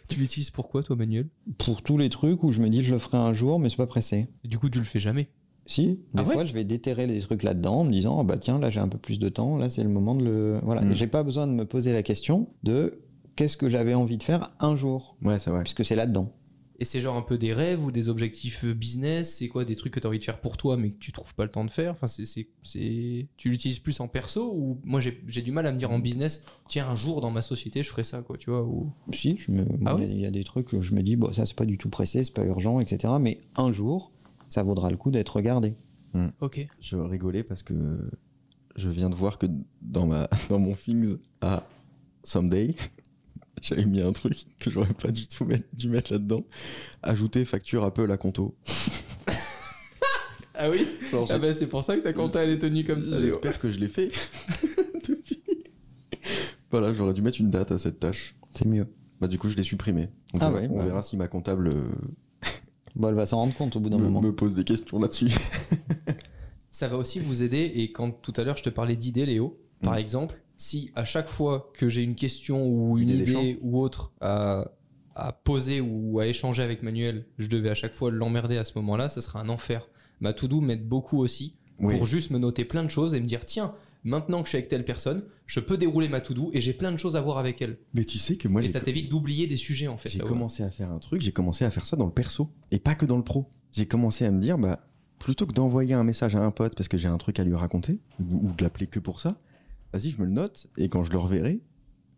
Tu 0.07 0.19
l'utilises 0.19 0.49
pourquoi, 0.51 0.83
toi, 0.83 0.95
Manuel? 0.95 1.27
Pour 1.57 1.81
tous 1.81 1.97
les 1.97 2.09
trucs 2.09 2.43
où 2.43 2.51
je 2.51 2.61
me 2.61 2.69
dis 2.69 2.83
je 2.83 2.93
le 2.93 2.99
ferai 2.99 3.17
un 3.17 3.33
jour, 3.33 3.59
mais 3.59 3.69
c'est 3.69 3.77
pas 3.77 3.87
pressé. 3.87 4.27
Du 4.43 4.57
coup, 4.59 4.69
tu 4.69 4.79
le 4.79 4.83
fais 4.85 4.99
jamais? 4.99 5.29
Si, 5.67 5.87
des 5.87 5.99
Ah 6.17 6.23
ouais? 6.23 6.33
fois 6.33 6.43
je 6.45 6.53
vais 6.53 6.63
déterrer 6.63 7.07
les 7.07 7.19
trucs 7.21 7.43
là-dedans 7.43 7.75
en 7.81 7.83
me 7.85 7.91
disant 7.91 8.19
Ah 8.19 8.23
bah 8.23 8.37
tiens 8.37 8.57
là 8.59 8.71
j'ai 8.71 8.79
un 8.79 8.87
peu 8.89 8.97
plus 8.97 9.19
de 9.19 9.29
temps, 9.29 9.57
là 9.57 9.69
c'est 9.69 9.83
le 9.83 9.89
moment 9.89 10.15
de 10.15 10.23
le 10.25 10.59
voilà. 10.63 10.81
Mm. 10.81 10.91
Et 10.91 10.95
J'ai 10.95 11.07
pas 11.07 11.21
besoin 11.23 11.45
de 11.47 11.53
me 11.53 11.65
poser 11.65 11.93
la 11.93 12.01
question 12.03 12.49
de 12.63 12.99
qu'est-ce 13.35 13.57
que 13.57 13.69
j'avais 13.69 13.93
envie 13.93 14.17
de 14.17 14.23
faire 14.23 14.51
un 14.59 14.75
jour, 14.75 15.15
Ouais, 15.21 15.37
c'est 15.39 15.51
vrai. 15.51 15.61
puisque 15.63 15.85
c'est 15.85 15.95
là-dedans. 15.95 16.33
Et 16.81 16.85
c'est 16.85 16.99
genre 16.99 17.15
un 17.15 17.21
peu 17.21 17.37
des 17.37 17.53
rêves 17.53 17.85
ou 17.85 17.91
des 17.91 18.09
objectifs 18.09 18.65
euh, 18.65 18.73
business? 18.73 19.35
C'est 19.37 19.47
quoi 19.49 19.65
des 19.65 19.75
trucs 19.75 19.93
que 19.93 19.99
tu 19.99 20.07
as 20.07 20.09
envie 20.09 20.17
de 20.17 20.23
faire 20.23 20.41
pour 20.41 20.57
toi 20.57 20.77
mais 20.77 20.89
que 20.89 20.97
tu 20.97 21.11
trouves 21.11 21.35
pas 21.35 21.45
le 21.45 21.51
temps 21.51 21.63
de 21.63 21.69
faire? 21.69 21.91
Enfin, 21.91 22.07
c'est, 22.07 22.25
c'est, 22.25 22.47
c'est- 22.63 23.27
Tu 23.37 23.49
l'utilises 23.51 23.77
plus 23.77 23.99
en 23.99 24.07
perso 24.07 24.51
ou 24.55 24.81
moi 24.83 24.99
j'ai, 24.99 25.21
j'ai 25.27 25.43
du 25.43 25.51
mal 25.51 25.67
à 25.67 25.71
me 25.71 25.77
dire 25.77 25.91
en 25.91 25.99
business 25.99 26.43
Tiens, 26.67 26.87
un 26.89 26.95
jour 26.95 27.21
dans 27.21 27.29
ma 27.29 27.43
société 27.43 27.83
je 27.83 27.89
ferai 27.89 28.03
ça 28.03 28.21
quoi, 28.23 28.35
tu 28.37 28.49
vois 28.49 28.63
ou... 28.63 28.91
Si, 29.13 29.37
je 29.37 29.51
me- 29.51 29.63
Ah 29.63 29.67
il 29.77 29.83
y 29.85 29.87
a- 29.89 29.93
ouais? 29.95 30.07
il 30.11 30.19
y, 30.21 30.25
a 30.25 30.31
des 30.31 30.43
trucs 30.43 30.73
où 30.73 30.81
je 30.81 30.95
me 30.95 31.03
dis 31.03 31.15
bon 31.15 31.31
ça 31.31 31.45
c'est 31.45 31.55
pas 31.55 31.65
du 31.67 31.77
tout 31.77 31.89
pressé, 31.89 32.23
c'est 32.23 32.33
pas 32.33 32.43
urgent, 32.45 32.79
etc. 32.79 33.13
Mais 33.21 33.39
un 33.55 33.71
jour 33.71 34.11
ça 34.49 34.63
vaudra 34.63 34.89
le 34.89 34.97
coup 34.97 35.11
d'être 35.11 35.35
regardé. 35.35 35.75
Ok. 36.41 36.67
Je 36.79 36.97
rigolais 36.97 37.43
parce 37.43 37.61
que 37.61 38.09
je 38.75 38.89
viens 38.89 39.09
de 39.11 39.15
voir 39.15 39.37
que 39.37 39.45
dans, 39.83 40.07
ma, 40.07 40.27
dans 40.49 40.57
mon 40.59 40.73
Things 40.73 41.17
à 41.41 41.63
Someday, 42.23 42.75
j'avais 43.61 43.85
mis 43.85 44.01
un 44.01 44.11
truc 44.11 44.35
que 44.59 44.69
j'aurais 44.69 44.93
pas 44.93 45.09
du 45.11 45.27
tout 45.27 45.45
mettre- 45.45 45.67
dû 45.73 45.89
mettre 45.89 46.11
là-dedans. 46.11 46.43
Ajouter 47.03 47.45
facture 47.45 47.83
Apple 47.83 48.11
à 48.11 48.17
Conto. 48.17 48.55
Ah 50.53 50.69
oui? 50.69 50.85
Alors, 51.11 51.27
Ah 51.31 51.39
bah 51.39 51.55
c'est 51.55 51.67
pour 51.67 51.83
ça 51.83 51.95
que 51.97 52.01
ta 52.01 52.13
compta 52.13 52.43
elle 52.43 52.51
est 52.51 52.59
tenue 52.59 52.83
comme 52.83 53.03
ça. 53.03 53.17
J'espère 53.19 53.57
que 53.59 53.71
je 53.71 53.79
l'ai 53.79 53.87
fait 53.87 54.11
depuis. 55.07 55.41
Voilà, 56.71 56.93
j'aurais 56.93 57.13
dû 57.13 57.21
mettre 57.21 57.41
une 57.41 57.49
date 57.49 57.71
à 57.71 57.77
cette 57.77 57.99
tâche. 57.99 58.35
C'est 58.53 58.65
mieux. 58.65 58.87
Bah 59.19 59.27
du 59.27 59.37
coup, 59.37 59.49
je 59.49 59.57
l'ai 59.57 59.63
supprimé. 59.63 60.07
On, 60.33 60.37
Ah 60.39 60.49
verra, 60.49 60.61
ouais, 60.61 60.67
on 60.71 60.77
bah. 60.77 60.85
verra 60.85 61.01
si 61.01 61.17
ma 61.17 61.27
comptable 61.27 61.67
euh, 61.67 61.83
Bon, 62.95 63.09
elle 63.09 63.15
va 63.15 63.25
s'en 63.25 63.37
rendre 63.37 63.53
compte 63.55 63.75
au 63.75 63.79
bout 63.81 63.89
d'un 63.89 63.97
me, 63.97 64.03
moment. 64.03 64.21
me 64.21 64.33
pose 64.33 64.53
des 64.53 64.63
questions 64.63 64.97
là-dessus. 64.99 65.29
Ça 66.71 66.87
va 66.87 66.97
aussi 66.97 67.19
vous 67.19 67.43
aider 67.43 67.71
et 67.75 67.91
quand 67.91 68.11
tout 68.21 68.33
à 68.37 68.43
l'heure 68.43 68.55
je 68.57 68.63
te 68.63 68.69
parlais 68.69 68.95
d'idées 68.95 69.25
Léo, 69.25 69.59
par 69.83 69.93
Mm. 69.95 69.97
exemple, 69.97 70.40
si 70.61 70.91
à 70.95 71.05
chaque 71.05 71.27
fois 71.29 71.71
que 71.73 71.89
j'ai 71.89 72.03
une 72.03 72.15
question 72.15 72.65
ou 72.67 72.97
une 72.97 73.09
Idée 73.09 73.31
idée 73.31 73.59
ou 73.61 73.79
autre 73.81 74.13
à, 74.21 74.71
à 75.15 75.31
poser 75.33 75.81
ou 75.81 76.19
à 76.19 76.27
échanger 76.27 76.61
avec 76.61 76.83
Manuel, 76.83 77.25
je 77.39 77.47
devais 77.47 77.69
à 77.69 77.73
chaque 77.75 77.93
fois 77.93 78.11
l'emmerder 78.11 78.57
à 78.57 78.63
ce 78.63 78.73
moment-là, 78.77 79.09
ça 79.09 79.21
serait 79.21 79.39
un 79.39 79.49
enfer. 79.49 79.89
Ma 80.19 80.33
to-do 80.33 80.61
m'aide 80.61 80.87
beaucoup 80.87 81.17
aussi 81.19 81.57
Oui. 81.79 81.97
pour 81.97 82.05
juste 82.05 82.29
me 82.31 82.37
noter 82.37 82.63
plein 82.63 82.83
de 82.83 82.89
choses 82.91 83.13
et 83.15 83.19
me 83.19 83.25
dire 83.25 83.43
tiens, 83.43 83.73
maintenant 84.03 84.39
que 84.41 84.45
je 84.45 84.49
suis 84.49 84.57
avec 84.57 84.69
telle 84.69 84.85
personne, 84.85 85.23
je 85.47 85.59
peux 85.59 85.77
dérouler 85.77 86.09
ma 86.09 86.21
to-do 86.21 86.51
et 86.53 86.61
j'ai 86.61 86.73
plein 86.73 86.91
de 86.91 86.97
choses 86.97 87.15
à 87.15 87.21
voir 87.21 87.39
avec 87.39 87.59
elle. 87.61 87.77
Mais 87.95 88.05
tu 88.05 88.19
sais 88.19 88.37
que 88.37 88.47
moi, 88.47 88.61
et 88.61 88.67
ça 88.67 88.81
t'évite 88.81 89.09
d'oublier 89.09 89.47
des 89.47 89.57
sujets 89.57 89.87
en 89.87 89.97
fait. 89.97 90.09
j'ai 90.09 90.19
commencé 90.19 90.61
à 90.63 90.69
faire 90.69 90.91
un 90.91 90.99
truc, 90.99 91.21
j'ai 91.23 91.31
commencé 91.31 91.65
à 91.65 91.71
faire 91.71 91.87
ça 91.87 91.95
dans 91.97 92.05
le 92.05 92.13
perso 92.13 92.49
et 92.69 92.77
pas 92.79 92.93
que 92.93 93.05
dans 93.07 93.17
le 93.17 93.23
pro. 93.23 93.49
J'ai 93.71 93.87
commencé 93.87 94.25
à 94.25 94.31
me 94.31 94.39
dire, 94.39 94.57
bah, 94.59 94.79
plutôt 95.17 95.45
que 95.47 95.53
d'envoyer 95.53 95.95
un 95.95 96.03
message 96.03 96.35
à 96.35 96.43
un 96.43 96.51
pote 96.51 96.75
parce 96.75 96.87
que 96.87 96.97
j'ai 96.99 97.07
un 97.07 97.17
truc 97.17 97.39
à 97.39 97.43
lui 97.43 97.55
raconter 97.55 97.99
ou, 98.19 98.47
ou 98.49 98.53
de 98.53 98.63
l'appeler 98.63 98.85
que 98.87 98.99
pour 98.99 99.19
ça, 99.19 99.39
vas-y, 99.93 100.09
je 100.11 100.19
me 100.19 100.25
le 100.25 100.31
note 100.31 100.67
et 100.77 100.89
quand 100.89 101.03
je 101.03 101.11
le 101.11 101.17
reverrai, 101.17 101.61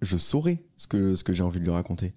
je 0.01 0.17
saurai 0.17 0.63
ce 0.77 0.87
que, 0.87 1.15
ce 1.15 1.23
que 1.23 1.33
j'ai 1.33 1.43
envie 1.43 1.59
de 1.59 1.65
lui 1.65 1.71
raconter. 1.71 2.13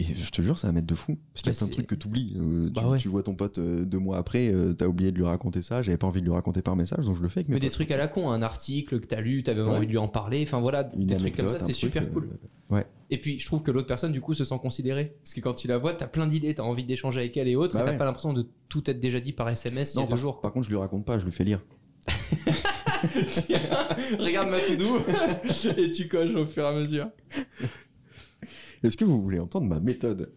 Et 0.00 0.04
je 0.04 0.30
te 0.30 0.42
jure, 0.42 0.56
ça 0.60 0.68
va 0.68 0.72
mettre 0.72 0.86
de 0.86 0.94
fou. 0.94 1.18
Parce 1.34 1.42
qu'il 1.42 1.52
y 1.52 1.56
a 1.56 1.58
Bah, 1.58 1.58
plein 1.58 1.66
de 1.66 1.72
trucs 1.72 1.86
que 1.88 1.94
t'oublies. 1.96 2.36
Euh, 2.38 2.70
Bah 2.70 2.82
tu, 2.82 2.86
ouais. 2.88 2.98
tu 2.98 3.08
vois 3.08 3.24
ton 3.24 3.34
pote 3.34 3.58
euh, 3.58 3.84
deux 3.84 3.98
mois 3.98 4.16
après, 4.18 4.46
euh, 4.54 4.72
t'as 4.72 4.86
oublié 4.86 5.10
de 5.10 5.16
lui 5.16 5.24
raconter 5.24 5.60
ça, 5.60 5.82
j'avais 5.82 5.96
pas 5.98 6.06
envie 6.06 6.20
de 6.20 6.26
lui 6.26 6.32
raconter 6.32 6.62
par 6.62 6.76
message, 6.76 7.04
donc 7.04 7.16
je 7.16 7.22
le 7.22 7.28
fais 7.28 7.40
avec 7.40 7.48
mes 7.48 7.54
Mais 7.54 7.60
des 7.60 7.68
trucs 7.70 7.90
à 7.90 7.96
la 7.96 8.06
con, 8.06 8.30
un 8.30 8.40
article 8.42 9.00
que 9.00 9.06
t'as 9.06 9.20
lu, 9.20 9.42
t'avais 9.42 9.62
Ouais. 9.62 9.68
envie 9.70 9.86
de 9.86 9.90
lui 9.90 9.98
en 9.98 10.06
parler, 10.06 10.44
enfin 10.46 10.60
voilà, 10.60 10.88
Une 10.96 11.06
des 11.06 11.16
trucs 11.16 11.36
comme 11.36 11.48
ça, 11.48 11.58
c'est 11.58 11.72
super 11.72 12.08
cool. 12.10 12.28
Ouais. 12.70 12.86
Et 13.10 13.20
puis 13.20 13.40
je 13.40 13.46
trouve 13.46 13.62
que 13.64 13.72
l'autre 13.72 13.88
personne 13.88 14.12
du 14.12 14.20
coup 14.20 14.34
se 14.34 14.44
sent 14.44 14.58
considérée. 14.62 15.16
Parce 15.24 15.34
que 15.34 15.40
quand 15.40 15.54
tu 15.54 15.66
la 15.66 15.78
vois, 15.78 15.94
t'as 15.94 16.06
plein 16.06 16.28
d'idées, 16.28 16.54
t'as 16.54 16.62
envie 16.62 16.84
d'échanger 16.84 17.18
avec 17.18 17.36
elle 17.36 17.48
et 17.48 17.56
autres, 17.56 17.74
Bah 17.74 17.80
et 17.80 17.84
t'as 17.86 17.90
ouais. 17.92 17.98
pas 17.98 18.04
l'impression 18.04 18.32
de 18.32 18.46
tout 18.68 18.88
être 18.88 19.00
déjà 19.00 19.18
dit 19.20 19.32
par 19.32 19.48
SMS 19.48 19.94
il 19.94 19.96
y 19.96 20.00
a 20.00 20.04
Non, 20.04 20.10
deux 20.10 20.16
jours. 20.16 20.40
par 20.40 20.52
contre, 20.52 20.66
je 20.66 20.70
lui 20.70 20.78
raconte 20.78 21.04
pas, 21.06 21.18
je 21.18 21.24
lui 21.24 21.32
fais 21.32 21.42
lire. 21.44 21.60
Tiens, 23.30 23.88
regarde 24.18 24.50
ma 24.50 24.60
to-do 24.60 24.98
et 25.76 25.90
tu 25.90 26.08
coches 26.08 26.34
au 26.34 26.46
fur 26.46 26.64
et 26.64 26.68
à 26.68 26.72
mesure. 26.72 27.10
Est-ce 28.82 28.96
que 28.96 29.04
vous 29.04 29.20
voulez 29.20 29.40
entendre 29.40 29.66
ma 29.66 29.80
méthode? 29.80 30.32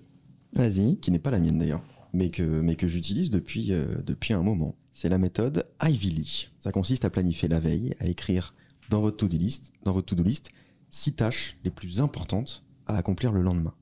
Vas-y. 0.54 0.98
qui 0.98 1.12
n'est 1.12 1.20
pas 1.20 1.32
la 1.32 1.40
mienne 1.40 1.60
d'ailleurs, 1.60 1.84
mais 2.14 2.30
que, 2.30 2.44
mais 2.44 2.76
que 2.76 2.88
j'utilise 2.88 3.30
depuis, 3.30 3.72
euh, 3.72 3.86
depuis 4.06 4.34
un 4.34 4.44
moment. 4.44 4.76
C'est 4.94 5.10
la 5.10 5.18
méthode 5.18 5.66
Ivy 5.82 6.12
Lee. 6.12 6.50
Ça 6.60 6.72
consiste 6.72 7.06
à 7.06 7.10
planifier 7.10 7.48
la 7.48 7.60
veille, 7.60 7.96
à 8.00 8.08
écrire 8.08 8.54
dans 8.90 9.02
votre 9.02 9.18
to-do 9.18 9.38
list, 9.38 9.72
dans 9.84 9.94
votre 9.94 10.08
to-do 10.08 10.24
list, 10.24 10.50
six 10.90 11.14
tâches 11.14 11.58
les 11.64 11.72
plus 11.72 12.02
importantes 12.02 12.66
à 12.86 12.98
accomplir 12.98 13.32
le 13.32 13.42
lendemain. 13.42 13.74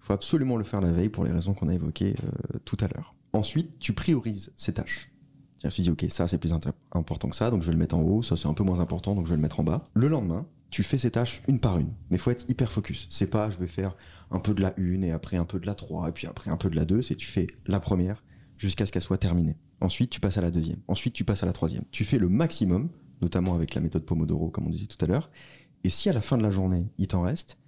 Il 0.00 0.06
faut 0.06 0.12
absolument 0.14 0.56
le 0.56 0.64
faire 0.64 0.80
la 0.80 0.92
veille 0.92 1.10
pour 1.10 1.24
les 1.24 1.32
raisons 1.32 1.52
qu'on 1.52 1.68
a 1.68 1.74
évoquées 1.74 2.14
euh, 2.24 2.58
tout 2.64 2.76
à 2.80 2.88
l'heure. 2.88 3.14
Ensuite, 3.32 3.78
tu 3.78 3.92
priorises 3.92 4.52
ces 4.56 4.72
tâches. 4.72 5.10
Je 5.66 5.68
me 5.68 5.72
suis 5.72 5.82
dit, 5.82 5.90
ok, 5.90 6.06
ça 6.10 6.28
c'est 6.28 6.38
plus 6.38 6.52
important 6.92 7.28
que 7.28 7.36
ça, 7.36 7.50
donc 7.50 7.62
je 7.62 7.66
vais 7.66 7.72
le 7.72 7.78
mettre 7.78 7.96
en 7.96 8.02
haut, 8.02 8.22
ça 8.22 8.36
c'est 8.36 8.46
un 8.46 8.54
peu 8.54 8.62
moins 8.62 8.78
important, 8.78 9.14
donc 9.14 9.24
je 9.26 9.30
vais 9.30 9.36
le 9.36 9.42
mettre 9.42 9.58
en 9.58 9.64
bas. 9.64 9.82
Le 9.94 10.08
lendemain, 10.08 10.46
tu 10.70 10.82
fais 10.82 10.98
ces 10.98 11.10
tâches 11.10 11.42
une 11.48 11.58
par 11.58 11.78
une, 11.78 11.92
mais 12.10 12.18
faut 12.18 12.30
être 12.30 12.44
hyper 12.48 12.70
focus. 12.70 13.08
C'est 13.10 13.26
pas, 13.28 13.50
je 13.50 13.58
vais 13.58 13.66
faire 13.66 13.96
un 14.30 14.38
peu 14.38 14.54
de 14.54 14.62
la 14.62 14.74
une 14.76 15.02
et 15.04 15.10
après 15.10 15.36
un 15.36 15.44
peu 15.44 15.58
de 15.58 15.66
la 15.66 15.74
3 15.74 16.08
et 16.08 16.12
puis 16.12 16.26
après 16.26 16.50
un 16.50 16.56
peu 16.56 16.70
de 16.70 16.76
la 16.76 16.84
2, 16.84 17.02
c'est 17.02 17.16
tu 17.16 17.26
fais 17.26 17.48
la 17.66 17.80
première 17.80 18.22
jusqu'à 18.58 18.86
ce 18.86 18.92
qu'elle 18.92 19.02
soit 19.02 19.18
terminée. 19.18 19.56
Ensuite, 19.80 20.10
tu 20.10 20.20
passes 20.20 20.38
à 20.38 20.40
la 20.40 20.50
deuxième. 20.50 20.78
Ensuite, 20.88 21.14
tu 21.14 21.24
passes 21.24 21.42
à 21.42 21.46
la 21.46 21.52
troisième. 21.52 21.84
Tu 21.90 22.04
fais 22.04 22.18
le 22.18 22.28
maximum, 22.28 22.88
notamment 23.20 23.54
avec 23.54 23.74
la 23.74 23.80
méthode 23.80 24.04
Pomodoro, 24.04 24.50
comme 24.50 24.66
on 24.66 24.70
disait 24.70 24.86
tout 24.86 25.02
à 25.04 25.08
l'heure. 25.08 25.30
Et 25.84 25.90
si 25.90 26.08
à 26.08 26.12
la 26.12 26.20
fin 26.22 26.38
de 26.38 26.42
la 26.42 26.50
journée, 26.50 26.86
il 26.98 27.08
t'en 27.08 27.22
reste, 27.22 27.58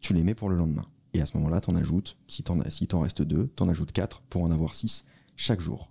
tu 0.00 0.14
les 0.14 0.22
mets 0.22 0.34
pour 0.34 0.48
le 0.48 0.56
lendemain. 0.56 0.84
Et 1.12 1.20
à 1.20 1.26
ce 1.26 1.36
moment-là, 1.36 1.60
t'en 1.60 1.74
ajoutes, 1.74 2.16
si 2.28 2.42
t'en 2.42 2.58
si 2.68 2.86
reste 2.92 3.22
deux, 3.22 3.48
t'en 3.48 3.68
ajoutes 3.68 3.92
quatre 3.92 4.22
pour 4.22 4.42
en 4.42 4.50
avoir 4.50 4.74
six 4.74 5.04
chaque 5.36 5.60
jour. 5.60 5.90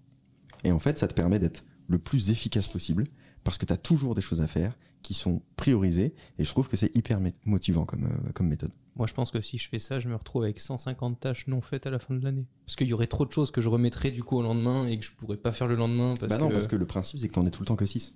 Et 0.63 0.72
en 0.72 0.80
fait, 0.80 0.98
ça 1.00 1.08
te 1.08 1.13
permet 1.13 1.39
d'être 1.39 1.63
le 1.88 1.98
plus 1.98 2.30
efficace 2.30 2.67
possible 2.67 3.04
parce 3.43 3.58
que 3.58 3.65
t'as 3.65 3.78
toujours 3.78 4.15
des 4.15 4.22
choses 4.22 4.41
à 4.41 4.48
faire 4.48 4.78
qui 5.02 5.13
sont 5.13 5.41
priorisées. 5.56 6.13
Et 6.38 6.45
je 6.45 6.50
trouve 6.50 6.67
que 6.67 6.78
c'est 6.78 6.95
hyper 6.95 7.19
motivant 7.45 7.86
comme, 7.86 8.06
euh, 8.06 8.32
comme 8.34 8.48
méthode. 8.48 8.72
Moi 8.95 9.08
je 9.08 9.13
pense 9.13 9.32
que 9.32 9.41
si 9.41 9.58
je 9.58 9.69
fais 9.69 9.80
ça, 9.80 10.00
je 10.00 10.10
me 10.10 10.15
retrouve 10.15 10.43
avec 10.43 10.60
150 10.60 11.19
tâches 11.19 11.48
non 11.48 11.62
faites 11.62 11.88
à 11.88 11.89
la 11.89 12.00
fin 12.00 12.13
de 12.13 12.24
l'année. 12.24 12.48
Parce 12.65 12.76
qu'il 12.76 12.88
y 12.88 12.93
aurait 12.93 13.08
trop 13.08 13.26
de 13.26 13.32
choses 13.32 13.50
que 13.50 13.62
je 13.62 13.69
remettrais 13.69 14.12
du 14.12 14.24
coup 14.24 14.38
au 14.38 14.41
lendemain 14.41 14.88
et 14.88 15.00
que 15.00 15.06
je 15.06 15.13
pourrais 15.13 15.38
pas 15.38 15.52
faire 15.52 15.67
le 15.67 15.76
lendemain. 15.76 16.15
Parce 16.19 16.30
bah 16.30 16.38
non, 16.38 16.50
que... 16.50 16.54
parce 16.54 16.67
que 16.67 16.76
le 16.76 16.86
principe, 16.86 17.19
c'est 17.19 17.30
que 17.30 17.34
t'en 17.34 17.45
aies 17.45 17.52
tout 17.52 17.62
le 17.62 17.67
temps 17.67 17.78
que 17.78 17.86
6. 17.86 18.13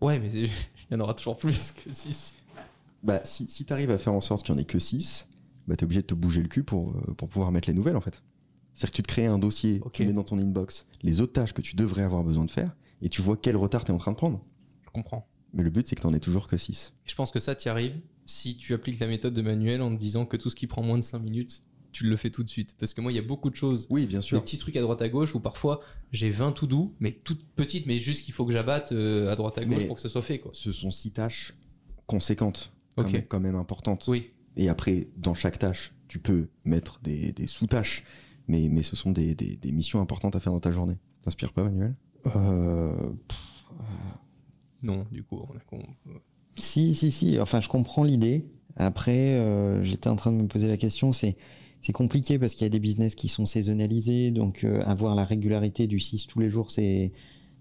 Ouais, 0.00 0.18
mais 0.18 0.28
il 0.32 0.50
y 0.90 0.94
en 0.94 1.00
aura 1.00 1.14
toujours 1.14 1.36
plus 1.36 1.72
que 1.72 1.92
6. 1.92 2.34
Bah, 3.04 3.20
si, 3.24 3.48
si 3.48 3.64
t'arrives 3.64 3.90
à 3.90 3.98
faire 3.98 4.12
en 4.12 4.20
sorte 4.20 4.44
qu'il 4.44 4.54
n'y 4.54 4.60
en 4.60 4.62
ait 4.62 4.66
que 4.66 4.80
6, 4.80 5.28
bah, 5.68 5.76
t'es 5.76 5.84
obligé 5.84 6.02
de 6.02 6.06
te 6.06 6.14
bouger 6.14 6.42
le 6.42 6.48
cul 6.48 6.64
pour, 6.64 6.90
euh, 6.90 7.14
pour 7.14 7.28
pouvoir 7.28 7.52
mettre 7.52 7.68
les 7.68 7.74
nouvelles, 7.74 7.96
en 7.96 8.00
fait. 8.00 8.22
C'est-à-dire 8.78 8.92
que 8.92 8.96
tu 8.96 9.02
te 9.02 9.08
crées 9.08 9.26
un 9.26 9.40
dossier, 9.40 9.80
Ok. 9.84 9.94
tu 9.94 10.06
mets 10.06 10.12
dans 10.12 10.22
ton 10.22 10.38
inbox 10.38 10.86
les 11.02 11.20
autres 11.20 11.32
tâches 11.32 11.52
que 11.52 11.62
tu 11.62 11.74
devrais 11.74 12.02
avoir 12.04 12.22
besoin 12.22 12.44
de 12.44 12.50
faire, 12.52 12.76
et 13.02 13.08
tu 13.08 13.20
vois 13.22 13.36
quel 13.36 13.56
retard 13.56 13.84
t'es 13.84 13.90
en 13.92 13.96
train 13.96 14.12
de 14.12 14.16
prendre. 14.16 14.40
Je 14.84 14.90
comprends. 14.90 15.26
Mais 15.52 15.64
le 15.64 15.70
but, 15.70 15.88
c'est 15.88 15.96
que 15.96 16.00
t'en 16.02 16.14
aies 16.14 16.20
toujours 16.20 16.46
que 16.46 16.56
6. 16.56 16.92
Et 17.04 17.10
je 17.10 17.14
pense 17.16 17.32
que 17.32 17.40
ça, 17.40 17.56
t'y 17.56 17.68
arrives 17.68 17.96
si 18.24 18.56
tu 18.56 18.74
appliques 18.74 19.00
la 19.00 19.08
méthode 19.08 19.34
de 19.34 19.42
Manuel 19.42 19.82
en 19.82 19.90
te 19.92 19.98
disant 19.98 20.26
que 20.26 20.36
tout 20.36 20.48
ce 20.48 20.54
qui 20.54 20.68
prend 20.68 20.82
moins 20.82 20.96
de 20.98 21.02
5 21.02 21.18
minutes, 21.18 21.62
tu 21.90 22.04
le 22.04 22.16
fais 22.16 22.30
tout 22.30 22.44
de 22.44 22.48
suite. 22.48 22.76
Parce 22.78 22.94
que 22.94 23.00
moi, 23.00 23.10
il 23.10 23.16
y 23.16 23.18
a 23.18 23.22
beaucoup 23.22 23.50
de 23.50 23.56
choses, 23.56 23.88
Oui, 23.90 24.06
bien 24.06 24.20
des 24.20 24.24
sûr. 24.24 24.40
petits 24.44 24.58
trucs 24.58 24.76
à 24.76 24.80
droite 24.82 25.02
à 25.02 25.08
gauche 25.08 25.34
où 25.34 25.40
parfois 25.40 25.80
j'ai 26.12 26.30
20 26.30 26.52
tout 26.52 26.68
doux, 26.68 26.94
mais 27.00 27.10
toutes 27.12 27.42
petites, 27.56 27.86
mais 27.86 27.98
juste 27.98 28.24
qu'il 28.24 28.32
faut 28.34 28.46
que 28.46 28.52
j'abatte 28.52 28.92
euh, 28.92 29.32
à 29.32 29.34
droite 29.34 29.58
à 29.58 29.64
gauche 29.64 29.78
Mais- 29.78 29.86
pour 29.86 29.96
que 29.96 30.02
ça 30.02 30.08
soit 30.08 30.22
fait. 30.22 30.38
Quoi. 30.38 30.52
Ce 30.54 30.70
sont 30.70 30.90
6 30.92 31.10
tâches 31.12 31.54
conséquentes, 32.06 32.72
quand, 32.96 33.04
Ok. 33.06 33.12
même, 33.12 33.24
quand 33.26 33.40
même 33.40 33.56
importantes. 33.56 34.06
Oui, 34.08 34.30
Et 34.56 34.68
après, 34.68 35.08
dans 35.16 35.34
chaque 35.34 35.58
tâche, 35.58 35.92
tu 36.08 36.18
peux 36.18 36.48
mettre 36.64 37.00
des, 37.02 37.32
des 37.32 37.46
sous-tâches, 37.46 38.04
mais, 38.48 38.68
mais 38.70 38.82
ce 38.82 38.96
sont 38.96 39.12
des, 39.12 39.34
des- 39.34 39.56
des 39.56 39.72
missions 39.72 40.00
importantes 40.00 40.34
à 40.36 40.40
faire 40.40 40.52
dans 40.52 40.60
ta 40.60 40.72
journée. 40.72 40.94
Ça 41.20 41.24
t'inspire 41.26 41.52
pas, 41.52 41.62
Manuel? 41.64 41.94
Euh, 42.36 42.92
non, 44.82 45.04
du 45.10 45.22
coup, 45.24 45.38
on 45.48 45.56
a 45.56 45.60
con- 45.60 45.82
Si, 46.56 46.94
si, 46.94 47.10
si. 47.10 47.38
Enfin, 47.40 47.60
je 47.60 47.68
comprends 47.68 48.04
l'idée. 48.04 48.46
Après, 48.76 49.32
euh, 49.34 49.82
j'étais 49.82 50.08
en 50.08 50.16
train 50.16 50.32
de 50.32 50.36
me 50.36 50.46
poser 50.46 50.68
la 50.68 50.76
question. 50.76 51.12
C'est, 51.12 51.36
c'est 51.80 51.92
compliqué 51.92 52.38
parce 52.38 52.54
qu'il 52.54 52.62
y 52.64 52.66
a 52.66 52.70
des 52.70 52.78
business 52.78 53.14
qui 53.14 53.28
sont 53.28 53.44
saisonnalisés. 53.46 54.30
Donc, 54.30 54.64
euh, 54.64 54.82
avoir 54.84 55.14
la 55.14 55.24
régularité 55.24 55.86
du 55.86 55.98
6 55.98 56.26
tous 56.26 56.38
les 56.38 56.48
jours, 56.50 56.70
c'est, 56.70 57.12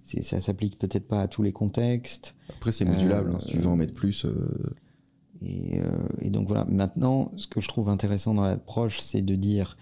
c'est, 0.03 0.21
ça 0.21 0.41
s'applique 0.41 0.77
peut-être 0.77 1.07
pas 1.07 1.21
à 1.23 1.27
tous 1.27 1.41
les 1.43 1.51
contextes. 1.53 2.35
Après, 2.49 2.71
c'est 2.71 2.85
modulable. 2.85 3.31
Euh, 3.31 3.35
hein, 3.35 3.39
si 3.39 3.47
tu 3.47 3.57
veux 3.57 3.67
en 3.67 3.75
mettre 3.75 3.93
plus, 3.95 4.25
euh, 4.25 4.75
Et, 5.43 5.79
euh, 5.79 5.91
et 6.21 6.29
donc 6.29 6.47
voilà. 6.47 6.65
Maintenant, 6.65 7.31
ce 7.35 7.47
que 7.47 7.61
je 7.61 7.67
trouve 7.67 7.89
intéressant 7.89 8.33
dans 8.35 8.43
l'approche, 8.43 8.99
c'est 8.99 9.21
de 9.23 9.35
dire 9.35 9.75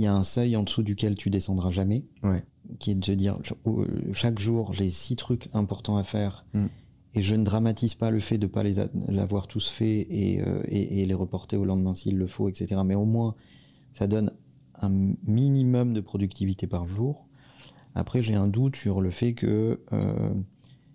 il 0.00 0.04
y 0.04 0.06
a 0.06 0.14
un 0.14 0.22
seuil 0.22 0.56
en 0.56 0.62
dessous 0.62 0.82
duquel 0.82 1.14
tu 1.14 1.28
descendras 1.28 1.70
jamais. 1.70 2.04
Ouais. 2.22 2.42
Qui 2.78 2.92
est 2.92 2.94
de 2.94 3.04
se 3.04 3.12
dire 3.12 3.36
euh, 3.66 3.84
chaque 4.14 4.38
jour, 4.38 4.72
j'ai 4.72 4.88
six 4.88 5.14
trucs 5.16 5.50
importants 5.52 5.98
à 5.98 6.04
faire. 6.04 6.46
Mm. 6.54 6.66
Et 7.14 7.22
je 7.22 7.34
ne 7.36 7.44
dramatise 7.44 7.92
pas 7.94 8.10
le 8.10 8.18
fait 8.20 8.38
de 8.38 8.46
ne 8.46 8.50
pas 8.50 8.62
les 8.62 8.76
l'avoir 9.08 9.46
tous 9.46 9.68
fait 9.68 10.06
et, 10.08 10.40
euh, 10.40 10.62
et, 10.68 11.02
et 11.02 11.04
les 11.04 11.12
reporter 11.14 11.56
au 11.58 11.64
lendemain 11.66 11.92
s'il 11.92 12.16
le 12.16 12.26
faut, 12.26 12.48
etc. 12.48 12.80
Mais 12.84 12.94
au 12.94 13.04
moins, 13.04 13.34
ça 13.92 14.06
donne 14.06 14.32
un 14.80 14.90
minimum 15.26 15.92
de 15.92 16.00
productivité 16.00 16.66
par 16.66 16.86
jour. 16.86 17.26
Après, 17.94 18.22
j'ai 18.22 18.34
un 18.34 18.48
doute 18.48 18.76
sur 18.76 19.00
le 19.02 19.10
fait 19.10 19.34
que 19.34 19.80
euh, 19.92 20.32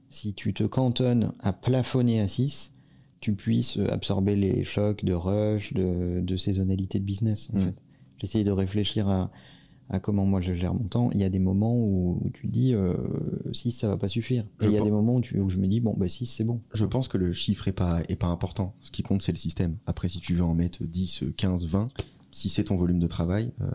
si 0.09 0.33
tu 0.33 0.53
te 0.53 0.63
cantonnes 0.63 1.33
à 1.41 1.53
plafonner 1.53 2.21
à 2.21 2.27
6, 2.27 2.71
tu 3.19 3.33
puisses 3.33 3.77
absorber 3.77 4.35
les 4.35 4.63
chocs 4.63 5.03
de 5.05 5.13
rush, 5.13 5.73
de, 5.73 6.21
de 6.21 6.37
saisonnalité 6.37 6.99
de 6.99 7.05
business. 7.05 7.51
En 7.53 7.59
Mm. 7.59 7.65
fait. 7.65 7.75
J'essaye 8.19 8.43
de 8.43 8.51
réfléchir 8.51 9.07
à, 9.09 9.31
à 9.89 9.99
comment 9.99 10.25
moi 10.25 10.41
je 10.41 10.53
gère 10.53 10.73
mon 10.73 10.85
temps. 10.87 11.09
Il 11.13 11.19
y 11.19 11.23
a 11.23 11.29
des 11.29 11.39
moments 11.39 11.75
où, 11.75 12.19
où 12.23 12.29
tu 12.31 12.47
dis 12.47 12.73
6 13.51 13.71
ça 13.71 13.87
va 13.87 13.97
pas 13.97 14.07
suffire. 14.07 14.45
Et 14.61 14.65
il 14.65 14.71
y 14.71 14.77
a 14.77 14.81
des 14.83 14.91
moments 14.91 15.15
où, 15.15 15.21
tu- 15.21 15.39
où 15.39 15.49
je 15.49 15.57
me 15.57 15.67
dis 15.67 15.79
bon 15.79 15.93
bah 15.97 16.07
6 16.07 16.25
c'est 16.25 16.43
bon. 16.43 16.61
Je 16.73 16.85
pense 16.85 17.07
que 17.07 17.17
le 17.17 17.33
chiffre 17.33 17.67
est 17.67 17.71
pas, 17.73 18.01
est 18.09 18.15
pas 18.15 18.27
important. 18.27 18.73
Ce 18.81 18.91
qui 18.91 19.03
compte, 19.03 19.21
c'est 19.21 19.31
le 19.31 19.37
système. 19.37 19.77
Après, 19.85 20.07
si 20.07 20.19
tu 20.19 20.33
veux 20.33 20.43
en 20.43 20.55
mettre 20.55 20.83
10, 20.83 21.25
15, 21.37 21.67
20, 21.67 21.89
si 22.31 22.49
c'est 22.49 22.65
ton 22.65 22.75
volume 22.75 22.99
de 22.99 23.07
travail, 23.07 23.51
euh, 23.61 23.65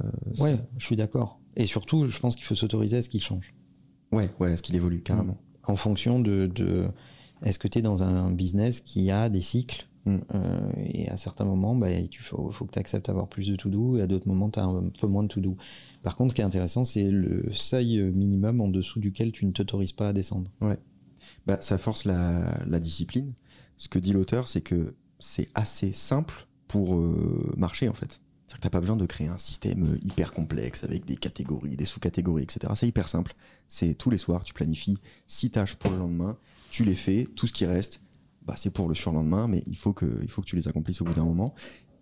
Ouais, 0.40 0.58
je 0.78 0.84
suis 0.84 0.96
d'accord. 0.96 1.38
Et 1.56 1.66
surtout, 1.66 2.06
je 2.06 2.18
pense 2.20 2.36
qu'il 2.36 2.44
faut 2.44 2.54
s'autoriser 2.54 2.98
à 2.98 3.02
ce 3.02 3.08
qu'il 3.08 3.22
change. 3.22 3.54
ouais, 4.12 4.30
ouais, 4.40 4.52
est-ce 4.52 4.62
qu'il 4.62 4.74
évolue 4.76 5.02
carrément 5.02 5.36
En 5.66 5.76
fonction 5.76 6.20
de, 6.20 6.46
de- 6.52 6.86
est-ce 7.44 7.58
que 7.58 7.68
tu 7.68 7.78
es 7.78 7.82
dans 7.82 8.02
un 8.02 8.30
business 8.30 8.80
qui 8.80 9.10
a 9.10 9.28
des 9.28 9.40
cycles 9.40 9.86
Mm. 10.06 10.16
euh, 10.34 10.72
et 10.78 11.08
à 11.08 11.16
certains 11.16 11.44
moments, 11.44 11.74
bah, 11.74 11.90
il 11.92 12.14
faut, 12.16 12.50
faut 12.50 12.64
que 12.64 12.72
tu 12.72 12.78
acceptes 12.78 13.06
d'avoir 13.06 13.28
plus 13.28 13.48
de 13.48 13.56
to-do 13.56 13.98
et 13.98 14.02
à 14.02 14.06
d'autres 14.06 14.28
moments, 14.28 14.50
tu 14.50 14.58
as 14.58 14.64
un 14.64 14.90
peu 15.00 15.06
moins 15.06 15.22
de 15.22 15.28
to-do. 15.28 15.56
Par 16.02 16.16
contre, 16.16 16.30
ce 16.30 16.34
qui 16.34 16.40
est 16.40 16.44
intéressant, 16.44 16.84
c'est 16.84 17.10
le 17.10 17.52
seuil 17.52 18.00
minimum 18.12 18.60
en 18.60 18.68
dessous 18.68 19.00
duquel 19.00 19.32
tu 19.32 19.44
ne 19.46 19.52
t'autorises 19.52 19.92
pas 19.92 20.08
à 20.08 20.12
descendre. 20.12 20.50
bah, 21.46 21.58
ça 21.60 21.78
force 21.78 22.04
la, 22.04 22.58
la 22.66 22.80
discipline. 22.80 23.34
Ce 23.76 23.88
que 23.88 23.98
dit 23.98 24.12
l'auteur, 24.12 24.48
c'est 24.48 24.60
que 24.60 24.94
c'est 25.18 25.48
assez 25.54 25.92
simple 25.92 26.46
pour 26.68 26.96
euh, 26.96 27.52
marcher 27.56 27.88
en 27.88 27.94
fait. 27.94 28.20
C'est-à-dire 28.46 28.56
que 28.56 28.62
t'as 28.62 28.70
pas 28.70 28.80
besoin 28.80 28.96
de 28.96 29.06
créer 29.06 29.28
un 29.28 29.38
système 29.38 29.98
hyper 30.02 30.32
complexe 30.32 30.82
avec 30.82 31.04
des 31.04 31.16
catégories, 31.16 31.76
des 31.76 31.84
sous-catégories, 31.84 32.42
etc. 32.42 32.72
C'est 32.74 32.88
hyper 32.88 33.08
simple. 33.08 33.34
C'est 33.68 33.94
tous 33.94 34.10
les 34.10 34.18
soirs, 34.18 34.44
tu 34.44 34.54
planifies 34.54 34.98
six 35.26 35.50
tâches 35.50 35.76
pour 35.76 35.90
le 35.92 35.98
lendemain, 35.98 36.36
tu 36.70 36.84
les 36.84 36.96
fais, 36.96 37.26
tout 37.36 37.46
ce 37.46 37.52
qui 37.52 37.64
reste, 37.64 38.00
c'est 38.56 38.70
pour 38.70 38.88
le 38.88 38.94
surlendemain, 38.94 39.48
mais 39.48 39.62
il 39.66 39.76
faut, 39.76 39.92
que, 39.92 40.20
il 40.22 40.30
faut 40.30 40.42
que 40.42 40.46
tu 40.46 40.56
les 40.56 40.68
accomplisses 40.68 41.00
au 41.00 41.04
bout 41.04 41.14
d'un 41.14 41.24
moment. 41.24 41.54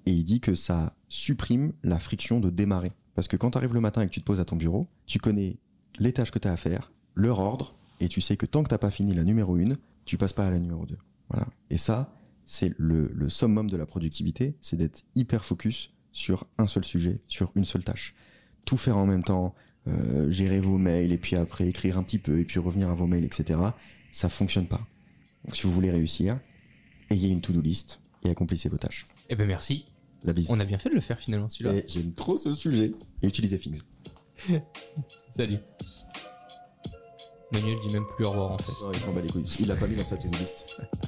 Et 0.06 0.12
il 0.12 0.24
dit 0.24 0.40
que 0.40 0.54
ça 0.54 0.94
supprime 1.08 1.72
la 1.82 1.98
friction 1.98 2.40
de 2.40 2.50
démarrer. 2.50 2.92
Parce 3.14 3.28
que 3.28 3.37
quand 3.37 3.50
tu 3.50 3.58
arrives 3.58 3.74
le 3.74 3.80
matin 3.80 4.02
et 4.02 4.06
que 4.06 4.12
tu 4.12 4.20
te 4.20 4.24
poses 4.24 4.40
à 4.40 4.44
ton 4.44 4.56
bureau, 4.56 4.87
tu 5.06 5.18
connais 5.18 5.58
les 5.98 6.12
tâches 6.12 6.30
que 6.30 6.38
tu 6.38 6.48
as 6.48 6.52
à 6.52 6.56
faire, 6.56 6.92
leur 7.14 7.40
ordre, 7.40 7.74
et 8.00 8.08
tu 8.08 8.20
sais 8.20 8.37
que 8.37 8.46
tant 8.46 8.62
que 8.62 8.68
t'as 8.68 8.78
pas 8.78 8.90
fini 8.90 9.14
la 9.14 9.24
numéro 9.24 9.56
1, 9.56 9.76
tu 10.04 10.16
passes 10.16 10.32
pas 10.32 10.46
à 10.46 10.50
la 10.50 10.58
numéro 10.58 10.87
2. 10.87 10.96
Voilà. 11.28 11.48
Et 11.70 11.78
ça, 11.78 12.14
c'est 12.46 12.72
le, 12.78 13.11
le 13.14 13.28
summum 13.28 13.68
de 13.68 13.76
la 13.76 13.87
productivité, 13.87 14.56
c'est 14.61 14.76
d'être 14.76 15.02
hyper 15.14 15.44
focus 15.44 15.92
sur 16.12 16.46
un 16.58 16.66
seul 16.66 16.84
sujet, 16.84 17.20
sur 17.26 17.52
une 17.54 17.64
seule 17.64 17.84
tâche. 17.84 18.14
Tout 18.64 18.76
faire 18.76 18.96
en 18.96 19.06
même 19.06 19.24
temps, 19.24 19.54
euh, 19.87 20.30
gérer 20.30 20.61
vos 20.61 20.78
mails, 20.78 21.12
et 21.12 21.18
puis 21.18 21.37
après 21.37 21.68
écrire 21.68 21.98
un 21.98 22.02
petit 22.02 22.18
peu, 22.18 22.38
et 22.38 22.44
puis 22.44 22.58
revenir 22.58 22.88
à 22.88 22.94
vos 22.94 23.06
mails, 23.06 23.24
etc. 23.24 23.58
Ça 24.12 24.28
fonctionne 24.28 24.66
pas. 24.66 24.87
Donc 25.44 25.57
si 25.57 25.62
vous 25.62 25.72
voulez 25.72 25.90
réussir, 25.90 26.38
ayez 27.11 27.29
une 27.29 27.40
to-do 27.40 27.61
list 27.61 28.01
et 28.24 28.31
accomplissez 28.31 28.68
vos 28.68 28.77
tâches. 28.77 29.07
Eh 29.29 29.37
ben 29.37 29.46
merci. 29.46 29.85
La 30.24 30.33
visite. 30.33 30.51
On 30.51 30.59
a 30.59 30.64
bien 30.64 30.79
fait 30.79 30.90
de 30.90 30.94
le 30.94 31.01
faire 31.01 31.18
finalement 31.18 31.48
celui-là. 31.48 31.83
J'aime 31.87 32.12
trop 32.12 32.37
ce 32.37 32.53
sujet. 32.53 32.92
Et 33.22 33.29
utilisez 33.29 33.59
Things. 33.59 33.81
Salut. 35.31 35.59
Manuel 37.53 37.79
dit 37.87 37.92
même 37.92 38.05
plus 38.16 38.27
au 38.27 38.31
revoir 38.31 38.53
en 38.53 38.59
fait. 38.59 38.72
il 38.92 38.98
s'en 38.98 39.12
bat 39.12 39.22
les 39.22 39.29
couilles. 39.29 39.48
Il 39.61 39.68
l'a 39.68 39.77
pas 39.77 39.87
mis 39.87 39.96
dans 39.96 40.05
sa 40.05 40.16
to-do 40.16 40.37
list. 40.38 40.83